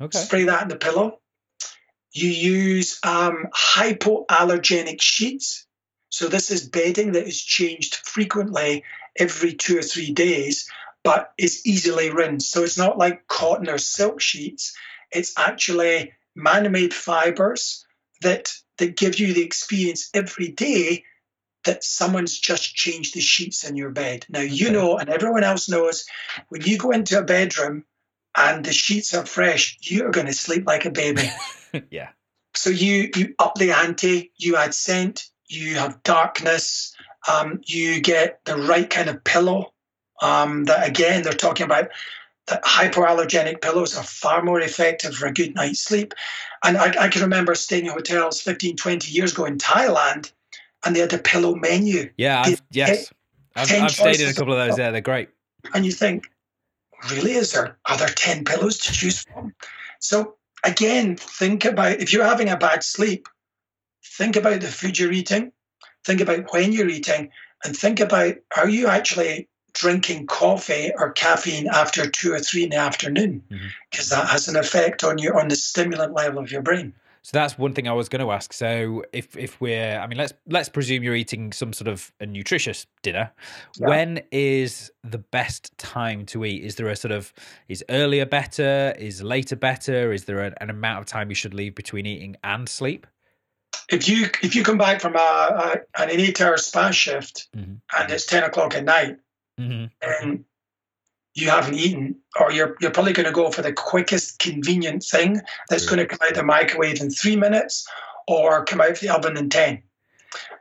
Okay. 0.00 0.18
Spray 0.18 0.44
that 0.44 0.62
in 0.62 0.68
the 0.68 0.76
pillow. 0.76 1.20
You 2.12 2.28
use 2.28 2.98
um, 3.04 3.46
hypoallergenic 3.54 5.00
sheets. 5.00 5.66
So 6.10 6.28
this 6.28 6.50
is 6.50 6.68
bedding 6.68 7.12
that 7.12 7.26
is 7.26 7.40
changed 7.40 7.96
frequently 7.96 8.84
every 9.18 9.54
two 9.54 9.78
or 9.78 9.82
three 9.82 10.12
days, 10.12 10.70
but 11.02 11.32
is 11.38 11.64
easily 11.64 12.10
rinsed. 12.10 12.50
So 12.50 12.64
it's 12.64 12.76
not 12.76 12.98
like 12.98 13.26
cotton 13.28 13.70
or 13.70 13.78
silk 13.78 14.20
sheets. 14.20 14.76
It's 15.10 15.32
actually 15.38 16.12
man-made 16.34 16.92
fibers 16.92 17.86
that 18.22 18.52
that 18.78 18.96
give 18.96 19.18
you 19.18 19.32
the 19.32 19.44
experience 19.44 20.10
every 20.14 20.48
day 20.48 21.04
that 21.64 21.84
someone's 21.84 22.38
just 22.38 22.74
changed 22.74 23.14
the 23.14 23.20
sheets 23.20 23.64
in 23.64 23.76
your 23.76 23.90
bed. 23.90 24.26
Now 24.28 24.40
you 24.40 24.70
know, 24.70 24.98
and 24.98 25.08
everyone 25.08 25.44
else 25.44 25.68
knows, 25.68 26.04
when 26.48 26.62
you 26.62 26.78
go 26.78 26.90
into 26.90 27.18
a 27.18 27.24
bedroom 27.24 27.84
and 28.36 28.64
the 28.64 28.72
sheets 28.72 29.14
are 29.14 29.26
fresh, 29.26 29.78
you 29.82 30.06
are 30.06 30.10
going 30.10 30.26
to 30.26 30.32
sleep 30.32 30.66
like 30.66 30.84
a 30.84 30.90
baby. 30.90 31.30
yeah. 31.90 32.08
So 32.54 32.70
you 32.70 33.10
you 33.14 33.34
up 33.38 33.54
the 33.54 33.72
ante, 33.72 34.32
you 34.36 34.56
add 34.56 34.74
scent, 34.74 35.24
you 35.46 35.76
have 35.76 36.02
darkness, 36.02 36.94
um, 37.30 37.60
you 37.64 38.00
get 38.00 38.44
the 38.44 38.56
right 38.56 38.88
kind 38.88 39.08
of 39.08 39.24
pillow. 39.24 39.72
Um, 40.20 40.64
that 40.64 40.86
again, 40.86 41.22
they're 41.22 41.32
talking 41.32 41.66
about 41.66 41.88
that 42.48 42.64
hypoallergenic 42.64 43.60
pillows 43.60 43.96
are 43.96 44.02
far 44.02 44.42
more 44.42 44.60
effective 44.60 45.14
for 45.14 45.26
a 45.26 45.32
good 45.32 45.54
night's 45.54 45.80
sleep. 45.80 46.14
And 46.64 46.76
I, 46.76 47.04
I, 47.04 47.08
can 47.08 47.22
remember 47.22 47.54
staying 47.54 47.86
in 47.86 47.92
hotels 47.92 48.40
15, 48.40 48.76
20 48.76 49.12
years 49.12 49.32
ago 49.32 49.44
in 49.44 49.58
Thailand, 49.58 50.32
and 50.84 50.94
they 50.94 51.00
had 51.00 51.12
a 51.12 51.18
pillow 51.18 51.54
menu. 51.54 52.10
Yeah, 52.16 52.42
I've, 52.44 52.62
yes. 52.70 53.12
I've, 53.54 53.70
I've 53.70 53.90
stayed 53.90 54.20
in 54.20 54.28
a 54.28 54.34
couple 54.34 54.52
of 54.52 54.66
those 54.66 54.76
there. 54.76 54.90
They're 54.90 55.00
great. 55.00 55.28
And 55.74 55.86
you 55.86 55.92
think, 55.92 56.28
really, 57.10 57.32
is 57.32 57.52
there, 57.52 57.78
are 57.86 57.96
there 57.96 58.08
10 58.08 58.44
pillows 58.44 58.78
to 58.78 58.92
choose 58.92 59.20
from? 59.22 59.54
So 60.00 60.36
again, 60.64 61.16
think 61.16 61.64
about, 61.64 62.00
if 62.00 62.12
you're 62.12 62.24
having 62.24 62.48
a 62.48 62.56
bad 62.56 62.82
sleep, 62.82 63.28
think 64.04 64.36
about 64.36 64.60
the 64.60 64.68
food 64.68 64.98
you're 64.98 65.12
eating, 65.12 65.52
think 66.04 66.20
about 66.20 66.52
when 66.52 66.72
you're 66.72 66.88
eating, 66.88 67.30
and 67.64 67.76
think 67.76 68.00
about 68.00 68.34
are 68.56 68.68
you 68.68 68.88
actually 68.88 69.48
drinking 69.74 70.26
coffee 70.26 70.92
or 70.96 71.12
caffeine 71.12 71.68
after 71.68 72.08
two 72.08 72.32
or 72.32 72.38
three 72.38 72.64
in 72.64 72.70
the 72.70 72.76
afternoon, 72.76 73.42
because 73.90 74.08
mm-hmm. 74.08 74.20
that 74.20 74.28
has 74.28 74.48
an 74.48 74.56
effect 74.56 75.04
on 75.04 75.18
your 75.18 75.38
on 75.38 75.48
the 75.48 75.56
stimulant 75.56 76.12
level 76.12 76.38
of 76.38 76.50
your 76.50 76.62
brain. 76.62 76.92
So 77.24 77.38
that's 77.38 77.56
one 77.56 77.72
thing 77.72 77.86
I 77.86 77.92
was 77.92 78.08
going 78.08 78.24
to 78.24 78.32
ask. 78.32 78.52
So 78.52 79.04
if 79.12 79.36
if 79.36 79.60
we're, 79.60 79.96
I 79.96 80.08
mean, 80.08 80.18
let's 80.18 80.32
let's 80.48 80.68
presume 80.68 81.04
you're 81.04 81.14
eating 81.14 81.52
some 81.52 81.72
sort 81.72 81.86
of 81.86 82.12
a 82.18 82.26
nutritious 82.26 82.86
dinner. 83.02 83.30
Yeah. 83.78 83.88
When 83.88 84.20
is 84.32 84.90
the 85.04 85.18
best 85.18 85.76
time 85.78 86.26
to 86.26 86.44
eat? 86.44 86.64
Is 86.64 86.74
there 86.74 86.88
a 86.88 86.96
sort 86.96 87.12
of 87.12 87.32
is 87.68 87.84
earlier 87.88 88.26
better? 88.26 88.92
Is 88.98 89.22
later 89.22 89.54
better? 89.54 90.12
Is 90.12 90.24
there 90.24 90.40
an, 90.40 90.54
an 90.60 90.68
amount 90.68 90.98
of 90.98 91.06
time 91.06 91.30
you 91.30 91.36
should 91.36 91.54
leave 91.54 91.76
between 91.76 92.06
eating 92.06 92.36
and 92.42 92.68
sleep? 92.68 93.06
If 93.88 94.08
you 94.08 94.28
if 94.42 94.56
you 94.56 94.64
come 94.64 94.78
back 94.78 95.00
from 95.00 95.14
a, 95.14 95.18
a 95.18 96.02
an 96.02 96.10
eight 96.10 96.40
hour 96.40 96.56
spa 96.56 96.90
shift 96.90 97.48
mm-hmm. 97.56 97.74
and 97.96 98.10
it's 98.10 98.26
ten 98.26 98.42
o'clock 98.42 98.74
at 98.74 98.84
night, 98.84 99.18
mm-hmm. 99.58 99.86
and 100.00 100.44
you 101.34 101.48
haven't 101.48 101.74
eaten, 101.74 102.16
or 102.38 102.52
you're 102.52 102.76
you're 102.80 102.90
probably 102.90 103.12
going 103.12 103.26
to 103.26 103.32
go 103.32 103.50
for 103.50 103.62
the 103.62 103.72
quickest, 103.72 104.38
convenient 104.38 105.02
thing 105.02 105.40
that's 105.68 105.86
going 105.86 105.98
to 105.98 106.06
come 106.06 106.18
out 106.26 106.34
the 106.34 106.42
microwave 106.42 107.00
in 107.00 107.10
three 107.10 107.36
minutes, 107.36 107.88
or 108.28 108.64
come 108.64 108.80
out 108.80 108.90
of 108.90 109.00
the 109.00 109.08
oven 109.08 109.36
in 109.36 109.48
ten. 109.48 109.82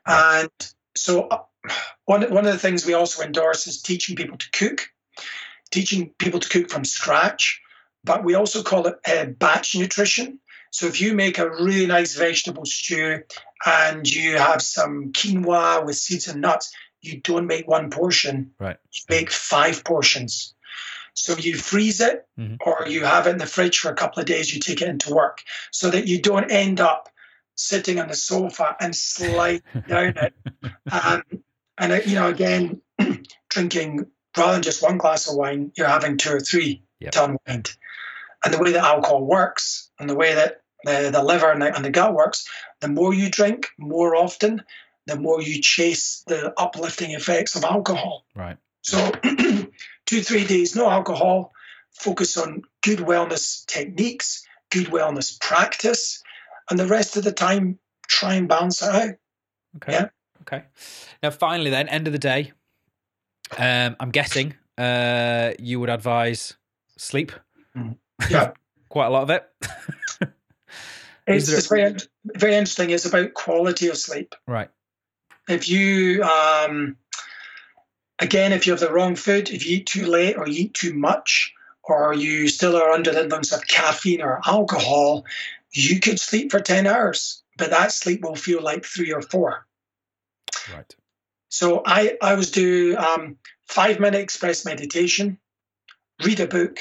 And 0.05 0.49
so, 0.95 1.27
uh, 1.27 1.43
one 2.05 2.23
one 2.33 2.45
of 2.45 2.53
the 2.53 2.59
things 2.59 2.85
we 2.85 2.93
also 2.93 3.23
endorse 3.23 3.67
is 3.67 3.81
teaching 3.81 4.15
people 4.15 4.37
to 4.37 4.49
cook, 4.51 4.89
teaching 5.71 6.13
people 6.17 6.39
to 6.39 6.49
cook 6.49 6.69
from 6.69 6.85
scratch. 6.85 7.61
But 8.03 8.23
we 8.23 8.33
also 8.33 8.63
call 8.63 8.87
it 8.87 8.95
uh, 9.05 9.25
batch 9.25 9.75
nutrition. 9.75 10.39
So 10.71 10.87
if 10.87 11.01
you 11.01 11.13
make 11.13 11.37
a 11.37 11.49
really 11.49 11.85
nice 11.85 12.15
vegetable 12.15 12.65
stew 12.65 13.23
and 13.65 14.09
you 14.09 14.37
have 14.37 14.61
some 14.61 15.11
quinoa 15.11 15.85
with 15.85 15.97
seeds 15.97 16.29
and 16.29 16.41
nuts, 16.41 16.73
you 17.01 17.19
don't 17.19 17.47
make 17.47 17.67
one 17.67 17.89
portion. 17.89 18.51
Right. 18.59 18.77
You 18.91 19.01
make 19.09 19.31
five 19.31 19.83
portions. 19.83 20.53
So 21.13 21.37
you 21.37 21.55
freeze 21.55 21.99
it 21.99 22.25
mm-hmm. 22.39 22.55
or 22.65 22.87
you 22.87 23.03
have 23.03 23.27
it 23.27 23.31
in 23.31 23.37
the 23.37 23.45
fridge 23.45 23.79
for 23.79 23.89
a 23.89 23.95
couple 23.95 24.21
of 24.21 24.25
days, 24.25 24.53
you 24.53 24.61
take 24.61 24.81
it 24.81 24.87
into 24.87 25.13
work 25.13 25.41
so 25.71 25.89
that 25.89 26.07
you 26.07 26.21
don't 26.21 26.49
end 26.49 26.79
up 26.79 27.09
sitting 27.55 27.99
on 27.99 28.07
the 28.07 28.15
sofa 28.15 28.75
and 28.79 28.95
slide 28.95 29.61
down 29.87 30.13
it. 30.17 30.33
Um, 30.91 31.23
and, 31.77 31.91
uh, 31.91 31.99
you 32.05 32.15
know, 32.15 32.29
again, 32.29 32.81
drinking 33.49 34.07
rather 34.37 34.53
than 34.53 34.61
just 34.61 34.81
one 34.81 34.97
glass 34.97 35.29
of 35.29 35.35
wine, 35.35 35.71
you're 35.75 35.87
having 35.87 36.17
two 36.17 36.31
or 36.31 36.39
three 36.39 36.83
yep. 36.99 37.11
to 37.11 37.23
unwind. 37.25 37.75
And 38.43 38.53
the 38.53 38.59
way 38.59 38.71
that 38.71 38.83
alcohol 38.83 39.25
works 39.25 39.91
and 39.99 40.09
the 40.09 40.15
way 40.15 40.33
that 40.33 40.61
the, 40.83 41.09
the 41.11 41.23
liver 41.23 41.51
and 41.51 41.61
the, 41.61 41.75
and 41.75 41.85
the 41.85 41.91
gut 41.91 42.13
works, 42.13 42.47
the 42.79 42.87
more 42.87 43.13
you 43.13 43.29
drink 43.29 43.67
more 43.77 44.15
often, 44.15 44.63
the 45.07 45.15
more 45.15 45.41
you 45.41 45.61
chase 45.61 46.23
the 46.27 46.53
uplifting 46.59 47.11
effects 47.11 47.55
of 47.55 47.63
alcohol. 47.63 48.25
Right. 48.35 48.57
So 48.81 49.11
two, 50.05 50.21
three 50.21 50.45
days, 50.45 50.75
no 50.75 50.89
alcohol, 50.89 51.53
focus 51.91 52.37
on 52.37 52.63
good 52.81 52.99
wellness 52.99 53.65
techniques, 53.65 54.45
good 54.69 54.87
wellness 54.87 55.39
practice, 55.39 56.23
and 56.69 56.79
the 56.79 56.87
rest 56.87 57.17
of 57.17 57.23
the 57.23 57.31
time, 57.31 57.79
try 58.07 58.35
and 58.35 58.47
balance 58.47 58.81
it 58.81 58.89
out. 58.89 59.15
Okay. 59.77 59.93
Yeah. 59.93 60.09
Okay. 60.41 60.63
Now, 61.21 61.31
finally, 61.31 61.69
then, 61.69 61.87
end 61.87 62.07
of 62.07 62.13
the 62.13 62.19
day, 62.19 62.51
um, 63.57 63.95
I'm 63.99 64.11
guessing 64.11 64.55
uh, 64.77 65.51
you 65.59 65.79
would 65.79 65.89
advise 65.89 66.55
sleep. 66.97 67.31
Mm. 67.75 67.97
Yeah. 68.29 68.51
Quite 68.89 69.07
a 69.07 69.09
lot 69.09 69.23
of 69.23 69.29
it. 69.29 69.49
it's, 71.27 71.49
it's 71.49 71.67
very, 71.67 71.95
very 72.25 72.55
interesting. 72.55 72.89
It's 72.89 73.05
about 73.05 73.33
quality 73.33 73.87
of 73.87 73.97
sleep. 73.97 74.35
Right. 74.47 74.69
If 75.51 75.69
you 75.69 76.23
um, 76.23 76.97
Again, 78.21 78.53
if 78.53 78.67
you 78.67 78.73
have 78.73 78.79
the 78.79 78.93
wrong 78.93 79.15
food, 79.15 79.49
if 79.49 79.65
you 79.65 79.77
eat 79.77 79.87
too 79.87 80.05
late 80.05 80.37
or 80.37 80.47
you 80.47 80.65
eat 80.65 80.75
too 80.75 80.93
much, 80.93 81.53
or 81.83 82.13
you 82.13 82.47
still 82.47 82.75
are 82.75 82.91
under 82.91 83.11
the 83.11 83.23
influence 83.23 83.51
of 83.51 83.65
caffeine 83.65 84.21
or 84.21 84.39
alcohol, 84.45 85.25
you 85.73 85.99
could 85.99 86.19
sleep 86.19 86.51
for 86.51 86.59
10 86.59 86.85
hours, 86.85 87.41
but 87.57 87.71
that 87.71 87.91
sleep 87.91 88.21
will 88.21 88.35
feel 88.35 88.61
like 88.61 88.85
three 88.85 89.11
or 89.11 89.23
four. 89.23 89.65
Right. 90.71 90.95
So 91.49 91.81
I, 91.83 92.15
I 92.21 92.31
always 92.31 92.51
do 92.51 92.95
um, 92.95 93.37
five 93.67 93.99
minute 93.99 94.21
express 94.21 94.65
meditation, 94.65 95.39
read 96.23 96.39
a 96.39 96.47
book, 96.47 96.77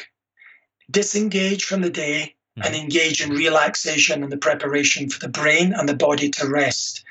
disengage 0.91 1.65
from 1.65 1.81
the 1.81 1.91
day, 1.91 2.37
and 2.63 2.75
engage 2.75 3.23
in 3.23 3.31
relaxation 3.31 4.23
and 4.23 4.31
the 4.31 4.37
preparation 4.37 5.09
for 5.09 5.19
the 5.19 5.29
brain 5.29 5.73
and 5.73 5.89
the 5.89 5.97
body 5.97 6.29
to 6.29 6.47
rest. 6.47 7.03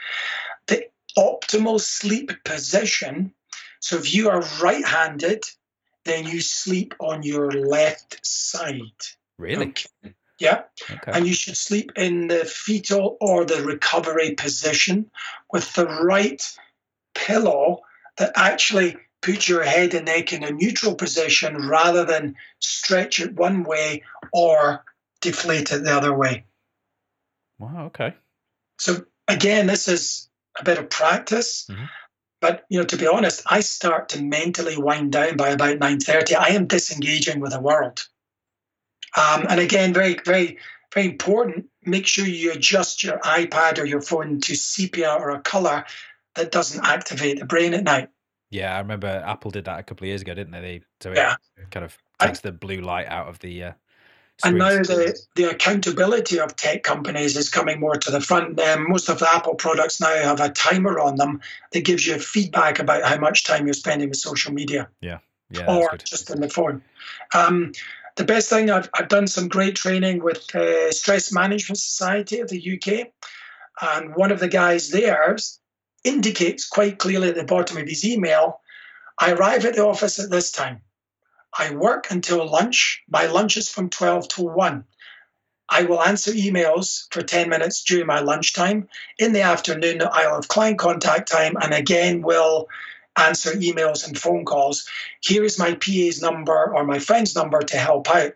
Optimal 1.20 1.82
sleep 1.82 2.32
position 2.45 3.34
so 3.80 3.97
if 3.97 4.13
you 4.13 4.30
are 4.30 4.41
right 4.61 4.86
handed, 4.86 5.43
then 6.05 6.28
you 6.28 6.41
sleep 6.41 6.93
on 6.99 7.24
your 7.24 7.51
left 7.51 8.26
side. 8.26 8.82
Really? 9.38 9.67
Okay. 9.67 10.13
Yeah. 10.39 10.63
Okay. 10.89 11.11
And 11.13 11.28
you 11.28 11.34
should 11.34 11.57
sleep 11.57 11.91
in 11.95 12.28
the 12.28 12.45
fetal 12.45 13.17
or 13.20 13.45
the 13.45 13.63
recovery 13.63 14.36
position 14.36 15.11
with 15.51 15.74
the 15.74 15.86
right 15.86 16.41
pillow 17.13 17.82
that 18.17 18.34
actually 18.36 18.97
puts 19.22 19.49
your 19.49 19.63
head 19.63 19.93
and 19.93 20.05
neck 20.05 20.32
in 20.32 20.43
a 20.43 20.51
neutral 20.51 20.95
position 20.95 21.67
rather 21.67 22.05
than 22.05 22.36
stretch 22.59 23.20
it 23.20 23.36
one 23.36 23.63
way 23.63 24.03
or 24.32 24.86
deflate 25.20 25.72
it 25.74 25.84
the 25.84 25.93
other 25.93 26.13
way. 26.13 26.45
Wow, 27.59 27.88
okay. 27.88 28.13
So 28.78 29.05
again, 29.28 29.67
this 29.67 29.89
is 29.89 30.29
a 30.58 30.64
bit 30.64 30.78
of 30.78 30.89
practice. 30.89 31.68
Mm-hmm. 31.70 31.86
But 32.41 32.64
you 32.70 32.80
know, 32.80 32.86
to 32.86 32.97
be 32.97 33.08
honest, 33.08 33.43
I 33.50 33.60
start 33.60 34.10
to 34.10 34.22
mentally 34.22 34.78
wind 34.78 35.12
down 35.12 35.36
by 35.36 35.50
about 35.50 35.80
nine 35.80 36.00
thirty. 36.00 36.36
I 36.36 36.50
am 36.50 36.68
disengaging 36.68 37.41
with 37.41 37.52
the 37.52 37.60
world. 37.60 38.08
Um, 39.18 39.45
and 39.50 39.60
again, 39.60 39.93
very, 39.93 40.18
very, 40.24 40.60
very 40.93 41.08
important. 41.08 41.66
Make 41.84 42.08
sure 42.08 42.26
you 42.26 42.52
adjust 42.52 43.04
your 43.04 43.18
iPad 43.20 43.80
or 43.80 43.86
your 43.86 44.02
phone 44.02 44.39
to 44.41 44.56
sepia 44.56 45.12
or 45.14 45.32
a 45.32 45.41
color 45.41 45.86
that 46.36 46.52
doesn't 46.52 46.86
activate 46.86 47.39
the 47.39 47.45
brain 47.45 47.74
at 47.74 47.84
night. 47.84 48.10
Yeah, 48.52 48.76
I 48.76 48.80
remember 48.80 49.08
Apple 49.08 49.52
did 49.52 49.66
that 49.66 49.80
a 49.80 49.84
couple 49.84 50.06
of 50.06 50.08
years 50.08 50.22
ago, 50.22 50.34
didn't 50.34 50.52
they? 50.52 50.62
They 50.62 50.82
so 51.02 51.12
it 51.12 51.18
yeah. 51.18 51.36
kind 51.72 51.86
of 51.86 51.97
takes 52.20 52.39
I, 52.39 52.50
the 52.50 52.52
blue 52.52 52.82
light 52.82 53.08
out 53.08 53.28
of 53.28 53.39
the 53.39 53.64
uh, 53.64 53.72
and 54.44 54.58
now 54.58 54.70
the, 54.70 55.20
the 55.36 55.50
accountability 55.50 56.40
of 56.40 56.56
tech 56.56 56.84
companies 56.84 57.36
is 57.36 57.50
coming 57.50 57.80
more 57.80 57.96
to 57.96 58.12
the 58.12 58.22
front. 58.22 58.60
Um, 58.60 58.90
most 58.90 59.10
of 59.10 59.20
the 59.20 59.30
Apple 59.34 59.56
products 59.56 60.00
now 60.00 60.14
have 60.14 60.40
a 60.40 60.50
timer 60.50 61.00
on 61.00 61.16
them 61.16 61.42
that 61.72 61.86
gives 61.86 62.06
you 62.06 62.20
feedback 62.20 62.80
about 62.80 63.04
how 63.04 63.18
much 63.18 63.44
time 63.44 63.66
you're 63.66 63.74
spending 63.74 64.10
with 64.10 64.18
social 64.18 64.54
media. 64.54 64.90
Yeah. 65.02 65.20
Yeah, 65.52 65.66
or 65.68 65.98
just 65.98 66.30
on 66.30 66.42
the 66.42 66.50
phone. 66.50 66.84
Um, 67.34 67.72
the 68.16 68.24
best 68.24 68.50
thing 68.50 68.70
I've, 68.70 68.90
I've 68.94 69.08
done 69.08 69.26
some 69.26 69.48
great 69.48 69.76
training 69.76 70.24
with 70.24 70.54
uh, 70.54 70.92
Stress 70.92 71.32
Management 71.32 71.80
Society 71.80 72.40
of 72.40 72.50
the 72.50 72.74
UK, 72.76 73.08
and 73.82 74.16
one 74.16 74.32
of 74.32 74.40
the 74.40 74.48
guys 74.48 74.90
there 74.90 75.38
indicates 76.04 76.68
quite 76.68 77.00
clearly 77.00 77.30
at 77.30 77.36
the 77.36 77.46
bottom 77.46 77.78
of 77.78 77.88
his 77.88 78.06
email, 78.06 78.62
"I 79.18 79.32
arrive 79.32 79.66
at 79.66 79.76
the 79.76 79.86
office 79.86 80.20
at 80.20 80.30
this 80.30 80.52
time. 80.52 80.82
I 81.58 81.72
work 81.72 82.08
until 82.12 82.50
lunch. 82.50 83.04
My 83.10 83.26
lunch 83.26 83.58
is 83.58 83.70
from 83.70 83.89
12 83.89 84.28
to 84.30 84.41
1. 84.43 84.86
I 85.70 85.84
will 85.84 86.02
answer 86.02 86.32
emails 86.32 87.06
for 87.12 87.22
10 87.22 87.50
minutes 87.50 87.84
during 87.84 88.08
my 88.08 88.20
lunchtime. 88.20 88.89
In 89.20 89.34
the 89.34 89.41
afternoon, 89.41 90.02
I'll 90.02 90.36
have 90.36 90.47
client 90.47 90.80
contact 90.80 91.32
time 91.32 91.56
and 91.62 91.74
again 91.74 92.22
will 92.22 92.68
answer 93.16 93.52
emails 93.52 94.08
and 94.08 94.18
phone 94.18 94.45
calls. 94.45 94.88
Here 95.22 95.43
is 95.43 95.60
my 95.60 95.76
PA's 95.76 96.22
number 96.22 96.74
or 96.76 96.86
my 96.86 97.00
friend's 97.00 97.36
number 97.36 97.62
to 97.62 97.78
help 97.78 98.10
out. 98.10 98.34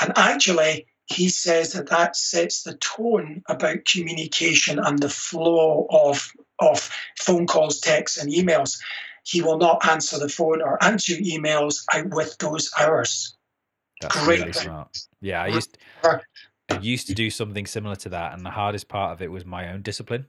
And 0.00 0.12
actually, 0.16 0.86
he 1.06 1.28
says 1.28 1.72
that 1.72 1.88
that 1.90 2.16
sets 2.16 2.62
the 2.62 2.74
tone 2.74 3.42
about 3.48 3.84
communication 3.84 4.78
and 4.78 4.98
the 4.98 5.08
flow 5.08 5.86
of, 5.90 6.32
of 6.58 6.90
phone 7.18 7.46
calls, 7.46 7.80
texts, 7.80 8.18
and 8.18 8.32
emails 8.32 8.78
he 9.26 9.42
will 9.42 9.58
not 9.58 9.86
answer 9.88 10.18
the 10.18 10.28
phone 10.28 10.62
or 10.62 10.82
answer 10.82 11.14
emails 11.14 11.84
out 11.92 12.10
with 12.10 12.38
those 12.38 12.70
hours. 12.78 13.34
That's 14.00 14.24
Great. 14.24 14.40
Really 14.40 14.52
smart. 14.52 14.96
Yeah, 15.20 15.42
I 15.42 15.48
used 15.48 15.78
I 16.04 16.78
used 16.80 17.08
to 17.08 17.14
do 17.14 17.28
something 17.30 17.66
similar 17.66 17.96
to 17.96 18.08
that, 18.10 18.34
and 18.34 18.46
the 18.46 18.50
hardest 18.50 18.88
part 18.88 19.12
of 19.12 19.22
it 19.22 19.30
was 19.30 19.44
my 19.44 19.72
own 19.72 19.82
discipline. 19.82 20.26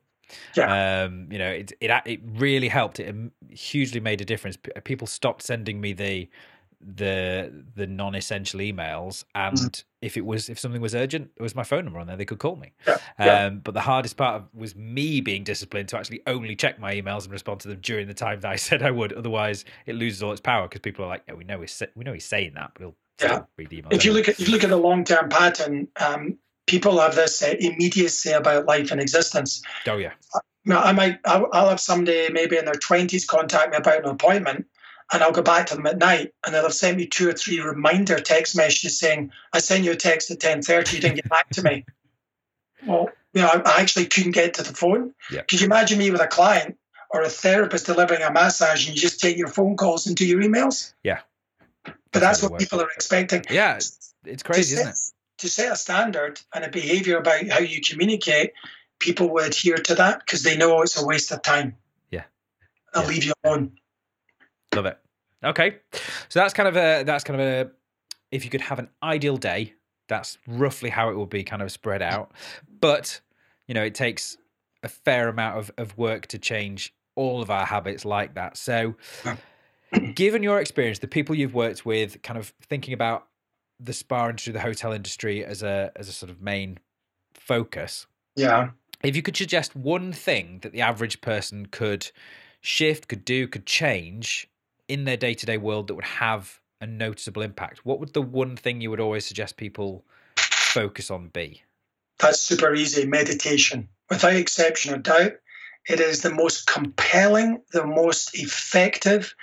Yeah. 0.55 1.03
Um, 1.03 1.27
you 1.31 1.37
know, 1.37 1.49
it 1.49 1.73
it 1.79 1.91
it 2.05 2.21
really 2.23 2.69
helped. 2.69 2.99
It 2.99 3.15
hugely 3.49 3.99
made 3.99 4.19
a 4.21 4.25
difference. 4.25 4.57
People 4.83 5.05
stopped 5.05 5.43
sending 5.43 5.79
me 5.79 5.93
the 5.93 6.27
the 6.79 7.51
the 7.75 7.87
non-essential 7.87 8.59
emails 8.59 9.23
and 9.33 9.57
mm. 9.57 9.83
if 10.01 10.15
it 10.15 10.23
was 10.23 10.47
if 10.47 10.59
something 10.59 10.81
was 10.81 10.93
urgent 10.93 11.31
it 11.35 11.41
was 11.41 11.55
my 11.55 11.63
phone 11.63 11.83
number 11.83 11.99
on 11.99 12.05
there 12.05 12.15
they 12.15 12.25
could 12.25 12.37
call 12.37 12.55
me 12.55 12.71
yeah, 12.87 12.97
yeah. 13.19 13.45
um 13.45 13.59
but 13.59 13.73
the 13.73 13.81
hardest 13.81 14.15
part 14.15 14.43
was 14.53 14.75
me 14.75 15.19
being 15.19 15.43
disciplined 15.43 15.89
to 15.89 15.97
actually 15.97 16.21
only 16.27 16.55
check 16.55 16.79
my 16.79 16.93
emails 16.93 17.23
and 17.23 17.31
respond 17.31 17.59
to 17.59 17.67
them 17.67 17.79
during 17.81 18.07
the 18.07 18.13
time 18.13 18.39
that 18.41 18.51
i 18.51 18.55
said 18.67 18.83
i 18.83 18.91
would 18.91 19.11
otherwise 19.13 19.65
it 19.87 19.95
loses 19.95 20.21
all 20.21 20.31
its 20.31 20.41
power 20.41 20.67
because 20.67 20.81
people 20.81 21.03
are 21.03 21.07
like 21.07 21.23
yeah 21.27 21.33
we 21.33 21.43
know 21.43 21.59
he's 21.61 21.81
we 21.95 22.03
know 22.03 22.13
he's 22.13 22.25
saying 22.25 22.53
that 22.53 22.71
but 22.75 22.83
he'll 22.83 22.95
yeah. 23.21 23.41
read 23.57 23.69
emails 23.71 23.93
if 23.93 24.05
you 24.05 24.13
look 24.13 24.29
at 24.29 24.39
you 24.39 24.47
look 24.51 24.63
at 24.63 24.69
the 24.69 24.77
long-term 24.77 25.29
pattern 25.29 25.87
um 25.99 26.37
people 26.67 26.99
have 26.99 27.15
this 27.15 27.41
uh, 27.41 27.55
immediacy 27.59 28.31
about 28.31 28.67
life 28.67 28.91
and 28.91 29.01
existence 29.01 29.63
oh 29.87 29.97
yeah 29.97 30.13
Now, 30.65 30.81
I 30.83 30.91
might 30.91 31.19
I'll 31.25 31.69
have 31.69 31.79
somebody 31.79 32.29
maybe 32.29 32.57
in 32.57 32.65
their 32.65 32.73
20s 32.73 33.25
contact 33.25 33.71
me 33.71 33.77
about 33.77 34.03
an 34.03 34.09
appointment 34.09 34.67
and 35.13 35.23
I'll 35.23 35.31
go 35.31 35.41
back 35.41 35.67
to 35.67 35.75
them 35.75 35.85
at 35.87 35.97
night 35.97 36.33
and 36.45 36.53
they'll 36.53 36.63
have 36.63 36.73
sent 36.73 36.97
me 36.97 37.05
two 37.07 37.29
or 37.29 37.33
three 37.33 37.59
reminder 37.61 38.19
text 38.19 38.55
messages 38.57 38.99
saying, 38.99 39.31
I 39.53 39.59
sent 39.59 39.83
you 39.85 39.91
a 39.91 39.95
text 39.95 40.31
at 40.31 40.39
10.30, 40.39 40.93
you 40.93 40.99
didn't 40.99 41.15
get 41.15 41.29
back 41.29 41.49
to 41.51 41.63
me. 41.63 41.85
Well, 42.85 43.09
You 43.33 43.41
know, 43.41 43.49
I 43.65 43.81
actually 43.81 44.05
couldn't 44.05 44.31
get 44.33 44.53
to 44.55 44.63
the 44.63 44.73
phone. 44.73 45.13
Yeah. 45.31 45.41
Could 45.41 45.61
you 45.61 45.65
imagine 45.65 45.97
me 45.97 46.11
with 46.11 46.21
a 46.21 46.27
client 46.27 46.77
or 47.09 47.23
a 47.23 47.29
therapist 47.29 47.87
delivering 47.87 48.21
a 48.21 48.31
massage 48.31 48.87
and 48.87 48.95
you 48.95 49.01
just 49.01 49.19
take 49.19 49.35
your 49.35 49.47
phone 49.47 49.75
calls 49.77 50.05
into 50.07 50.25
your 50.25 50.41
emails? 50.41 50.93
Yeah. 51.03 51.21
But 51.83 52.19
That's 52.21 52.41
what 52.43 52.59
people 52.59 52.79
are 52.79 52.89
expecting. 52.95 53.43
Yeah, 53.49 53.75
it's, 53.77 54.13
it's 54.25 54.43
crazy, 54.43 54.75
to 54.75 54.81
isn't 54.81 54.91
it? 54.93 54.97
To 55.39 55.49
set 55.49 55.71
a 55.71 55.75
standard 55.75 56.39
and 56.53 56.63
a 56.65 56.69
behavior 56.69 57.17
about 57.17 57.47
how 57.47 57.59
you 57.59 57.81
communicate, 57.81 58.51
people 58.99 59.29
will 59.29 59.43
adhere 59.43 59.77
to 59.77 59.95
that 59.95 60.19
because 60.19 60.43
they 60.43 60.55
know 60.55 60.81
it's 60.83 61.01
a 61.01 61.05
waste 61.05 61.31
of 61.31 61.41
time. 61.41 61.75
Yeah. 62.11 62.23
They'll 62.93 63.03
Yeah. 63.03 63.09
leave 63.09 63.23
you 63.23 63.33
alone. 63.43 63.71
Love 64.75 64.85
it. 64.85 64.97
Okay, 65.43 65.77
so 66.29 66.39
that's 66.39 66.53
kind 66.53 66.67
of 66.67 66.75
a 66.75 67.03
that's 67.03 67.23
kind 67.23 67.39
of 67.39 67.47
a 67.47 67.71
if 68.31 68.43
you 68.43 68.49
could 68.49 68.61
have 68.61 68.79
an 68.79 68.89
ideal 69.03 69.37
day, 69.37 69.73
that's 70.09 70.37
roughly 70.47 70.89
how 70.89 71.09
it 71.09 71.15
will 71.15 71.25
be 71.27 71.43
kind 71.43 71.61
of 71.61 71.71
spread 71.71 72.01
out. 72.01 72.31
But 72.81 73.21
you 73.67 73.73
know, 73.73 73.83
it 73.83 73.95
takes 73.95 74.37
a 74.83 74.87
fair 74.89 75.27
amount 75.29 75.57
of, 75.59 75.71
of 75.77 75.97
work 75.97 76.27
to 76.27 76.37
change 76.37 76.93
all 77.15 77.41
of 77.41 77.49
our 77.49 77.65
habits 77.65 78.05
like 78.05 78.35
that. 78.35 78.57
So, 78.57 78.95
given 80.15 80.43
your 80.43 80.59
experience, 80.59 80.99
the 80.99 81.07
people 81.07 81.35
you've 81.35 81.53
worked 81.53 81.85
with, 81.85 82.21
kind 82.21 82.37
of 82.39 82.53
thinking 82.61 82.93
about 82.93 83.27
the 83.79 83.93
spa 83.93 84.29
industry, 84.29 84.53
the 84.53 84.59
hotel 84.59 84.91
industry 84.91 85.45
as 85.45 85.63
a 85.63 85.91
as 85.95 86.09
a 86.09 86.13
sort 86.13 86.29
of 86.31 86.41
main 86.41 86.79
focus, 87.33 88.07
Yeah. 88.35 88.71
if 89.03 89.15
you 89.15 89.21
could 89.21 89.37
suggest 89.37 89.75
one 89.75 90.11
thing 90.11 90.59
that 90.63 90.71
the 90.71 90.81
average 90.81 91.21
person 91.21 91.67
could 91.67 92.11
shift, 92.61 93.07
could 93.07 93.23
do, 93.23 93.47
could 93.47 93.65
change 93.65 94.49
in 94.87 95.03
their 95.03 95.17
day 95.17 95.33
to 95.33 95.45
day 95.45 95.57
world 95.57 95.87
that 95.87 95.95
would 95.95 96.05
have 96.05 96.59
a 96.81 96.87
noticeable 96.87 97.41
impact, 97.41 97.85
what 97.85 97.99
would 97.99 98.13
the 98.13 98.21
one 98.21 98.55
thing 98.55 98.81
you 98.81 98.89
would 98.89 98.99
always 98.99 99.25
suggest 99.25 99.57
people 99.57 100.05
focus 100.37 101.09
on 101.09 101.29
be? 101.29 101.63
That's 102.19 102.41
super 102.41 102.73
easy. 102.73 103.05
Meditation. 103.05 103.89
Without 104.09 104.33
exception 104.33 104.93
or 104.93 104.97
doubt, 104.97 105.33
it 105.87 105.99
is 105.99 106.21
the 106.21 106.33
most 106.33 106.67
compelling, 106.67 107.61
the 107.71 107.85
most 107.85 108.37
effective, 108.37 109.33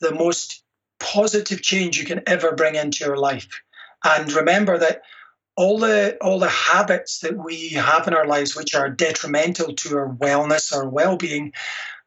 the 0.00 0.14
most 0.14 0.62
positive 1.00 1.62
change 1.62 1.98
you 1.98 2.04
can 2.04 2.22
ever 2.26 2.52
bring 2.52 2.74
into 2.74 3.04
your 3.04 3.16
life. 3.16 3.62
And 4.04 4.32
remember 4.32 4.78
that 4.78 5.02
all 5.56 5.78
the 5.78 6.16
all 6.20 6.38
the 6.38 6.48
habits 6.48 7.20
that 7.20 7.36
we 7.36 7.70
have 7.70 8.06
in 8.06 8.14
our 8.14 8.26
lives 8.26 8.54
which 8.54 8.74
are 8.74 8.88
detrimental 8.88 9.74
to 9.74 9.96
our 9.96 10.14
wellness 10.14 10.72
or 10.72 10.88
well-being 10.88 11.52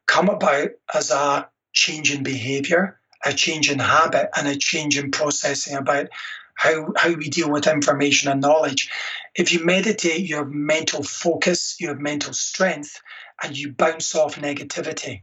come 0.06 0.30
about 0.30 0.70
as 0.94 1.10
a 1.10 1.48
change 1.72 2.12
in 2.12 2.22
behavior, 2.22 3.00
a 3.24 3.32
change 3.32 3.70
in 3.70 3.78
habit, 3.78 4.30
and 4.36 4.48
a 4.48 4.56
change 4.56 4.98
in 4.98 5.10
processing 5.10 5.76
about 5.76 6.08
how, 6.54 6.92
how 6.96 7.12
we 7.12 7.28
deal 7.28 7.50
with 7.50 7.66
information 7.66 8.30
and 8.30 8.40
knowledge. 8.40 8.90
If 9.34 9.52
you 9.52 9.64
meditate, 9.64 10.20
you 10.20 10.36
have 10.36 10.50
mental 10.50 11.02
focus, 11.02 11.76
you 11.80 11.88
have 11.88 12.00
mental 12.00 12.32
strength, 12.32 13.00
and 13.42 13.56
you 13.56 13.72
bounce 13.72 14.14
off 14.14 14.36
negativity. 14.36 15.22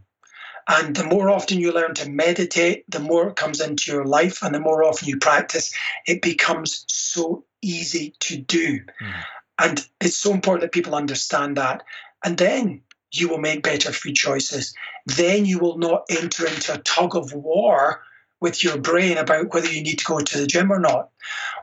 And 0.67 0.95
the 0.95 1.03
more 1.03 1.29
often 1.29 1.59
you 1.59 1.71
learn 1.71 1.95
to 1.95 2.09
meditate, 2.09 2.83
the 2.89 2.99
more 2.99 3.29
it 3.29 3.35
comes 3.35 3.59
into 3.59 3.91
your 3.91 4.05
life, 4.05 4.43
and 4.43 4.53
the 4.53 4.59
more 4.59 4.83
often 4.83 5.07
you 5.07 5.17
practice, 5.17 5.73
it 6.05 6.21
becomes 6.21 6.85
so 6.87 7.45
easy 7.61 8.15
to 8.19 8.37
do. 8.37 8.79
Mhm. 9.01 9.23
And 9.57 9.87
it's 9.99 10.17
so 10.17 10.31
important 10.31 10.61
that 10.61 10.71
people 10.71 10.95
understand 10.95 11.57
that. 11.57 11.83
And 12.23 12.37
then 12.37 12.81
you 13.11 13.29
will 13.29 13.39
make 13.39 13.63
better 13.63 13.91
food 13.91 14.15
choices. 14.15 14.73
Then 15.05 15.45
you 15.45 15.59
will 15.59 15.77
not 15.77 16.05
enter 16.09 16.47
into 16.47 16.73
a 16.73 16.79
tug 16.79 17.15
of 17.15 17.33
war 17.33 18.01
with 18.41 18.63
your 18.63 18.77
brain 18.77 19.17
about 19.17 19.53
whether 19.53 19.69
you 19.69 19.83
need 19.83 19.99
to 19.99 20.05
go 20.05 20.19
to 20.19 20.37
the 20.37 20.47
gym 20.47 20.71
or 20.71 20.79
not. 20.79 21.09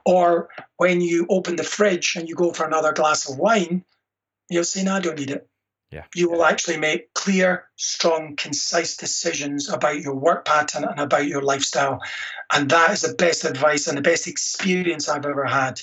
Or 0.05 0.49
when 0.77 1.01
you 1.01 1.27
open 1.31 1.57
the 1.57 1.65
fridge 1.65 2.17
and 2.17 2.29
you 2.29 2.35
go 2.35 2.53
for 2.53 2.67
another 2.67 2.93
glass 2.93 3.29
of 3.29 3.39
wine, 3.39 3.85
you'll 4.49 4.65
say, 4.65 4.83
No, 4.83 4.95
I 4.95 5.01
don't 5.01 5.19
need 5.19 5.31
it. 5.31 5.49
Yeah. 5.91 6.05
You 6.15 6.29
will 6.29 6.45
actually 6.45 6.79
make 6.79 7.15
clear, 7.15 7.67
strong, 7.77 8.35
concise 8.37 8.97
decisions 8.97 9.69
about 9.69 10.01
your 10.01 10.15
work 10.15 10.45
pattern 10.45 10.85
and 10.85 10.99
about 10.99 11.29
your 11.29 11.43
lifestyle. 11.43 12.01
And 12.53 12.69
that 12.71 12.91
is 12.91 13.03
the 13.03 13.15
best 13.15 13.45
advice 13.45 13.87
and 13.87 13.97
the 13.97 14.03
best 14.03 14.27
experience 14.27 15.09
I've 15.09 15.25
ever 15.25 15.45
had. 15.45 15.81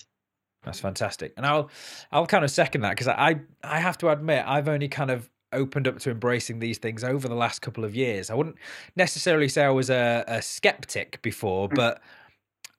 That's 0.64 0.80
fantastic, 0.80 1.34
and 1.36 1.46
I'll 1.46 1.70
I'll 2.12 2.26
kind 2.26 2.46
of 2.46 2.52
second 2.52 2.82
that 2.82 2.92
because 2.92 3.10
I 3.10 3.42
I 3.64 3.80
have 3.80 3.98
to 3.98 4.10
admit 4.10 4.46
I've 4.48 4.70
only 4.70 4.88
kind 4.88 5.12
of 5.12 5.30
opened 5.54 5.88
up 5.88 6.00
to 6.00 6.12
embracing 6.12 6.60
these 6.60 6.78
things 6.78 7.04
over 7.04 7.28
the 7.28 7.36
last 7.36 7.62
couple 7.62 7.86
of 7.86 7.96
years. 7.96 8.30
I 8.30 8.34
wouldn't 8.34 8.58
necessarily 8.96 9.48
say 9.48 9.64
I 9.64 9.70
was 9.70 9.90
a, 9.90 10.24
a 10.28 10.42
skeptic 10.42 11.22
before, 11.22 11.70
Mm. 11.70 11.76
but 11.76 12.02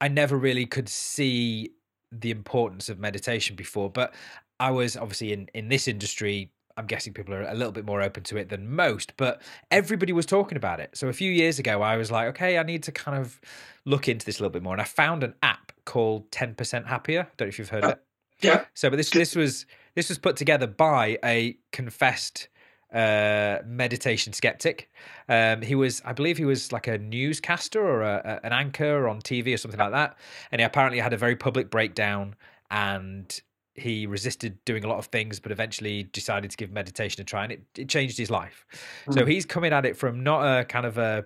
I 0.00 0.08
never 0.08 0.36
really 0.36 0.66
could 0.66 0.88
see 0.88 1.70
the 2.12 2.30
importance 2.30 2.88
of 2.88 2.98
meditation 2.98 3.56
before. 3.56 3.90
But 3.90 4.14
I 4.60 4.70
was 4.70 4.96
obviously 4.96 5.32
in 5.32 5.48
in 5.54 5.68
this 5.68 5.88
industry. 5.88 6.50
I'm 6.76 6.86
guessing 6.86 7.12
people 7.14 7.32
are 7.34 7.42
a 7.42 7.54
little 7.54 7.70
bit 7.70 7.84
more 7.86 8.02
open 8.02 8.24
to 8.24 8.36
it 8.36 8.48
than 8.48 8.68
most, 8.68 9.16
but 9.16 9.40
everybody 9.70 10.12
was 10.12 10.26
talking 10.26 10.56
about 10.56 10.80
it. 10.80 10.90
So 10.96 11.06
a 11.08 11.12
few 11.12 11.30
years 11.30 11.60
ago, 11.60 11.82
I 11.82 11.96
was 11.96 12.10
like, 12.10 12.26
okay, 12.30 12.58
I 12.58 12.64
need 12.64 12.82
to 12.82 12.90
kind 12.92 13.16
of 13.16 13.40
look 13.84 14.08
into 14.08 14.26
this 14.26 14.40
a 14.40 14.42
little 14.42 14.52
bit 14.52 14.64
more. 14.64 14.72
And 14.74 14.80
I 14.82 14.84
found 14.84 15.22
an 15.22 15.34
app 15.40 15.70
called 15.84 16.32
10% 16.32 16.86
Happier. 16.86 17.20
I 17.20 17.26
Don't 17.36 17.46
know 17.46 17.48
if 17.50 17.60
you've 17.60 17.68
heard 17.68 17.84
of 17.84 17.90
it. 17.92 18.02
Yeah. 18.40 18.64
So, 18.74 18.90
but 18.90 18.96
this 18.96 19.10
this 19.10 19.36
was 19.36 19.66
this 19.94 20.08
was 20.08 20.18
put 20.18 20.34
together 20.36 20.66
by 20.66 21.16
a 21.24 21.56
confessed 21.70 22.48
uh, 22.94 23.58
meditation 23.66 24.32
skeptic. 24.32 24.88
Um, 25.28 25.62
he 25.62 25.74
was, 25.74 26.00
I 26.04 26.12
believe, 26.12 26.38
he 26.38 26.44
was 26.44 26.72
like 26.72 26.86
a 26.86 26.96
newscaster 26.98 27.82
or 27.84 28.02
a, 28.02 28.40
a- 28.42 28.46
an 28.46 28.52
anchor 28.52 29.08
on 29.08 29.20
TV 29.20 29.52
or 29.52 29.56
something 29.56 29.80
like 29.80 29.92
that, 29.92 30.16
and 30.52 30.60
he 30.60 30.64
apparently 30.64 31.00
had 31.00 31.12
a 31.12 31.16
very 31.16 31.36
public 31.36 31.70
breakdown 31.70 32.34
and 32.70 33.40
he 33.74 34.06
resisted 34.06 34.64
doing 34.64 34.84
a 34.84 34.88
lot 34.88 34.98
of 34.98 35.06
things, 35.06 35.40
but 35.40 35.50
eventually 35.50 36.04
decided 36.04 36.48
to 36.50 36.56
give 36.56 36.70
meditation 36.70 37.20
a 37.20 37.24
try, 37.24 37.42
and 37.42 37.52
it, 37.52 37.62
it 37.76 37.88
changed 37.88 38.16
his 38.16 38.30
life. 38.30 38.64
So 39.10 39.24
Mm. 39.24 39.28
he's 39.28 39.44
coming 39.44 39.72
at 39.72 39.84
it 39.84 39.96
from 39.96 40.22
not 40.22 40.42
a 40.60 40.64
kind 40.64 40.86
of 40.86 40.96
a 40.96 41.24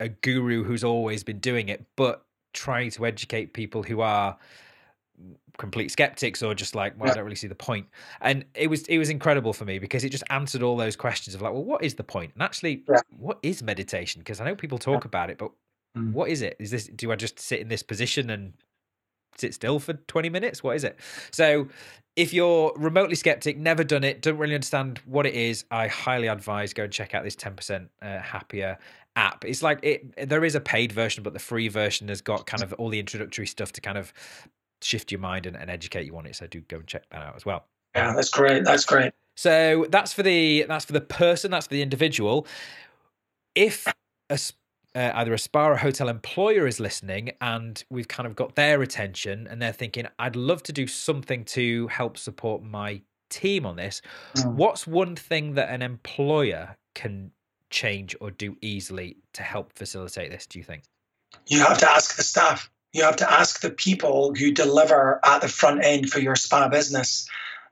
a 0.00 0.08
guru 0.08 0.62
who's 0.62 0.84
always 0.84 1.24
been 1.24 1.40
doing 1.40 1.68
it, 1.70 1.84
but 1.96 2.24
trying 2.52 2.90
to 2.90 3.04
educate 3.06 3.52
people 3.52 3.82
who 3.82 4.00
are 4.00 4.36
complete 5.58 5.90
skeptics 5.90 6.42
or 6.42 6.54
just 6.54 6.74
like, 6.74 6.94
well, 6.98 7.10
I 7.10 7.14
don't 7.14 7.24
really 7.24 7.36
see 7.36 7.48
the 7.48 7.54
point. 7.54 7.86
And 8.20 8.44
it 8.54 8.68
was 8.68 8.82
it 8.86 8.98
was 8.98 9.10
incredible 9.10 9.52
for 9.52 9.64
me 9.64 9.78
because 9.78 10.04
it 10.04 10.10
just 10.10 10.24
answered 10.30 10.62
all 10.62 10.76
those 10.76 10.96
questions 10.96 11.34
of 11.34 11.42
like, 11.42 11.52
well, 11.52 11.64
what 11.64 11.82
is 11.84 11.94
the 11.94 12.04
point? 12.04 12.32
And 12.34 12.42
actually, 12.42 12.84
Yeah. 12.88 13.00
what 13.10 13.38
is 13.42 13.62
meditation? 13.62 14.20
Because 14.20 14.40
I 14.40 14.44
know 14.44 14.54
people 14.54 14.78
talk 14.78 15.04
about 15.04 15.30
it, 15.30 15.38
but 15.38 15.50
Mm. 15.96 16.12
what 16.12 16.28
is 16.28 16.42
it? 16.42 16.54
Is 16.60 16.70
this 16.70 16.86
do 16.86 17.10
I 17.10 17.16
just 17.16 17.38
sit 17.40 17.60
in 17.60 17.68
this 17.68 17.82
position 17.82 18.28
and 18.30 18.52
sit 19.36 19.54
still 19.54 19.78
for 19.78 19.94
20 19.94 20.28
minutes? 20.28 20.62
What 20.62 20.76
is 20.76 20.84
it? 20.84 20.98
So 21.30 21.68
if 22.16 22.32
you're 22.32 22.72
remotely 22.76 23.14
skeptic, 23.14 23.56
never 23.56 23.84
done 23.84 24.04
it, 24.04 24.20
don't 24.22 24.36
really 24.36 24.54
understand 24.54 24.98
what 25.06 25.24
it 25.26 25.34
is, 25.34 25.64
I 25.70 25.86
highly 25.86 26.26
advise 26.26 26.74
go 26.74 26.84
and 26.84 26.92
check 26.92 27.14
out 27.14 27.24
this 27.24 27.36
10% 27.36 27.88
uh, 28.02 28.18
happier 28.18 28.78
app. 29.16 29.44
It's 29.44 29.62
like 29.62 29.78
it 29.82 30.28
there 30.28 30.44
is 30.44 30.54
a 30.54 30.60
paid 30.60 30.92
version, 30.92 31.22
but 31.22 31.32
the 31.32 31.38
free 31.38 31.68
version 31.68 32.08
has 32.08 32.20
got 32.20 32.46
kind 32.46 32.62
of 32.62 32.72
all 32.74 32.88
the 32.90 33.00
introductory 33.00 33.46
stuff 33.46 33.72
to 33.72 33.80
kind 33.80 33.96
of 33.98 34.12
shift 34.82 35.10
your 35.12 35.20
mind 35.20 35.46
and, 35.46 35.56
and 35.56 35.70
educate 35.70 36.06
you 36.06 36.16
on 36.16 36.26
it. 36.26 36.36
So 36.36 36.46
do 36.46 36.60
go 36.60 36.78
and 36.78 36.86
check 36.86 37.08
that 37.10 37.22
out 37.22 37.36
as 37.36 37.44
well. 37.46 37.66
Yeah, 37.94 38.12
that's 38.14 38.30
great. 38.30 38.64
That's 38.64 38.84
great. 38.84 39.12
So 39.36 39.86
that's 39.88 40.12
for 40.12 40.22
the 40.22 40.66
that's 40.68 40.84
for 40.84 40.92
the 40.92 41.00
person, 41.00 41.50
that's 41.50 41.66
for 41.66 41.74
the 41.74 41.82
individual. 41.82 42.46
If 43.54 43.86
a, 44.30 44.38
uh, 44.94 45.12
either 45.14 45.32
a 45.32 45.38
spa 45.38 45.68
or 45.68 45.76
hotel 45.76 46.08
employer 46.08 46.66
is 46.66 46.80
listening 46.80 47.32
and 47.40 47.82
we've 47.90 48.08
kind 48.08 48.26
of 48.26 48.34
got 48.34 48.56
their 48.56 48.82
attention 48.82 49.46
and 49.48 49.60
they're 49.60 49.72
thinking, 49.72 50.06
I'd 50.18 50.36
love 50.36 50.62
to 50.64 50.72
do 50.72 50.86
something 50.86 51.44
to 51.46 51.88
help 51.88 52.18
support 52.18 52.62
my 52.62 53.02
team 53.30 53.66
on 53.66 53.76
this. 53.76 54.02
Mm. 54.36 54.54
What's 54.54 54.86
one 54.86 55.14
thing 55.14 55.54
that 55.54 55.70
an 55.70 55.82
employer 55.82 56.76
can 56.94 57.30
change 57.70 58.16
or 58.20 58.30
do 58.30 58.56
easily 58.60 59.18
to 59.34 59.42
help 59.42 59.72
facilitate 59.72 60.30
this? 60.30 60.46
Do 60.46 60.58
you 60.58 60.64
think? 60.64 60.82
You 61.46 61.60
have 61.60 61.78
to 61.78 61.90
ask 61.90 62.16
the 62.16 62.22
staff. 62.22 62.70
You 62.92 63.04
have 63.04 63.16
to 63.16 63.30
ask 63.30 63.60
the 63.60 63.70
people 63.70 64.34
who 64.34 64.52
deliver 64.52 65.20
at 65.24 65.40
the 65.42 65.48
front 65.48 65.84
end 65.84 66.10
for 66.10 66.20
your 66.20 66.36
spa 66.36 66.68
business. 66.68 67.28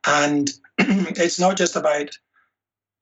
And 0.06 0.50
it's 0.78 1.40
not 1.40 1.56
just 1.56 1.76
about 1.76 2.18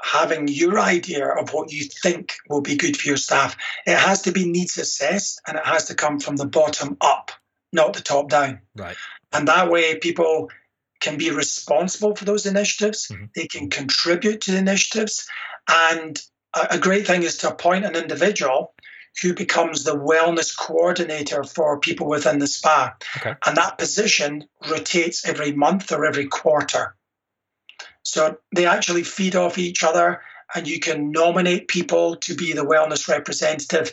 having 0.02 0.48
your 0.48 0.78
idea 0.78 1.26
of 1.28 1.52
what 1.52 1.72
you 1.72 1.84
think 1.84 2.34
will 2.48 2.60
be 2.60 2.76
good 2.76 2.96
for 2.96 3.08
your 3.08 3.16
staff. 3.16 3.56
It 3.86 3.96
has 3.96 4.22
to 4.22 4.32
be 4.32 4.48
needs 4.48 4.76
assessed 4.76 5.40
and 5.46 5.56
it 5.56 5.64
has 5.64 5.86
to 5.86 5.94
come 5.94 6.20
from 6.20 6.36
the 6.36 6.46
bottom 6.46 6.96
up, 7.00 7.30
not 7.72 7.94
the 7.94 8.02
top 8.02 8.28
down. 8.28 8.60
Right. 8.76 8.96
And 9.32 9.48
that 9.48 9.70
way, 9.70 9.96
people 9.98 10.50
can 11.00 11.16
be 11.18 11.30
responsible 11.30 12.14
for 12.14 12.24
those 12.24 12.46
initiatives. 12.46 13.08
Mhm. 13.08 13.30
They 13.34 13.46
can 13.46 13.70
contribute 13.70 14.42
to 14.42 14.52
the 14.52 14.58
initiatives. 14.58 15.26
And 15.68 16.20
a, 16.54 16.68
a 16.72 16.78
great 16.78 17.06
thing 17.06 17.22
is 17.22 17.38
to 17.38 17.50
appoint 17.50 17.84
an 17.84 17.96
individual 17.96 18.73
who 19.22 19.34
becomes 19.34 19.84
the 19.84 19.96
wellness 19.96 20.56
coordinator 20.56 21.44
for 21.44 21.78
people 21.78 22.08
within 22.08 22.38
the 22.38 22.46
spa. 22.46 22.94
Okay. 23.18 23.34
And 23.46 23.56
that 23.56 23.78
position 23.78 24.44
rotates 24.68 25.26
every 25.26 25.52
month 25.52 25.92
or 25.92 26.04
every 26.04 26.26
quarter. 26.26 26.96
So 28.02 28.36
they 28.54 28.66
actually 28.66 29.02
feed 29.02 29.34
off 29.36 29.56
each 29.56 29.82
other, 29.82 30.20
and 30.54 30.68
you 30.68 30.78
can 30.78 31.10
nominate 31.10 31.68
people 31.68 32.16
to 32.16 32.34
be 32.34 32.52
the 32.52 32.64
wellness 32.64 33.08
representative. 33.08 33.92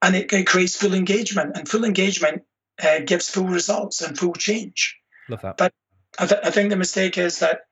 And 0.00 0.14
it, 0.14 0.32
it 0.32 0.46
creates 0.46 0.76
full 0.76 0.94
engagement, 0.94 1.56
and 1.56 1.68
full 1.68 1.84
engagement 1.84 2.42
uh, 2.82 3.00
gives 3.00 3.28
full 3.30 3.48
results 3.48 4.00
and 4.00 4.18
full 4.18 4.34
change. 4.34 4.98
Love 5.28 5.42
that. 5.42 5.72
I, 6.18 6.26
th- 6.26 6.40
I 6.44 6.50
think 6.50 6.70
the 6.70 6.76
mistake 6.76 7.18
is 7.18 7.38
that 7.38 7.62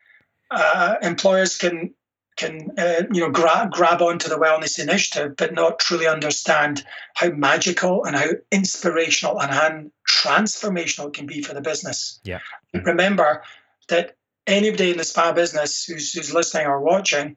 uh, 0.51 0.97
employers 1.03 1.59
can 1.59 1.95
can 2.41 2.71
uh, 2.79 3.03
you 3.13 3.21
know 3.21 3.31
grab 3.31 3.71
grab 3.71 4.01
onto 4.01 4.29
the 4.29 4.39
wellness 4.39 4.79
initiative, 4.79 5.37
but 5.37 5.53
not 5.53 5.79
truly 5.79 6.07
understand 6.07 6.85
how 7.15 7.29
magical 7.31 8.05
and 8.05 8.17
how 8.17 8.31
inspirational 8.51 9.41
and 9.41 9.53
how 9.53 9.85
transformational 10.09 11.09
it 11.09 11.15
can 11.15 11.27
be 11.27 11.43
for 11.43 11.55
the 11.55 11.61
business. 11.61 12.21
Yeah. 12.25 12.41
Remember 12.73 13.43
that 13.89 14.17
anybody 14.47 14.91
in 14.91 14.97
the 14.97 15.05
spa 15.05 15.33
business 15.33 15.85
who's, 15.85 16.13
who's 16.15 16.33
listening 16.33 16.67
or 16.67 16.81
watching, 16.81 17.37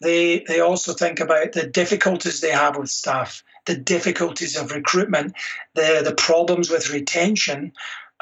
they 0.00 0.44
they 0.48 0.60
also 0.60 0.94
think 0.94 1.20
about 1.20 1.52
the 1.52 1.66
difficulties 1.66 2.40
they 2.40 2.50
have 2.50 2.76
with 2.76 2.90
staff, 2.90 3.44
the 3.66 3.76
difficulties 3.76 4.56
of 4.56 4.72
recruitment, 4.72 5.34
the 5.74 6.02
the 6.04 6.14
problems 6.14 6.70
with 6.70 6.90
retention, 6.90 7.72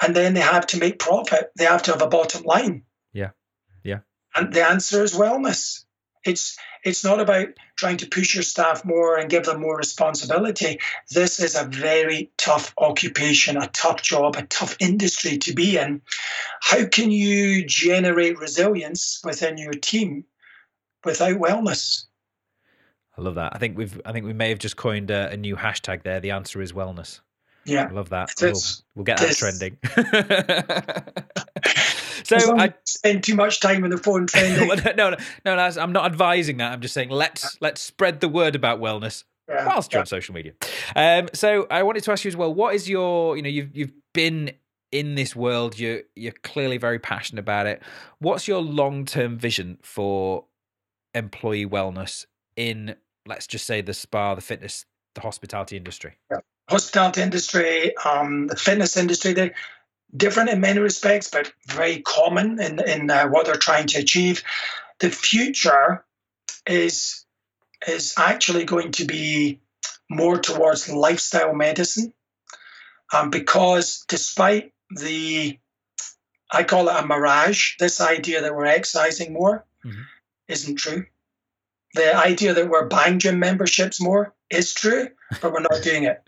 and 0.02 0.14
then 0.14 0.34
they 0.34 0.40
have 0.40 0.66
to 0.68 0.78
make 0.78 0.98
profit. 0.98 1.52
They 1.56 1.64
have 1.64 1.84
to 1.84 1.92
have 1.92 2.02
a 2.02 2.08
bottom 2.08 2.42
line. 2.42 2.82
Yeah. 3.12 3.30
Yeah. 3.82 4.00
And 4.34 4.52
the 4.52 4.68
answer 4.68 5.02
is 5.02 5.14
wellness. 5.14 5.84
It's 6.24 6.58
it's 6.84 7.04
not 7.04 7.20
about 7.20 7.48
trying 7.76 7.98
to 7.98 8.08
push 8.08 8.34
your 8.34 8.42
staff 8.42 8.84
more 8.84 9.16
and 9.16 9.30
give 9.30 9.44
them 9.44 9.60
more 9.60 9.76
responsibility. 9.76 10.80
This 11.10 11.40
is 11.40 11.54
a 11.54 11.64
very 11.64 12.30
tough 12.36 12.74
occupation, 12.78 13.56
a 13.56 13.68
tough 13.68 14.02
job, 14.02 14.36
a 14.36 14.42
tough 14.42 14.76
industry 14.80 15.38
to 15.38 15.54
be 15.54 15.76
in. 15.76 16.02
How 16.60 16.86
can 16.86 17.10
you 17.10 17.64
generate 17.66 18.38
resilience 18.38 19.20
within 19.24 19.58
your 19.58 19.72
team 19.72 20.24
without 21.04 21.36
wellness? 21.36 22.04
I 23.16 23.22
love 23.22 23.34
that. 23.34 23.52
I 23.54 23.58
think 23.58 23.76
we've 23.76 24.00
I 24.04 24.12
think 24.12 24.26
we 24.26 24.32
may 24.32 24.50
have 24.50 24.60
just 24.60 24.76
coined 24.76 25.10
a, 25.10 25.30
a 25.30 25.36
new 25.36 25.56
hashtag 25.56 26.04
there. 26.04 26.20
The 26.20 26.30
answer 26.30 26.62
is 26.62 26.72
wellness. 26.72 27.20
Yeah, 27.64 27.88
I 27.90 27.92
love 27.92 28.10
that. 28.10 28.32
We'll, 28.40 28.52
we'll, 28.94 29.04
get 29.04 29.18
that 29.18 29.36
trending. 29.36 29.78
so 32.28 32.58
I 32.58 32.74
spend 32.84 33.24
too 33.24 33.34
much 33.34 33.60
time 33.60 33.84
on 33.84 33.90
the 33.90 33.98
phone 33.98 34.26
trending. 34.28 34.68
no, 34.68 34.74
no, 34.74 35.16
no, 35.44 35.56
no, 35.56 35.56
I'm 35.56 35.92
not 35.92 36.06
advising 36.06 36.58
that. 36.58 36.72
I'm 36.72 36.80
just 36.80 36.94
saying 36.94 37.10
let's 37.10 37.56
let's 37.60 37.80
spread 37.80 38.20
the 38.20 38.28
word 38.28 38.54
about 38.54 38.80
wellness 38.80 39.24
yeah, 39.48 39.66
whilst 39.66 39.92
you're 39.92 39.98
yeah. 39.98 40.02
on 40.02 40.06
social 40.06 40.34
media. 40.34 40.52
Um, 40.94 41.28
so 41.32 41.66
I 41.70 41.82
wanted 41.82 42.02
to 42.04 42.12
ask 42.12 42.24
you 42.24 42.28
as 42.28 42.36
well. 42.36 42.52
What 42.52 42.74
is 42.74 42.88
your 42.88 43.36
you 43.36 43.42
know 43.42 43.48
you've 43.48 43.74
you've 43.76 43.92
been 44.12 44.52
in 44.92 45.14
this 45.14 45.36
world. 45.36 45.78
You're 45.78 46.02
you're 46.14 46.32
clearly 46.32 46.78
very 46.78 46.98
passionate 46.98 47.40
about 47.40 47.66
it. 47.66 47.82
What's 48.18 48.48
your 48.48 48.60
long 48.60 49.04
term 49.04 49.38
vision 49.38 49.78
for 49.82 50.44
employee 51.14 51.66
wellness 51.66 52.26
in 52.56 52.96
let's 53.26 53.46
just 53.46 53.66
say 53.66 53.80
the 53.80 53.94
spa, 53.94 54.34
the 54.34 54.40
fitness, 54.40 54.84
the 55.14 55.20
hospitality 55.20 55.76
industry? 55.76 56.16
Yeah 56.30 56.38
hospitality 56.68 57.22
industry, 57.22 57.96
um, 58.04 58.46
the 58.46 58.56
fitness 58.56 58.96
industry, 58.96 59.32
they're 59.32 59.54
different 60.16 60.50
in 60.50 60.60
many 60.60 60.80
respects, 60.80 61.30
but 61.30 61.52
very 61.66 62.00
common 62.00 62.60
in, 62.60 62.80
in 62.80 63.10
uh, 63.10 63.28
what 63.28 63.46
they're 63.46 63.56
trying 63.56 63.86
to 63.88 63.98
achieve. 63.98 64.42
The 65.00 65.10
future 65.10 66.04
is 66.66 67.24
is 67.86 68.14
actually 68.18 68.64
going 68.64 68.90
to 68.90 69.04
be 69.04 69.60
more 70.10 70.38
towards 70.38 70.88
lifestyle 70.88 71.54
medicine, 71.54 72.12
um, 73.12 73.30
because 73.30 74.04
despite 74.08 74.72
the 74.90 75.58
I 76.50 76.64
call 76.64 76.88
it 76.88 76.96
a 76.96 77.06
mirage. 77.06 77.76
This 77.78 78.00
idea 78.00 78.42
that 78.42 78.54
we're 78.54 78.66
exercising 78.66 79.32
more 79.32 79.66
mm-hmm. 79.84 80.02
isn't 80.48 80.76
true. 80.76 81.06
The 81.94 82.16
idea 82.16 82.54
that 82.54 82.68
we're 82.68 82.86
buying 82.86 83.18
gym 83.18 83.38
memberships 83.38 84.00
more 84.00 84.34
is 84.50 84.72
true, 84.72 85.08
but 85.42 85.52
we're 85.52 85.60
not 85.60 85.82
doing 85.82 86.04
it. 86.04 86.22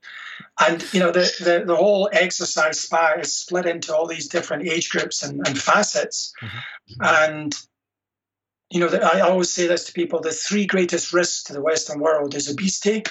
And 0.61 0.85
you 0.93 1.01
know, 1.01 1.11
the, 1.11 1.31
the, 1.41 1.65
the 1.67 1.77
whole 1.77 2.09
exercise 2.13 2.81
spa 2.81 3.15
is 3.19 3.35
split 3.35 3.67
into 3.67 3.95
all 3.95 4.07
these 4.07 4.29
different 4.29 4.69
age 4.69 4.91
groups 4.91 5.23
and, 5.23 5.47
and 5.47 5.59
facets. 5.59 6.33
Mm-hmm. 6.43 7.03
And 7.03 7.55
you 8.71 8.81
know, 8.81 8.89
the, 8.89 9.03
I 9.03 9.21
always 9.21 9.53
say 9.53 9.67
this 9.67 9.87
to 9.87 9.93
people: 9.93 10.21
the 10.21 10.33
three 10.33 10.67
greatest 10.67 11.13
risks 11.13 11.45
to 11.45 11.53
the 11.53 11.63
Western 11.63 12.01
world 12.01 12.35
is 12.35 12.49
obesity, 12.49 13.05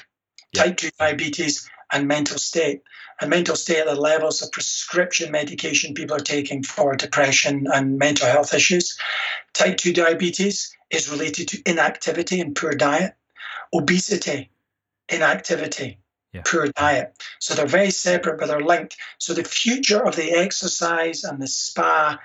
yeah. 0.54 0.64
type 0.64 0.78
two 0.78 0.90
diabetes, 0.98 1.70
and 1.92 2.08
mental 2.08 2.38
state. 2.38 2.82
And 3.22 3.30
mental 3.30 3.56
state 3.56 3.82
are 3.82 3.96
the 3.96 4.00
levels 4.00 4.42
of 4.42 4.52
prescription 4.52 5.32
medication 5.32 5.94
people 5.94 6.16
are 6.16 6.22
taking 6.22 6.64
for 6.64 6.96
depression 6.96 7.68
and 7.74 7.98
mental 7.98 8.28
health 8.28 8.54
issues. 8.54 8.98
Type 9.54 9.78
2 9.78 9.94
diabetes 9.94 10.74
is 10.90 11.10
related 11.10 11.50
to 11.50 11.62
inactivity 11.66 12.40
and 12.40 12.56
poor 12.56 12.72
diet. 12.72 13.14
Obesity, 13.74 14.50
inactivity, 15.10 16.00
yeah. 16.34 16.42
poor 16.46 16.68
diet. 16.68 17.14
So 17.40 17.54
they're 17.54 17.66
very 17.66 17.92
separate, 17.92 18.40
but 18.40 18.48
they're 18.48 18.62
linked. 18.62 18.98
So 19.18 19.34
the 19.34 19.44
future 19.44 20.06
of 20.06 20.16
the 20.16 20.32
exercise 20.32 21.24
and 21.24 21.42
the 21.42 21.48
spa 21.48 22.20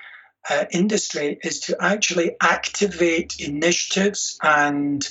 uh, 0.48 0.64
industry 0.70 1.38
is 1.42 1.60
to 1.60 1.76
actually 1.80 2.36
activate 2.40 3.36
initiatives 3.40 4.38
and 4.42 5.06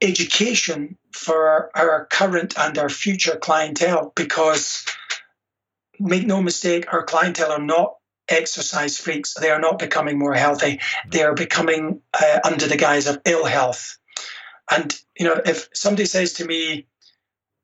education 0.00 0.96
for 1.12 1.70
our 1.76 2.06
current 2.06 2.58
and 2.58 2.78
our 2.78 2.88
future 2.88 3.36
clientele 3.36 4.12
because 4.14 4.84
make 5.98 6.26
no 6.26 6.40
mistake 6.40 6.92
our 6.92 7.02
clientele 7.02 7.50
are 7.50 7.60
not 7.60 7.96
exercise 8.28 8.98
freaks 8.98 9.34
they 9.34 9.50
are 9.50 9.60
not 9.60 9.78
becoming 9.78 10.18
more 10.18 10.34
healthy 10.34 10.78
they 11.10 11.22
are 11.22 11.34
becoming 11.34 12.00
uh, 12.14 12.38
under 12.44 12.68
the 12.68 12.76
guise 12.76 13.08
of 13.08 13.20
ill 13.24 13.44
health 13.44 13.98
and 14.70 15.00
you 15.18 15.26
know 15.26 15.40
if 15.44 15.68
somebody 15.72 16.04
says 16.04 16.34
to 16.34 16.44
me 16.44 16.86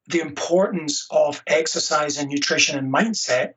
the 0.08 0.20
importance 0.20 1.06
of 1.10 1.42
exercise 1.46 2.18
and 2.18 2.28
nutrition 2.28 2.78
and 2.78 2.92
mindset, 2.92 3.54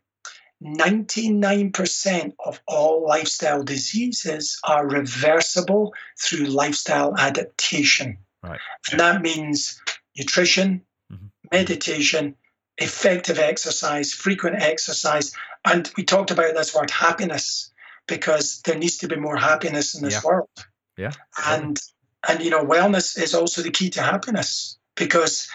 99% 0.63 2.33
of 2.43 2.61
all 2.67 3.05
lifestyle 3.05 3.63
diseases 3.63 4.59
are 4.63 4.87
reversible 4.87 5.93
through 6.19 6.45
lifestyle 6.45 7.15
adaptation. 7.17 8.17
Right. 8.41 8.59
And 8.91 8.99
that 8.99 9.21
means 9.21 9.79
nutrition, 10.17 10.81
mm-hmm. 11.11 11.27
meditation, 11.51 12.35
effective 12.77 13.39
exercise, 13.39 14.13
frequent 14.13 14.61
exercise. 14.61 15.33
And 15.65 15.89
we 15.95 16.03
talked 16.03 16.31
about 16.31 16.55
this 16.55 16.73
word 16.73 16.89
happiness 16.89 17.71
because 18.07 18.61
there 18.61 18.77
needs 18.77 18.97
to 18.99 19.07
be 19.07 19.15
more 19.15 19.37
happiness 19.37 19.95
in 19.95 20.03
this 20.03 20.13
yeah. 20.15 20.21
world. 20.23 20.49
Yeah. 20.97 21.11
And 21.45 21.79
and 22.27 22.41
you 22.41 22.49
know, 22.49 22.65
wellness 22.65 23.21
is 23.21 23.35
also 23.35 23.61
the 23.61 23.71
key 23.71 23.91
to 23.91 24.01
happiness 24.01 24.77
because 24.95 25.47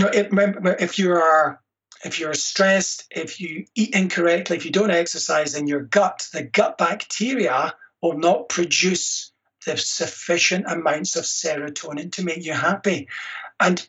you 0.00 0.06
know, 0.06 0.12
if, 0.14 0.80
if 0.80 0.98
you 0.98 1.12
are 1.12 1.60
if 2.02 2.18
you're 2.18 2.32
stressed, 2.32 3.06
if 3.10 3.40
you 3.40 3.66
eat 3.74 3.94
incorrectly, 3.94 4.56
if 4.56 4.64
you 4.64 4.70
don't 4.70 4.90
exercise, 4.90 5.54
in 5.54 5.66
your 5.66 5.80
gut, 5.80 6.26
the 6.32 6.42
gut 6.42 6.78
bacteria 6.78 7.74
will 8.00 8.16
not 8.16 8.48
produce 8.48 9.32
the 9.66 9.76
sufficient 9.76 10.64
amounts 10.66 11.16
of 11.16 11.24
serotonin 11.24 12.10
to 12.12 12.24
make 12.24 12.42
you 12.42 12.54
happy. 12.54 13.08
And 13.60 13.86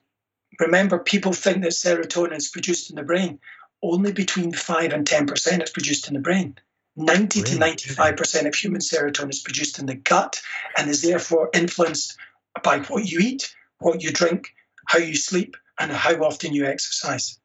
remember, 0.60 1.00
people 1.00 1.32
think 1.32 1.64
that 1.64 1.72
serotonin 1.72 2.36
is 2.36 2.50
produced 2.50 2.90
in 2.90 2.98
the 2.98 3.04
brain. 3.04 3.40
Only 3.82 4.12
between 4.12 4.52
5 4.52 4.92
and 4.92 5.08
10% 5.08 5.64
is 5.64 5.70
produced 5.70 6.10
in 6.10 6.16
the 6.16 6.20
brain. 6.20 6.58
90 6.98 7.44
to 7.44 7.56
95% 7.56 8.46
of 8.46 8.54
human 8.54 8.82
serotonin 8.82 9.30
is 9.30 9.40
produced 9.40 9.80
in 9.80 9.86
the 9.86 9.96
gut 9.96 10.42
and 10.78 10.90
is 10.90 11.02
therefore 11.02 11.50
influenced 11.54 12.18
by 12.62 12.80
what 12.80 13.10
you 13.10 13.20
eat, 13.20 13.56
what 13.80 14.04
you 14.04 14.12
drink, 14.12 14.54
how 14.88 15.00
you 15.00 15.16
sleep, 15.16 15.56
and 15.90 15.92
how 15.92 16.14
often 16.24 16.54
you 16.54 16.66
exercise. 16.66 17.40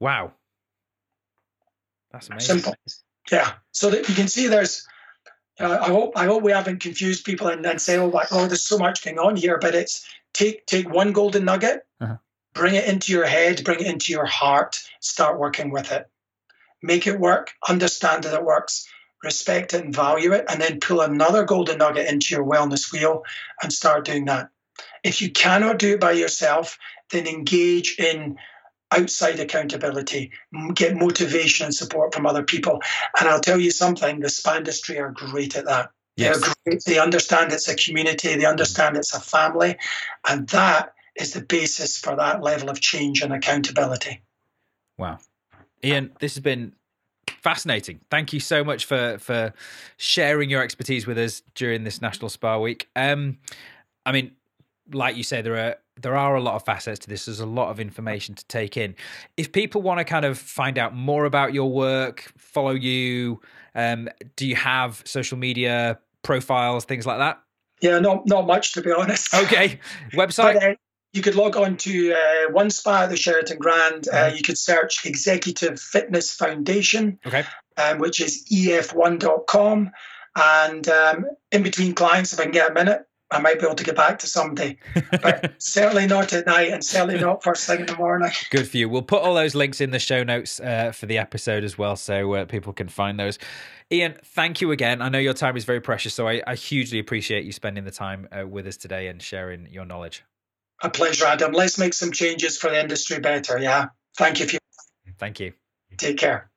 Wow. 0.00 0.32
That's 2.12 2.28
amazing. 2.28 2.56
Simple. 2.58 2.74
Yeah. 3.30 3.52
So 3.72 3.90
that 3.90 4.08
you 4.08 4.14
can 4.14 4.28
see 4.28 4.48
there's 4.48 4.86
uh, 5.60 5.78
I 5.80 5.88
hope 5.88 6.12
I 6.16 6.24
hope 6.24 6.42
we 6.42 6.52
haven't 6.52 6.80
confused 6.80 7.24
people 7.24 7.48
and, 7.48 7.64
then 7.64 7.78
say, 7.78 7.98
oh, 7.98 8.08
like, 8.08 8.28
oh, 8.32 8.46
there's 8.46 8.66
so 8.66 8.78
much 8.78 9.04
going 9.04 9.18
on 9.18 9.36
here. 9.36 9.58
But 9.58 9.74
it's 9.74 10.08
take 10.32 10.66
take 10.66 10.88
one 10.88 11.12
golden 11.12 11.44
nugget, 11.44 11.86
uh-huh. 12.00 12.16
bring 12.54 12.74
it 12.74 12.86
into 12.86 13.12
your 13.12 13.26
head, 13.26 13.62
bring 13.64 13.80
it 13.80 13.86
into 13.86 14.12
your 14.12 14.26
heart, 14.26 14.80
start 15.00 15.38
working 15.38 15.70
with 15.70 15.92
it. 15.92 16.08
Make 16.82 17.06
it 17.06 17.20
work, 17.20 17.52
understand 17.68 18.24
that 18.24 18.32
it 18.32 18.44
works, 18.44 18.88
respect 19.22 19.74
it 19.74 19.84
and 19.84 19.94
value 19.94 20.32
it, 20.32 20.46
and 20.48 20.60
then 20.62 20.80
pull 20.80 21.02
another 21.02 21.44
golden 21.44 21.78
nugget 21.78 22.08
into 22.08 22.34
your 22.34 22.44
wellness 22.44 22.90
wheel 22.90 23.22
and 23.62 23.70
start 23.70 24.06
doing 24.06 24.24
that. 24.26 24.48
If 25.04 25.22
you 25.22 25.30
cannot 25.30 25.78
do 25.78 25.94
it 25.94 26.00
by 26.00 26.12
yourself, 26.12 26.78
then 27.10 27.26
engage 27.26 27.98
in 27.98 28.36
outside 28.92 29.38
accountability, 29.38 30.32
get 30.74 30.96
motivation 30.96 31.66
and 31.66 31.74
support 31.74 32.12
from 32.14 32.26
other 32.26 32.42
people. 32.42 32.80
And 33.18 33.28
I'll 33.28 33.40
tell 33.40 33.60
you 33.60 33.70
something, 33.70 34.20
the 34.20 34.28
spa 34.28 34.56
industry 34.56 34.98
are 34.98 35.10
great 35.10 35.56
at 35.56 35.66
that. 35.66 35.90
Yes. 36.16 36.40
They're 36.40 36.54
great. 36.64 36.84
They 36.84 36.98
understand 36.98 37.52
it's 37.52 37.68
a 37.68 37.76
community, 37.76 38.34
they 38.34 38.44
understand 38.44 38.96
it's 38.96 39.14
a 39.14 39.20
family, 39.20 39.76
and 40.28 40.48
that 40.48 40.92
is 41.16 41.32
the 41.32 41.40
basis 41.40 41.98
for 41.98 42.16
that 42.16 42.42
level 42.42 42.68
of 42.68 42.80
change 42.80 43.22
and 43.22 43.32
accountability. 43.32 44.22
Wow. 44.98 45.18
Iain, 45.84 46.10
this 46.20 46.34
has 46.34 46.42
been 46.42 46.74
fascinating. 47.40 48.00
Thank 48.10 48.32
you 48.32 48.40
so 48.40 48.62
much 48.64 48.84
for 48.84 49.18
for 49.18 49.54
sharing 49.96 50.50
your 50.50 50.62
expertise 50.62 51.06
with 51.06 51.16
us 51.16 51.42
during 51.54 51.84
this 51.84 52.02
National 52.02 52.28
Spa 52.28 52.58
Week. 52.58 52.88
Um, 52.96 53.38
I 54.04 54.12
mean, 54.12 54.32
like 54.92 55.16
you 55.16 55.22
say, 55.22 55.42
there 55.42 55.56
are 55.56 55.76
there 56.00 56.16
are 56.16 56.34
a 56.34 56.40
lot 56.40 56.54
of 56.54 56.64
facets 56.64 56.98
to 57.00 57.08
this. 57.08 57.26
There's 57.26 57.40
a 57.40 57.46
lot 57.46 57.70
of 57.70 57.78
information 57.78 58.34
to 58.34 58.44
take 58.46 58.76
in. 58.76 58.94
If 59.36 59.52
people 59.52 59.82
want 59.82 59.98
to 59.98 60.04
kind 60.04 60.24
of 60.24 60.38
find 60.38 60.78
out 60.78 60.94
more 60.94 61.24
about 61.24 61.52
your 61.52 61.70
work, 61.70 62.32
follow 62.38 62.72
you, 62.72 63.40
um, 63.74 64.08
do 64.36 64.46
you 64.46 64.56
have 64.56 65.02
social 65.04 65.36
media 65.36 65.98
profiles, 66.22 66.84
things 66.84 67.06
like 67.06 67.18
that? 67.18 67.40
Yeah, 67.80 67.98
not 67.98 68.26
not 68.26 68.46
much 68.46 68.72
to 68.72 68.82
be 68.82 68.92
honest. 68.92 69.34
Okay, 69.34 69.80
website. 70.12 70.54
But, 70.54 70.62
uh, 70.62 70.74
you 71.12 71.22
could 71.22 71.34
log 71.34 71.56
on 71.56 71.76
to 71.78 72.12
uh, 72.12 72.52
One 72.52 72.70
Spa 72.70 73.02
at 73.02 73.10
the 73.10 73.16
Sheraton 73.16 73.58
Grand. 73.58 74.06
Uh, 74.08 74.14
mm-hmm. 74.14 74.36
you 74.36 74.42
could 74.42 74.58
search 74.58 75.04
Executive 75.04 75.80
Fitness 75.80 76.32
Foundation, 76.32 77.18
okay. 77.26 77.44
um, 77.76 77.98
which 77.98 78.20
is 78.20 78.46
ef1.com. 78.52 79.90
And 80.36 80.88
um, 80.88 81.24
in 81.50 81.64
between 81.64 81.94
clients, 81.94 82.32
if 82.32 82.38
I 82.38 82.44
can 82.44 82.52
get 82.52 82.70
a 82.70 82.74
minute, 82.74 83.06
I 83.30 83.40
might 83.40 83.60
be 83.60 83.64
able 83.64 83.76
to 83.76 83.84
get 83.84 83.94
back 83.94 84.18
to 84.20 84.26
somebody, 84.26 84.78
but 85.22 85.52
certainly 85.58 86.06
not 86.06 86.32
at 86.32 86.46
night 86.46 86.72
and 86.72 86.84
certainly 86.84 87.18
not 87.18 87.44
first 87.44 87.66
thing 87.66 87.80
in 87.80 87.86
the 87.86 87.96
morning. 87.96 88.30
Good 88.50 88.68
for 88.68 88.76
you. 88.76 88.88
We'll 88.88 89.02
put 89.02 89.22
all 89.22 89.34
those 89.34 89.54
links 89.54 89.80
in 89.80 89.90
the 89.90 90.00
show 90.00 90.24
notes 90.24 90.58
uh, 90.58 90.90
for 90.92 91.06
the 91.06 91.18
episode 91.18 91.62
as 91.62 91.78
well, 91.78 91.94
so 91.94 92.34
uh, 92.34 92.44
people 92.44 92.72
can 92.72 92.88
find 92.88 93.20
those. 93.20 93.38
Iain, 93.92 94.16
thank 94.24 94.60
you 94.60 94.72
again. 94.72 95.00
I 95.00 95.08
know 95.08 95.18
your 95.18 95.34
time 95.34 95.56
is 95.56 95.64
very 95.64 95.80
precious, 95.80 96.14
so 96.14 96.28
I, 96.28 96.42
I 96.46 96.54
hugely 96.54 96.98
appreciate 96.98 97.44
you 97.44 97.52
spending 97.52 97.84
the 97.84 97.90
time 97.90 98.28
uh, 98.32 98.46
with 98.46 98.66
us 98.66 98.76
today 98.76 99.08
and 99.08 99.22
sharing 99.22 99.68
your 99.70 99.84
knowledge. 99.84 100.24
A 100.82 100.90
pleasure, 100.90 101.26
Adam. 101.26 101.52
Let's 101.52 101.78
make 101.78 101.94
some 101.94 102.10
changes 102.10 102.56
for 102.56 102.70
the 102.70 102.80
industry 102.80 103.20
better. 103.20 103.58
Yeah. 103.58 103.88
Thank 104.16 104.40
you. 104.40 104.46
For- 104.46 104.58
thank 105.18 105.38
you. 105.40 105.52
Take 105.98 106.18
care. 106.18 106.50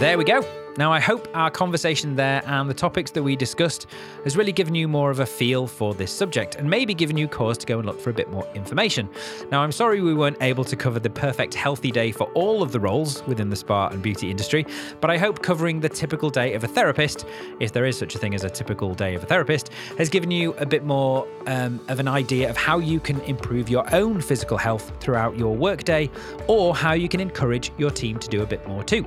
There 0.00 0.16
we 0.16 0.24
go. 0.24 0.42
Now, 0.76 0.92
I 0.92 1.00
hope 1.00 1.26
our 1.34 1.50
conversation 1.50 2.14
there 2.14 2.42
and 2.46 2.70
the 2.70 2.74
topics 2.74 3.10
that 3.10 3.22
we 3.22 3.34
discussed 3.34 3.86
has 4.22 4.36
really 4.36 4.52
given 4.52 4.74
you 4.74 4.86
more 4.86 5.10
of 5.10 5.18
a 5.18 5.26
feel 5.26 5.66
for 5.66 5.94
this 5.94 6.12
subject 6.12 6.54
and 6.54 6.70
maybe 6.70 6.94
given 6.94 7.16
you 7.16 7.26
cause 7.26 7.58
to 7.58 7.66
go 7.66 7.78
and 7.78 7.86
look 7.86 8.00
for 8.00 8.10
a 8.10 8.14
bit 8.14 8.30
more 8.30 8.46
information. 8.54 9.10
Now, 9.50 9.62
I'm 9.62 9.72
sorry 9.72 10.00
we 10.00 10.14
weren't 10.14 10.40
able 10.40 10.62
to 10.64 10.76
cover 10.76 11.00
the 11.00 11.10
perfect 11.10 11.54
healthy 11.54 11.90
day 11.90 12.12
for 12.12 12.30
all 12.34 12.62
of 12.62 12.70
the 12.70 12.78
roles 12.78 13.26
within 13.26 13.50
the 13.50 13.56
spa 13.56 13.88
and 13.88 14.00
beauty 14.00 14.30
industry, 14.30 14.64
but 15.00 15.10
I 15.10 15.18
hope 15.18 15.42
covering 15.42 15.80
the 15.80 15.88
typical 15.88 16.30
day 16.30 16.54
of 16.54 16.62
a 16.62 16.68
therapist, 16.68 17.26
if 17.58 17.72
there 17.72 17.84
is 17.84 17.98
such 17.98 18.14
a 18.14 18.18
thing 18.18 18.34
as 18.34 18.44
a 18.44 18.50
typical 18.50 18.94
day 18.94 19.16
of 19.16 19.24
a 19.24 19.26
therapist, 19.26 19.70
has 19.98 20.08
given 20.08 20.30
you 20.30 20.52
a 20.54 20.66
bit 20.66 20.84
more 20.84 21.26
um, 21.48 21.80
of 21.88 21.98
an 21.98 22.06
idea 22.06 22.48
of 22.48 22.56
how 22.56 22.78
you 22.78 23.00
can 23.00 23.20
improve 23.22 23.68
your 23.68 23.92
own 23.92 24.20
physical 24.20 24.56
health 24.56 24.92
throughout 25.00 25.36
your 25.36 25.54
workday 25.54 26.08
or 26.46 26.76
how 26.76 26.92
you 26.92 27.08
can 27.08 27.18
encourage 27.18 27.72
your 27.76 27.90
team 27.90 28.18
to 28.20 28.28
do 28.28 28.42
a 28.42 28.46
bit 28.46 28.66
more 28.68 28.84
too. 28.84 29.04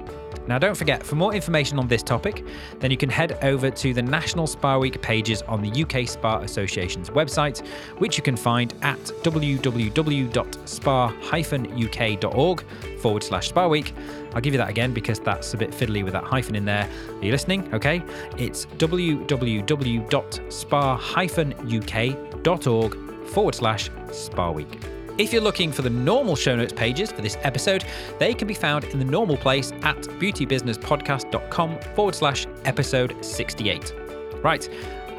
Now, 0.48 0.60
don't 0.60 0.76
forget, 0.76 1.04
for 1.04 1.16
more 1.16 1.34
information 1.34 1.80
on 1.80 1.88
this 1.88 2.04
topic, 2.04 2.46
then 2.80 2.92
you 2.92 2.98
can 2.98 3.10
head 3.10 3.40
over 3.44 3.72
to 3.72 3.94
the 3.94 4.02
National 4.02 4.46
Spa 4.46 4.78
Week 4.78 5.02
pages 5.02 5.42
on 5.44 5.62
the 5.62 5.84
UK 5.84 6.08
Spa 6.08 6.40
Association's 6.40 7.10
website, 7.10 7.66
which 7.98 8.18
you 8.18 8.24
can 8.24 8.36
find 8.36 8.74
at 8.82 9.00
www.spa-uk.org 9.24 9.86
forward 13.00 13.24
slash 13.24 13.50
Spa 13.50 13.68
Week. 13.68 13.94
I'll 14.34 14.42
give 14.42 14.54
you 14.54 14.58
that 14.58 14.70
again 14.70 14.94
because 14.94 15.20
that's 15.20 15.54
a 15.54 15.58
bit 15.58 15.72
fiddly 15.72 16.04
with 16.04 16.14
that 16.14 16.24
hyphen 16.24 16.56
in 16.56 16.66
there. 16.66 16.90
Are 17.10 17.26
you 17.26 17.32
listening? 17.32 17.74
Okay. 17.74 18.02
It's 18.38 18.66
www.spa-uk.org 18.66 20.10
forward 23.30 23.56
slash 23.56 23.90
Spa 24.12 24.52
Week. 24.52 24.80
If 25.18 25.32
you're 25.32 25.44
looking 25.44 25.72
for 25.72 25.84
the 25.84 25.92
normal 25.92 26.36
show 26.36 26.56
notes 26.56 26.74
pages 26.74 27.12
for 27.12 27.22
this 27.22 27.38
episode, 27.44 27.86
they 28.18 28.34
can 28.34 28.48
be 28.48 28.56
found 28.56 28.86
in 28.86 28.98
the 28.98 29.06
normal 29.06 29.38
place 29.38 29.72
at 29.84 29.98
beautybusinesspodcast.com 29.98 31.80
forward 31.96 32.16
slash 32.16 32.48
episode 32.66 33.24
68. 33.24 33.94
Right, 34.42 34.68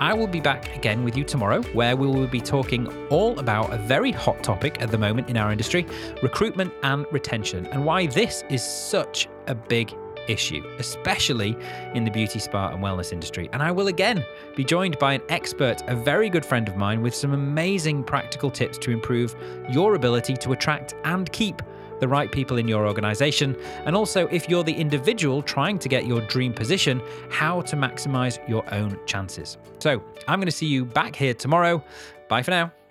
I 0.00 0.12
will 0.12 0.26
be 0.26 0.40
back 0.40 0.74
again 0.74 1.04
with 1.04 1.16
you 1.16 1.22
tomorrow, 1.22 1.62
where 1.74 1.96
we 1.96 2.08
will 2.08 2.26
be 2.26 2.40
talking 2.40 2.88
all 3.08 3.38
about 3.38 3.72
a 3.72 3.78
very 3.78 4.10
hot 4.10 4.42
topic 4.42 4.82
at 4.82 4.90
the 4.90 4.98
moment 4.98 5.30
in 5.30 5.36
our 5.36 5.52
industry 5.52 5.86
recruitment 6.22 6.72
and 6.82 7.06
retention, 7.12 7.66
and 7.66 7.84
why 7.84 8.06
this 8.06 8.42
is 8.50 8.64
such 8.64 9.28
a 9.46 9.54
big 9.54 9.94
issue, 10.28 10.64
especially 10.78 11.56
in 11.94 12.04
the 12.04 12.10
beauty, 12.10 12.38
spa, 12.38 12.70
and 12.70 12.82
wellness 12.82 13.12
industry. 13.12 13.48
And 13.52 13.62
I 13.62 13.70
will 13.70 13.88
again 13.88 14.24
be 14.56 14.64
joined 14.64 14.98
by 14.98 15.14
an 15.14 15.22
expert, 15.28 15.82
a 15.86 15.96
very 15.96 16.28
good 16.28 16.44
friend 16.44 16.68
of 16.68 16.76
mine, 16.76 17.02
with 17.02 17.14
some 17.14 17.32
amazing 17.32 18.04
practical 18.04 18.50
tips 18.50 18.78
to 18.78 18.90
improve 18.90 19.34
your 19.70 19.94
ability 19.94 20.34
to 20.34 20.52
attract 20.52 20.94
and 21.04 21.30
keep 21.32 21.62
the 22.00 22.08
right 22.08 22.30
people 22.30 22.58
in 22.58 22.68
your 22.68 22.86
organization. 22.86 23.56
And 23.86 23.96
also, 23.96 24.26
if 24.28 24.48
you're 24.48 24.64
the 24.64 24.74
individual 24.74 25.42
trying 25.42 25.78
to 25.78 25.88
get 25.88 26.06
your 26.06 26.20
dream 26.22 26.52
position, 26.52 27.00
how 27.30 27.62
to 27.62 27.76
maximize 27.76 28.46
your 28.48 28.64
own 28.74 28.98
chances. 29.06 29.58
So, 29.78 30.02
I'm 30.28 30.38
going 30.38 30.46
to 30.46 30.52
see 30.52 30.66
you 30.66 30.84
back 30.84 31.14
here 31.14 31.34
tomorrow. 31.34 31.82
Bye 32.28 32.42
for 32.42 32.50
now. 32.50 32.83